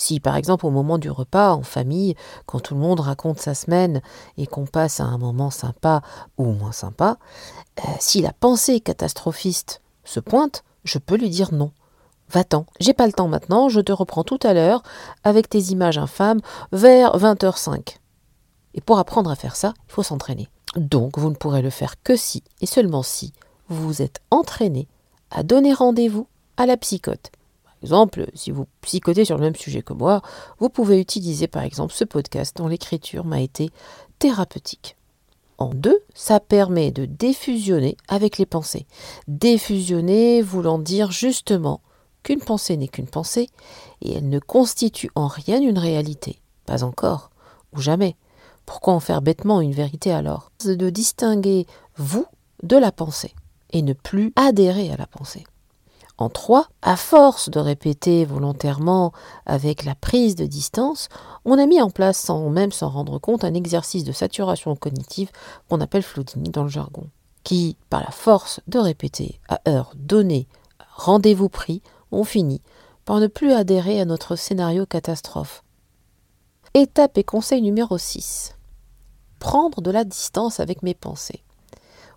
si 0.00 0.18
par 0.18 0.36
exemple 0.36 0.66
au 0.66 0.70
moment 0.70 0.98
du 0.98 1.10
repas 1.10 1.52
en 1.52 1.62
famille, 1.62 2.14
quand 2.46 2.60
tout 2.60 2.74
le 2.74 2.80
monde 2.80 3.00
raconte 3.00 3.38
sa 3.38 3.54
semaine 3.54 4.00
et 4.38 4.46
qu'on 4.46 4.64
passe 4.64 4.98
à 4.98 5.04
un 5.04 5.18
moment 5.18 5.50
sympa 5.50 6.00
ou 6.38 6.46
moins 6.46 6.72
sympa, 6.72 7.18
euh, 7.78 7.88
si 8.00 8.22
la 8.22 8.32
pensée 8.32 8.80
catastrophiste 8.80 9.82
se 10.04 10.18
pointe, 10.18 10.64
je 10.84 10.98
peux 10.98 11.16
lui 11.16 11.28
dire 11.28 11.52
non. 11.52 11.72
Va-t'en, 12.30 12.64
j'ai 12.78 12.94
pas 12.94 13.06
le 13.06 13.12
temps 13.12 13.28
maintenant, 13.28 13.68
je 13.68 13.80
te 13.80 13.92
reprends 13.92 14.24
tout 14.24 14.38
à 14.42 14.54
l'heure 14.54 14.82
avec 15.22 15.48
tes 15.48 15.60
images 15.64 15.98
infâmes 15.98 16.40
vers 16.72 17.18
20h05. 17.18 17.96
Et 18.74 18.80
pour 18.80 18.98
apprendre 18.98 19.30
à 19.30 19.36
faire 19.36 19.56
ça, 19.56 19.74
il 19.88 19.92
faut 19.92 20.04
s'entraîner. 20.04 20.48
Donc 20.76 21.18
vous 21.18 21.28
ne 21.28 21.34
pourrez 21.34 21.60
le 21.60 21.70
faire 21.70 22.02
que 22.02 22.16
si, 22.16 22.42
et 22.60 22.66
seulement 22.66 23.02
si, 23.02 23.32
vous 23.68 23.86
vous 23.86 24.00
êtes 24.00 24.20
entraîné 24.30 24.88
à 25.30 25.42
donner 25.42 25.74
rendez-vous 25.74 26.26
à 26.56 26.66
la 26.66 26.76
psychote 26.76 27.32
exemple, 27.82 28.26
si 28.34 28.50
vous 28.50 28.66
psychotez 28.82 29.24
sur 29.24 29.36
le 29.36 29.42
même 29.42 29.56
sujet 29.56 29.82
que 29.82 29.92
moi, 29.92 30.22
vous 30.58 30.68
pouvez 30.68 31.00
utiliser 31.00 31.46
par 31.46 31.62
exemple 31.62 31.92
ce 31.92 32.04
podcast 32.04 32.56
dont 32.56 32.68
l'écriture 32.68 33.24
m'a 33.24 33.40
été 33.40 33.70
thérapeutique. 34.18 34.96
En 35.58 35.74
deux, 35.74 36.00
ça 36.14 36.40
permet 36.40 36.90
de 36.90 37.04
défusionner 37.04 37.96
avec 38.08 38.38
les 38.38 38.46
pensées. 38.46 38.86
Défusionner 39.28 40.40
voulant 40.40 40.78
dire 40.78 41.10
justement 41.10 41.82
qu'une 42.22 42.40
pensée 42.40 42.76
n'est 42.76 42.88
qu'une 42.88 43.06
pensée 43.06 43.48
et 44.00 44.14
elle 44.14 44.28
ne 44.28 44.38
constitue 44.38 45.10
en 45.14 45.26
rien 45.26 45.60
une 45.60 45.78
réalité. 45.78 46.40
Pas 46.64 46.82
encore, 46.82 47.30
ou 47.74 47.80
jamais. 47.80 48.16
Pourquoi 48.64 48.94
en 48.94 49.00
faire 49.00 49.20
bêtement 49.20 49.60
une 49.60 49.72
vérité 49.72 50.12
alors? 50.12 50.50
De 50.64 50.90
distinguer 50.90 51.66
vous 51.96 52.26
de 52.62 52.76
la 52.76 52.92
pensée 52.92 53.34
et 53.70 53.82
ne 53.82 53.92
plus 53.92 54.32
adhérer 54.36 54.90
à 54.90 54.96
la 54.96 55.06
pensée. 55.06 55.44
En 56.20 56.28
trois, 56.28 56.68
à 56.82 56.96
force 56.96 57.48
de 57.48 57.58
répéter 57.58 58.26
volontairement 58.26 59.10
avec 59.46 59.86
la 59.86 59.94
prise 59.94 60.36
de 60.36 60.44
distance, 60.44 61.08
on 61.46 61.58
a 61.58 61.64
mis 61.64 61.80
en 61.80 61.88
place 61.88 62.18
sans 62.18 62.50
même 62.50 62.72
s'en 62.72 62.90
rendre 62.90 63.18
compte 63.18 63.42
un 63.42 63.54
exercice 63.54 64.04
de 64.04 64.12
saturation 64.12 64.76
cognitive 64.76 65.30
qu'on 65.68 65.80
appelle 65.80 66.02
flooding 66.02 66.50
dans 66.50 66.64
le 66.64 66.68
jargon, 66.68 67.06
qui, 67.42 67.78
par 67.88 68.02
la 68.04 68.10
force 68.10 68.60
de 68.66 68.78
répéter 68.78 69.40
à 69.48 69.62
heure 69.66 69.92
donnée, 69.96 70.46
rendez-vous 70.94 71.48
pris, 71.48 71.80
on 72.12 72.22
finit 72.22 72.60
par 73.06 73.18
ne 73.18 73.26
plus 73.26 73.52
adhérer 73.52 73.98
à 73.98 74.04
notre 74.04 74.36
scénario 74.36 74.84
catastrophe. 74.84 75.64
Étape 76.74 77.16
et 77.16 77.24
conseil 77.24 77.62
numéro 77.62 77.96
6. 77.96 78.56
Prendre 79.38 79.80
de 79.80 79.90
la 79.90 80.04
distance 80.04 80.60
avec 80.60 80.82
mes 80.82 80.94
pensées. 80.94 81.42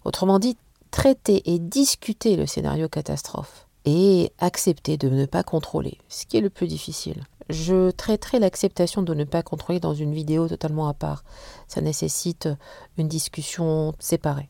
Autrement 0.03 0.39
dit, 0.39 0.57
traiter 0.91 1.53
et 1.53 1.57
discuter 1.57 2.35
le 2.35 2.47
scénario 2.47 2.89
catastrophe 2.89 3.65
et 3.85 4.31
accepter 4.39 4.97
de 4.97 5.09
ne 5.09 5.25
pas 5.25 5.43
contrôler, 5.43 5.97
ce 6.09 6.25
qui 6.25 6.37
est 6.37 6.41
le 6.41 6.49
plus 6.49 6.67
difficile. 6.67 7.23
Je 7.49 7.91
traiterai 7.91 8.39
l'acceptation 8.39 9.01
de 9.01 9.13
ne 9.13 9.25
pas 9.25 9.43
contrôler 9.43 9.79
dans 9.79 9.93
une 9.93 10.13
vidéo 10.13 10.47
totalement 10.47 10.87
à 10.87 10.93
part. 10.93 11.23
Ça 11.67 11.81
nécessite 11.81 12.47
une 12.97 13.07
discussion 13.09 13.93
séparée. 13.99 14.49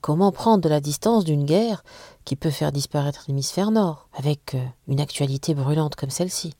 Comment 0.00 0.30
prendre 0.30 0.62
de 0.62 0.68
la 0.68 0.80
distance 0.80 1.24
d'une 1.24 1.44
guerre 1.44 1.82
qui 2.24 2.36
peut 2.36 2.50
faire 2.50 2.70
disparaître 2.70 3.24
l'hémisphère 3.26 3.72
nord, 3.72 4.08
avec 4.12 4.54
euh, 4.54 4.64
une 4.86 5.00
actualité 5.00 5.52
brûlante 5.54 5.96
comme 5.96 6.10
celle-ci? 6.10 6.54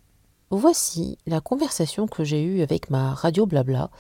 Voici 0.51 1.17
la 1.27 1.41
conversation 1.41 2.09
que 2.09 2.25
j'ai 2.25 2.43
eue 2.43 2.63
avec 2.63 2.91
ma 2.91 3.15
radio 3.15 3.47
blabla, 3.47 3.91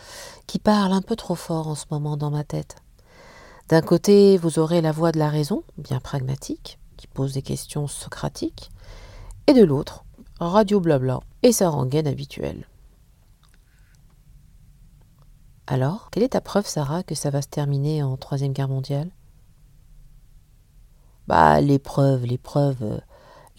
qui 0.48 0.58
parle 0.58 0.92
un 0.92 1.02
peu 1.02 1.14
trop 1.14 1.36
fort 1.36 1.68
en 1.68 1.76
ce 1.76 1.84
moment 1.92 2.16
dans 2.16 2.32
ma 2.32 2.42
tête. 2.42 2.76
D'un 3.68 3.82
côté, 3.82 4.36
vous 4.36 4.58
aurez 4.58 4.80
la 4.80 4.90
voix 4.90 5.12
de 5.12 5.20
la 5.20 5.28
raison, 5.28 5.62
bien 5.78 6.00
pragmatique, 6.00 6.79
qui 7.00 7.06
pose 7.06 7.32
des 7.32 7.40
questions 7.40 7.86
socratiques, 7.86 8.70
et 9.46 9.54
de 9.54 9.64
l'autre, 9.64 10.04
Radio 10.38 10.80
Blabla 10.80 11.20
et 11.42 11.50
sa 11.50 11.70
rengaine 11.70 12.06
habituelle. 12.06 12.68
Alors, 15.66 16.10
quelle 16.10 16.24
est 16.24 16.30
ta 16.30 16.42
preuve, 16.42 16.66
Sarah, 16.66 17.02
que 17.02 17.14
ça 17.14 17.30
va 17.30 17.40
se 17.40 17.48
terminer 17.48 18.02
en 18.02 18.18
Troisième 18.18 18.52
Guerre 18.52 18.68
mondiale? 18.68 19.10
Bah, 21.26 21.62
les 21.62 21.78
preuves, 21.78 22.26
les 22.26 22.38
preuves, 22.38 22.82
euh, 22.82 22.98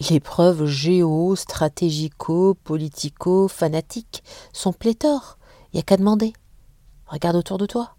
les 0.08 0.20
preuves 0.20 0.66
géo, 0.66 1.34
stratégico, 1.34 2.54
politico, 2.54 3.48
fanatiques 3.48 4.22
sont 4.52 4.72
pléthores. 4.72 5.36
Il 5.72 5.76
n'y 5.76 5.80
a 5.80 5.82
qu'à 5.82 5.96
demander. 5.96 6.32
Regarde 7.06 7.36
autour 7.36 7.58
de 7.58 7.66
toi. 7.66 7.96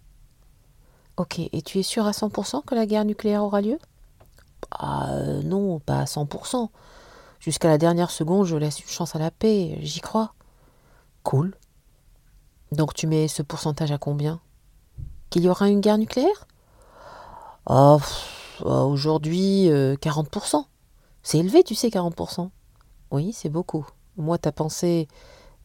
Ok, 1.18 1.40
et 1.40 1.62
tu 1.62 1.80
es 1.80 1.84
sûr 1.84 2.06
à 2.06 2.12
100% 2.12 2.64
que 2.64 2.76
la 2.76 2.86
guerre 2.86 3.06
nucléaire 3.06 3.44
aura 3.44 3.62
lieu? 3.62 3.78
Ah 4.80 5.12
euh, 5.12 5.42
non, 5.44 5.80
pas 5.80 6.00
à 6.00 6.06
100%. 6.06 6.70
Jusqu'à 7.40 7.68
la 7.68 7.78
dernière 7.78 8.12
seconde, 8.12 8.46
je 8.46 8.56
laisse 8.56 8.80
une 8.80 8.88
chance 8.88 9.16
à 9.16 9.20
la 9.20 9.32
paix, 9.32 9.78
j'y 9.82 10.02
crois. 10.02 10.34
Cool. 11.24 11.56
Donc 12.72 12.94
tu 12.94 13.08
mets 13.08 13.28
ce 13.28 13.42
pourcentage 13.42 13.92
à 13.92 13.98
combien? 13.98 14.40
Qu'il 15.30 15.44
y 15.44 15.50
aura 15.50 15.70
une 15.70 15.82
guerre 15.82 15.98
nucléaire? 15.98 16.48
Oh, 17.70 18.00
aujourd'hui, 18.64 19.68
40%. 19.68 20.58
Euh, 20.58 20.62
c'est 21.22 21.40
élevé, 21.40 21.64
tu 21.64 21.76
sais, 21.76 21.90
40%. 21.90 22.50
Oui, 23.12 23.32
c'est 23.34 23.50
beaucoup. 23.50 23.86
Moi, 24.18 24.38
ta 24.38 24.52
pensée 24.52 25.08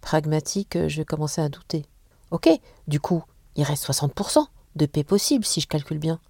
pragmatique, 0.01 0.77
euh, 0.77 0.89
je 0.89 0.99
vais 0.99 1.05
commencer 1.05 1.41
à 1.41 1.49
douter. 1.49 1.85
Ok, 2.31 2.49
du 2.87 3.01
coup, 3.01 3.25
il 3.57 3.65
reste 3.65 3.85
60% 3.85 4.47
de 4.77 4.87
paix 4.87 5.05
possible, 5.05 5.45
si 5.45 5.61
je 5.61 5.67
calcule 5.67 5.99
bien. 5.99 6.21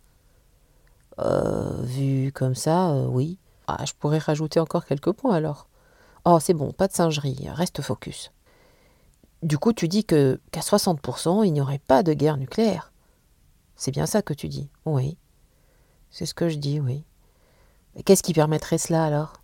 Euh, 1.21 1.83
vu 1.83 2.33
comme 2.33 2.55
ça, 2.55 2.91
euh, 2.91 3.07
oui. 3.07 3.39
Ah, 3.67 3.85
je 3.85 3.93
pourrais 3.99 4.19
rajouter 4.19 4.61
encore 4.61 4.87
quelques 4.87 5.13
points 5.13 5.35
alors. 5.35 5.67
Oh, 6.25 6.39
c'est 6.41 6.55
bon, 6.55 6.73
pas 6.73 6.89
de 6.89 6.93
singerie, 6.93 7.49
reste 7.51 7.83
focus. 7.83 8.33
Du 9.43 9.59
coup, 9.59 9.73
tu 9.73 9.89
dis 9.89 10.05
que 10.05 10.41
qu'à 10.51 10.61
60%, 10.61 11.45
il 11.45 11.53
n'y 11.53 11.61
aurait 11.61 11.79
pas 11.79 12.03
de 12.03 12.13
guerre 12.13 12.37
nucléaire. 12.37 12.93
C'est 13.77 13.93
bien 13.93 14.07
ça 14.07 14.23
que 14.23 14.35
tu 14.35 14.49
dis 14.49 14.69
Oui. 14.85 15.17
C'est 16.11 16.27
ce 16.27 16.35
que 16.35 16.49
je 16.49 16.57
dis, 16.57 16.81
oui. 16.81 17.05
Qu'est-ce 18.05 18.23
qui 18.23 18.33
permettrait 18.33 18.79
cela 18.79 19.05
alors? 19.05 19.35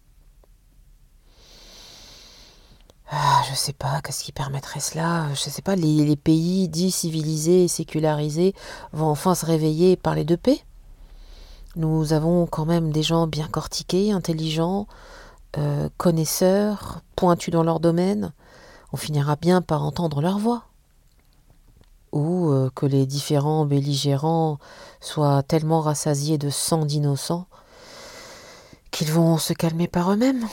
Ah, 3.10 3.42
Je 3.48 3.54
sais 3.54 3.72
pas, 3.72 4.00
qu'est-ce 4.02 4.24
qui 4.24 4.32
permettrait 4.32 4.80
cela? 4.80 5.28
Je 5.34 5.40
sais 5.40 5.62
pas, 5.62 5.76
les, 5.76 6.04
les 6.04 6.16
pays 6.16 6.68
dits 6.68 6.90
civilisés 6.90 7.64
et 7.64 7.68
sécularisés 7.68 8.54
vont 8.92 9.08
enfin 9.08 9.34
se 9.34 9.46
réveiller 9.46 9.92
et 9.92 9.96
parler 9.96 10.24
de 10.24 10.36
paix? 10.36 10.64
Nous 11.76 12.12
avons 12.12 12.46
quand 12.46 12.66
même 12.66 12.92
des 12.92 13.02
gens 13.02 13.26
bien 13.26 13.48
cortiqués, 13.48 14.12
intelligents, 14.12 14.86
euh, 15.58 15.88
connaisseurs, 15.96 17.00
pointus 17.16 17.52
dans 17.52 17.64
leur 17.64 17.80
domaine. 17.80 18.32
On 18.92 18.96
finira 18.96 19.34
bien 19.36 19.60
par 19.60 19.82
entendre 19.82 20.20
leur 20.20 20.38
voix. 20.38 20.64
Ou 22.12 22.50
euh, 22.50 22.70
que 22.74 22.86
les 22.86 23.06
différents 23.06 23.66
belligérants 23.66 24.58
soient 25.00 25.42
tellement 25.42 25.80
rassasiés 25.80 26.38
de 26.38 26.48
sang 26.48 26.84
d'innocents 26.84 27.46
qu'ils 28.92 29.10
vont 29.10 29.38
se 29.38 29.52
calmer 29.52 29.88
par 29.88 30.12
eux-mêmes 30.12 30.46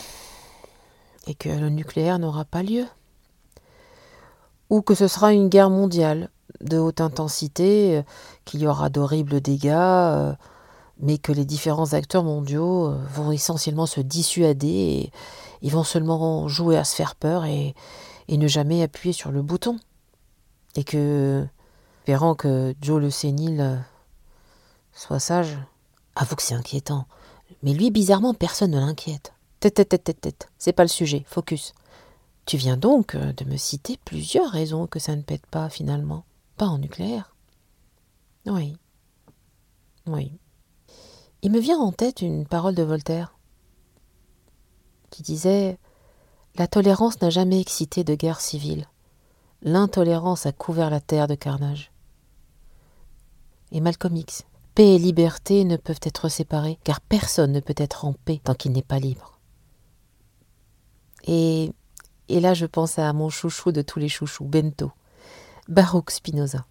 et 1.27 1.35
que 1.35 1.49
le 1.49 1.69
nucléaire 1.69 2.17
n'aura 2.17 2.45
pas 2.45 2.63
lieu. 2.63 2.85
Ou 4.71 4.81
que 4.81 4.95
ce 4.95 5.07
sera 5.07 5.33
une 5.33 5.49
guerre 5.49 5.69
mondiale 5.69 6.31
de 6.61 6.79
haute 6.79 7.01
intensité, 7.01 7.97
euh, 7.97 8.03
qu'il 8.45 8.61
y 8.61 8.67
aura 8.67 8.89
d'horribles 8.89 9.39
dégâts, 9.39 10.33
mais 11.01 11.17
que 11.17 11.31
les 11.31 11.45
différents 11.45 11.93
acteurs 11.93 12.23
mondiaux 12.23 12.87
euh, 12.87 13.03
vont 13.13 13.31
essentiellement 13.31 13.85
se 13.85 13.99
dissuader 13.99 14.67
et 14.67 15.11
ils 15.61 15.71
vont 15.71 15.83
seulement 15.83 16.47
jouer 16.47 16.77
à 16.77 16.83
se 16.83 16.95
faire 16.95 17.15
peur 17.15 17.45
et, 17.45 17.75
ne 18.29 18.47
jamais 18.47 18.81
appuyer 18.81 19.11
sur 19.11 19.29
le 19.31 19.41
bouton. 19.41 19.77
Et 20.75 20.85
que, 20.85 21.45
espérant 21.99 22.33
que 22.33 22.73
Joe 22.81 23.01
le 23.01 23.09
sénile 23.09 23.59
euh, 23.59 23.75
soit 24.93 25.19
sage, 25.19 25.57
avoue 26.15 26.37
que 26.37 26.43
c'est 26.43 26.53
inquiétant. 26.53 27.07
Mais 27.61 27.73
lui, 27.73 27.91
bizarrement, 27.91 28.33
personne 28.33 28.71
ne 28.71 28.79
l'inquiète. 28.79 29.33
Tête, 29.59 29.73
tête, 29.73 29.89
tête, 29.89 30.03
tête, 30.05 30.21
tête. 30.21 30.49
C'est 30.57 30.71
pas 30.71 30.83
le 30.83 30.89
sujet. 30.89 31.25
Focus. 31.27 31.73
Tu 32.45 32.55
viens 32.55 32.77
donc 32.77 33.15
euh, 33.15 33.33
de 33.33 33.43
me 33.43 33.57
citer 33.57 33.99
plusieurs 34.05 34.49
raisons 34.49 34.87
que 34.87 34.99
ça 34.99 35.15
ne 35.15 35.21
pète 35.21 35.45
pas 35.47 35.69
finalement. 35.69 36.23
Pas 36.57 36.67
en 36.67 36.77
nucléaire. 36.77 37.35
Oui. 38.45 38.77
Oui. 40.07 40.31
Il 41.43 41.51
me 41.51 41.59
vient 41.59 41.79
en 41.79 41.91
tête 41.91 42.21
une 42.21 42.45
parole 42.45 42.75
de 42.75 42.83
Voltaire 42.83 43.35
qui 45.09 45.23
disait 45.23 45.79
La 46.55 46.67
tolérance 46.67 47.19
n'a 47.21 47.31
jamais 47.31 47.59
excité 47.59 48.03
de 48.03 48.13
guerre 48.13 48.41
civile. 48.41 48.87
L'intolérance 49.63 50.45
a 50.45 50.51
couvert 50.51 50.89
la 50.89 51.01
terre 51.01 51.27
de 51.27 51.35
carnage. 51.35 51.91
Et 53.71 53.81
Malcolm 53.81 54.15
X 54.15 54.45
Paix 54.75 54.95
et 54.95 54.99
liberté 54.99 55.65
ne 55.65 55.77
peuvent 55.77 55.99
être 56.03 56.29
séparées, 56.29 56.79
car 56.83 57.01
personne 57.01 57.51
ne 57.51 57.59
peut 57.59 57.75
être 57.75 58.05
en 58.05 58.13
paix 58.13 58.39
tant 58.43 58.53
qu'il 58.53 58.71
n'est 58.71 58.81
pas 58.81 58.99
libre. 58.99 59.39
Et, 61.25 61.73
et 62.29 62.39
là, 62.39 62.53
je 62.53 62.65
pense 62.65 62.97
à 62.97 63.11
mon 63.13 63.29
chouchou 63.29 63.71
de 63.71 63.81
tous 63.81 63.99
les 63.99 64.07
chouchous, 64.07 64.45
Bento, 64.45 64.91
Baruch 65.67 66.11
Spinoza, 66.11 66.65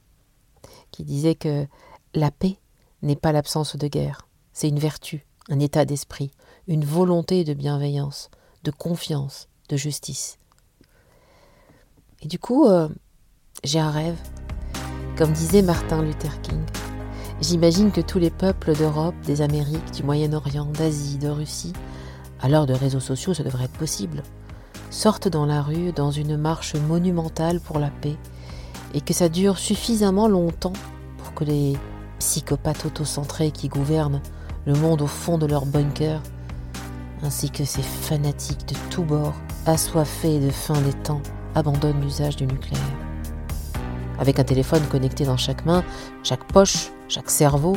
qui 0.93 1.05
disait 1.05 1.35
que 1.35 1.67
la 2.15 2.31
paix 2.31 2.57
n'est 3.03 3.17
pas 3.17 3.33
l'absence 3.33 3.77
de 3.77 3.87
guerre, 3.87 4.27
c'est 4.61 4.69
une 4.69 4.79
vertu, 4.79 5.25
un 5.49 5.59
état 5.59 5.87
d'esprit, 5.87 6.33
une 6.69 6.85
volonté 6.85 7.45
de 7.45 7.55
bienveillance, 7.55 8.29
de 8.63 8.71
confiance, 8.71 9.49
de 9.71 9.79
justice. 9.79 10.37
Et 12.21 12.29
du 12.29 12.39
coup, 12.39 12.67
euh, 12.67 12.91
j'ai 13.65 13.79
un 13.79 13.91
rêve. 13.91 14.19
Comme 15.17 15.33
disait 15.33 15.63
Martin 15.63 16.03
Luther 16.03 16.43
King, 16.43 16.61
j'imagine 17.41 17.91
que 17.91 18.03
tous 18.03 18.19
les 18.19 18.29
peuples 18.29 18.77
d'Europe, 18.77 19.15
des 19.25 19.41
Amériques, 19.41 19.93
du 19.93 20.03
Moyen-Orient, 20.03 20.67
d'Asie, 20.67 21.17
de 21.17 21.31
Russie, 21.31 21.73
à 22.43 22.51
l'heure 22.51 22.67
de 22.67 22.75
réseaux 22.75 23.01
sociaux, 23.01 23.33
ça 23.33 23.43
devrait 23.43 23.65
être 23.65 23.79
possible, 23.79 24.23
sortent 24.91 25.29
dans 25.29 25.47
la 25.47 25.63
rue 25.63 25.93
dans 25.93 26.11
une 26.11 26.37
marche 26.37 26.75
monumentale 26.75 27.61
pour 27.61 27.79
la 27.79 27.89
paix, 27.89 28.19
et 28.93 29.01
que 29.01 29.15
ça 29.15 29.31
dure 29.31 29.57
suffisamment 29.57 30.29
longtemps 30.29 30.75
pour 31.17 31.33
que 31.33 31.45
les 31.45 31.79
psychopathes 32.19 32.85
autocentrés 32.85 33.53
qui 33.53 33.69
gouvernent 33.69 34.21
le 34.67 34.75
monde 34.75 35.03
au 35.03 35.07
fond 35.07 35.39
de 35.39 35.47
leur 35.47 35.67
bunker, 35.67 36.21
ainsi 37.23 37.51
que 37.51 37.65
ces 37.65 37.83
fanatiques 37.83 38.67
de 38.69 38.75
tous 38.91 39.03
bords, 39.03 39.35
assoiffés 39.67 40.39
de 40.41 40.51
fin 40.51 40.81
des 40.83 40.93
temps, 40.93 41.23
abandonnent 41.55 42.01
l'usage 42.01 42.37
du 42.37 42.47
nucléaire. 42.47 42.81
Avec 44.19 44.39
un 44.39 44.45
téléphone 44.45 44.83
connecté 44.91 45.25
dans 45.25 45.37
chaque 45.37 45.65
main, 45.65 45.83
chaque 46.23 46.45
poche, 46.45 46.91
chaque 47.09 47.31
cerveau, 47.31 47.77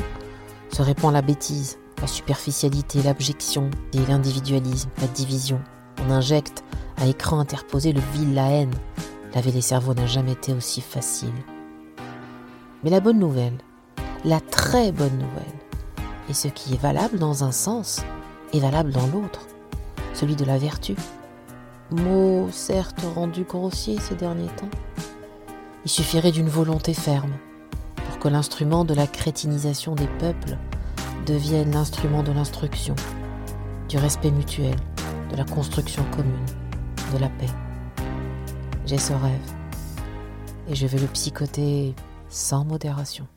se 0.72 0.82
répand 0.82 1.14
la 1.14 1.22
bêtise, 1.22 1.78
la 2.02 2.08
superficialité, 2.08 3.02
l'abjection 3.02 3.70
et 3.94 4.00
l'individualisme, 4.08 4.90
la 5.00 5.08
division. 5.08 5.62
On 6.06 6.12
injecte 6.12 6.64
à 6.98 7.08
écran 7.08 7.40
interposé 7.40 7.94
le 7.94 8.02
vil, 8.14 8.34
la 8.34 8.50
haine. 8.50 8.74
Laver 9.34 9.52
les 9.52 9.62
cerveaux 9.62 9.94
n'a 9.94 10.06
jamais 10.06 10.34
été 10.34 10.54
aussi 10.54 10.82
facile. 10.82 11.34
Mais 12.84 12.90
la 12.90 13.00
bonne 13.00 13.20
nouvelle, 13.20 13.58
la 14.26 14.42
très 14.42 14.92
bonne 14.92 15.18
nouvelle, 15.18 15.63
et 16.30 16.34
ce 16.34 16.48
qui 16.48 16.74
est 16.74 16.82
valable 16.82 17.20
dans 17.20 17.44
un 17.44 17.52
sens 17.52 18.02
est 18.54 18.60
valable 18.60 18.92
dans 18.92 19.08
l'autre, 19.08 19.48
celui 20.14 20.36
de 20.36 20.46
la 20.46 20.58
vertu. 20.58 20.96
Mot 21.92 22.50
certes 22.52 23.02
rendu 23.16 23.44
grossier 23.44 24.00
ces 24.00 24.16
derniers 24.16 24.48
temps. 24.56 24.70
Il 25.86 25.92
suffirait 25.92 26.32
d'une 26.32 26.50
volonté 26.50 26.94
ferme 26.94 27.34
pour 27.96 28.20
que 28.20 28.28
l'instrument 28.30 28.86
de 28.86 28.94
la 28.94 29.08
crétinisation 29.08 29.96
des 29.96 30.08
peuples 30.08 30.58
devienne 31.26 31.72
l'instrument 31.72 32.24
de 32.24 32.32
l'instruction, 32.32 32.96
du 33.90 33.98
respect 33.98 34.32
mutuel, 34.32 34.76
de 35.32 35.36
la 35.36 35.46
construction 35.46 36.04
commune, 36.16 36.46
de 37.14 37.18
la 37.18 37.30
paix. 37.30 37.50
J'ai 38.86 38.98
ce 38.98 39.14
rêve 39.14 39.54
et 40.68 40.76
je 40.76 40.88
vais 40.88 41.00
le 41.00 41.08
psychoter 41.08 41.96
sans 42.30 42.66
modération. 42.66 43.28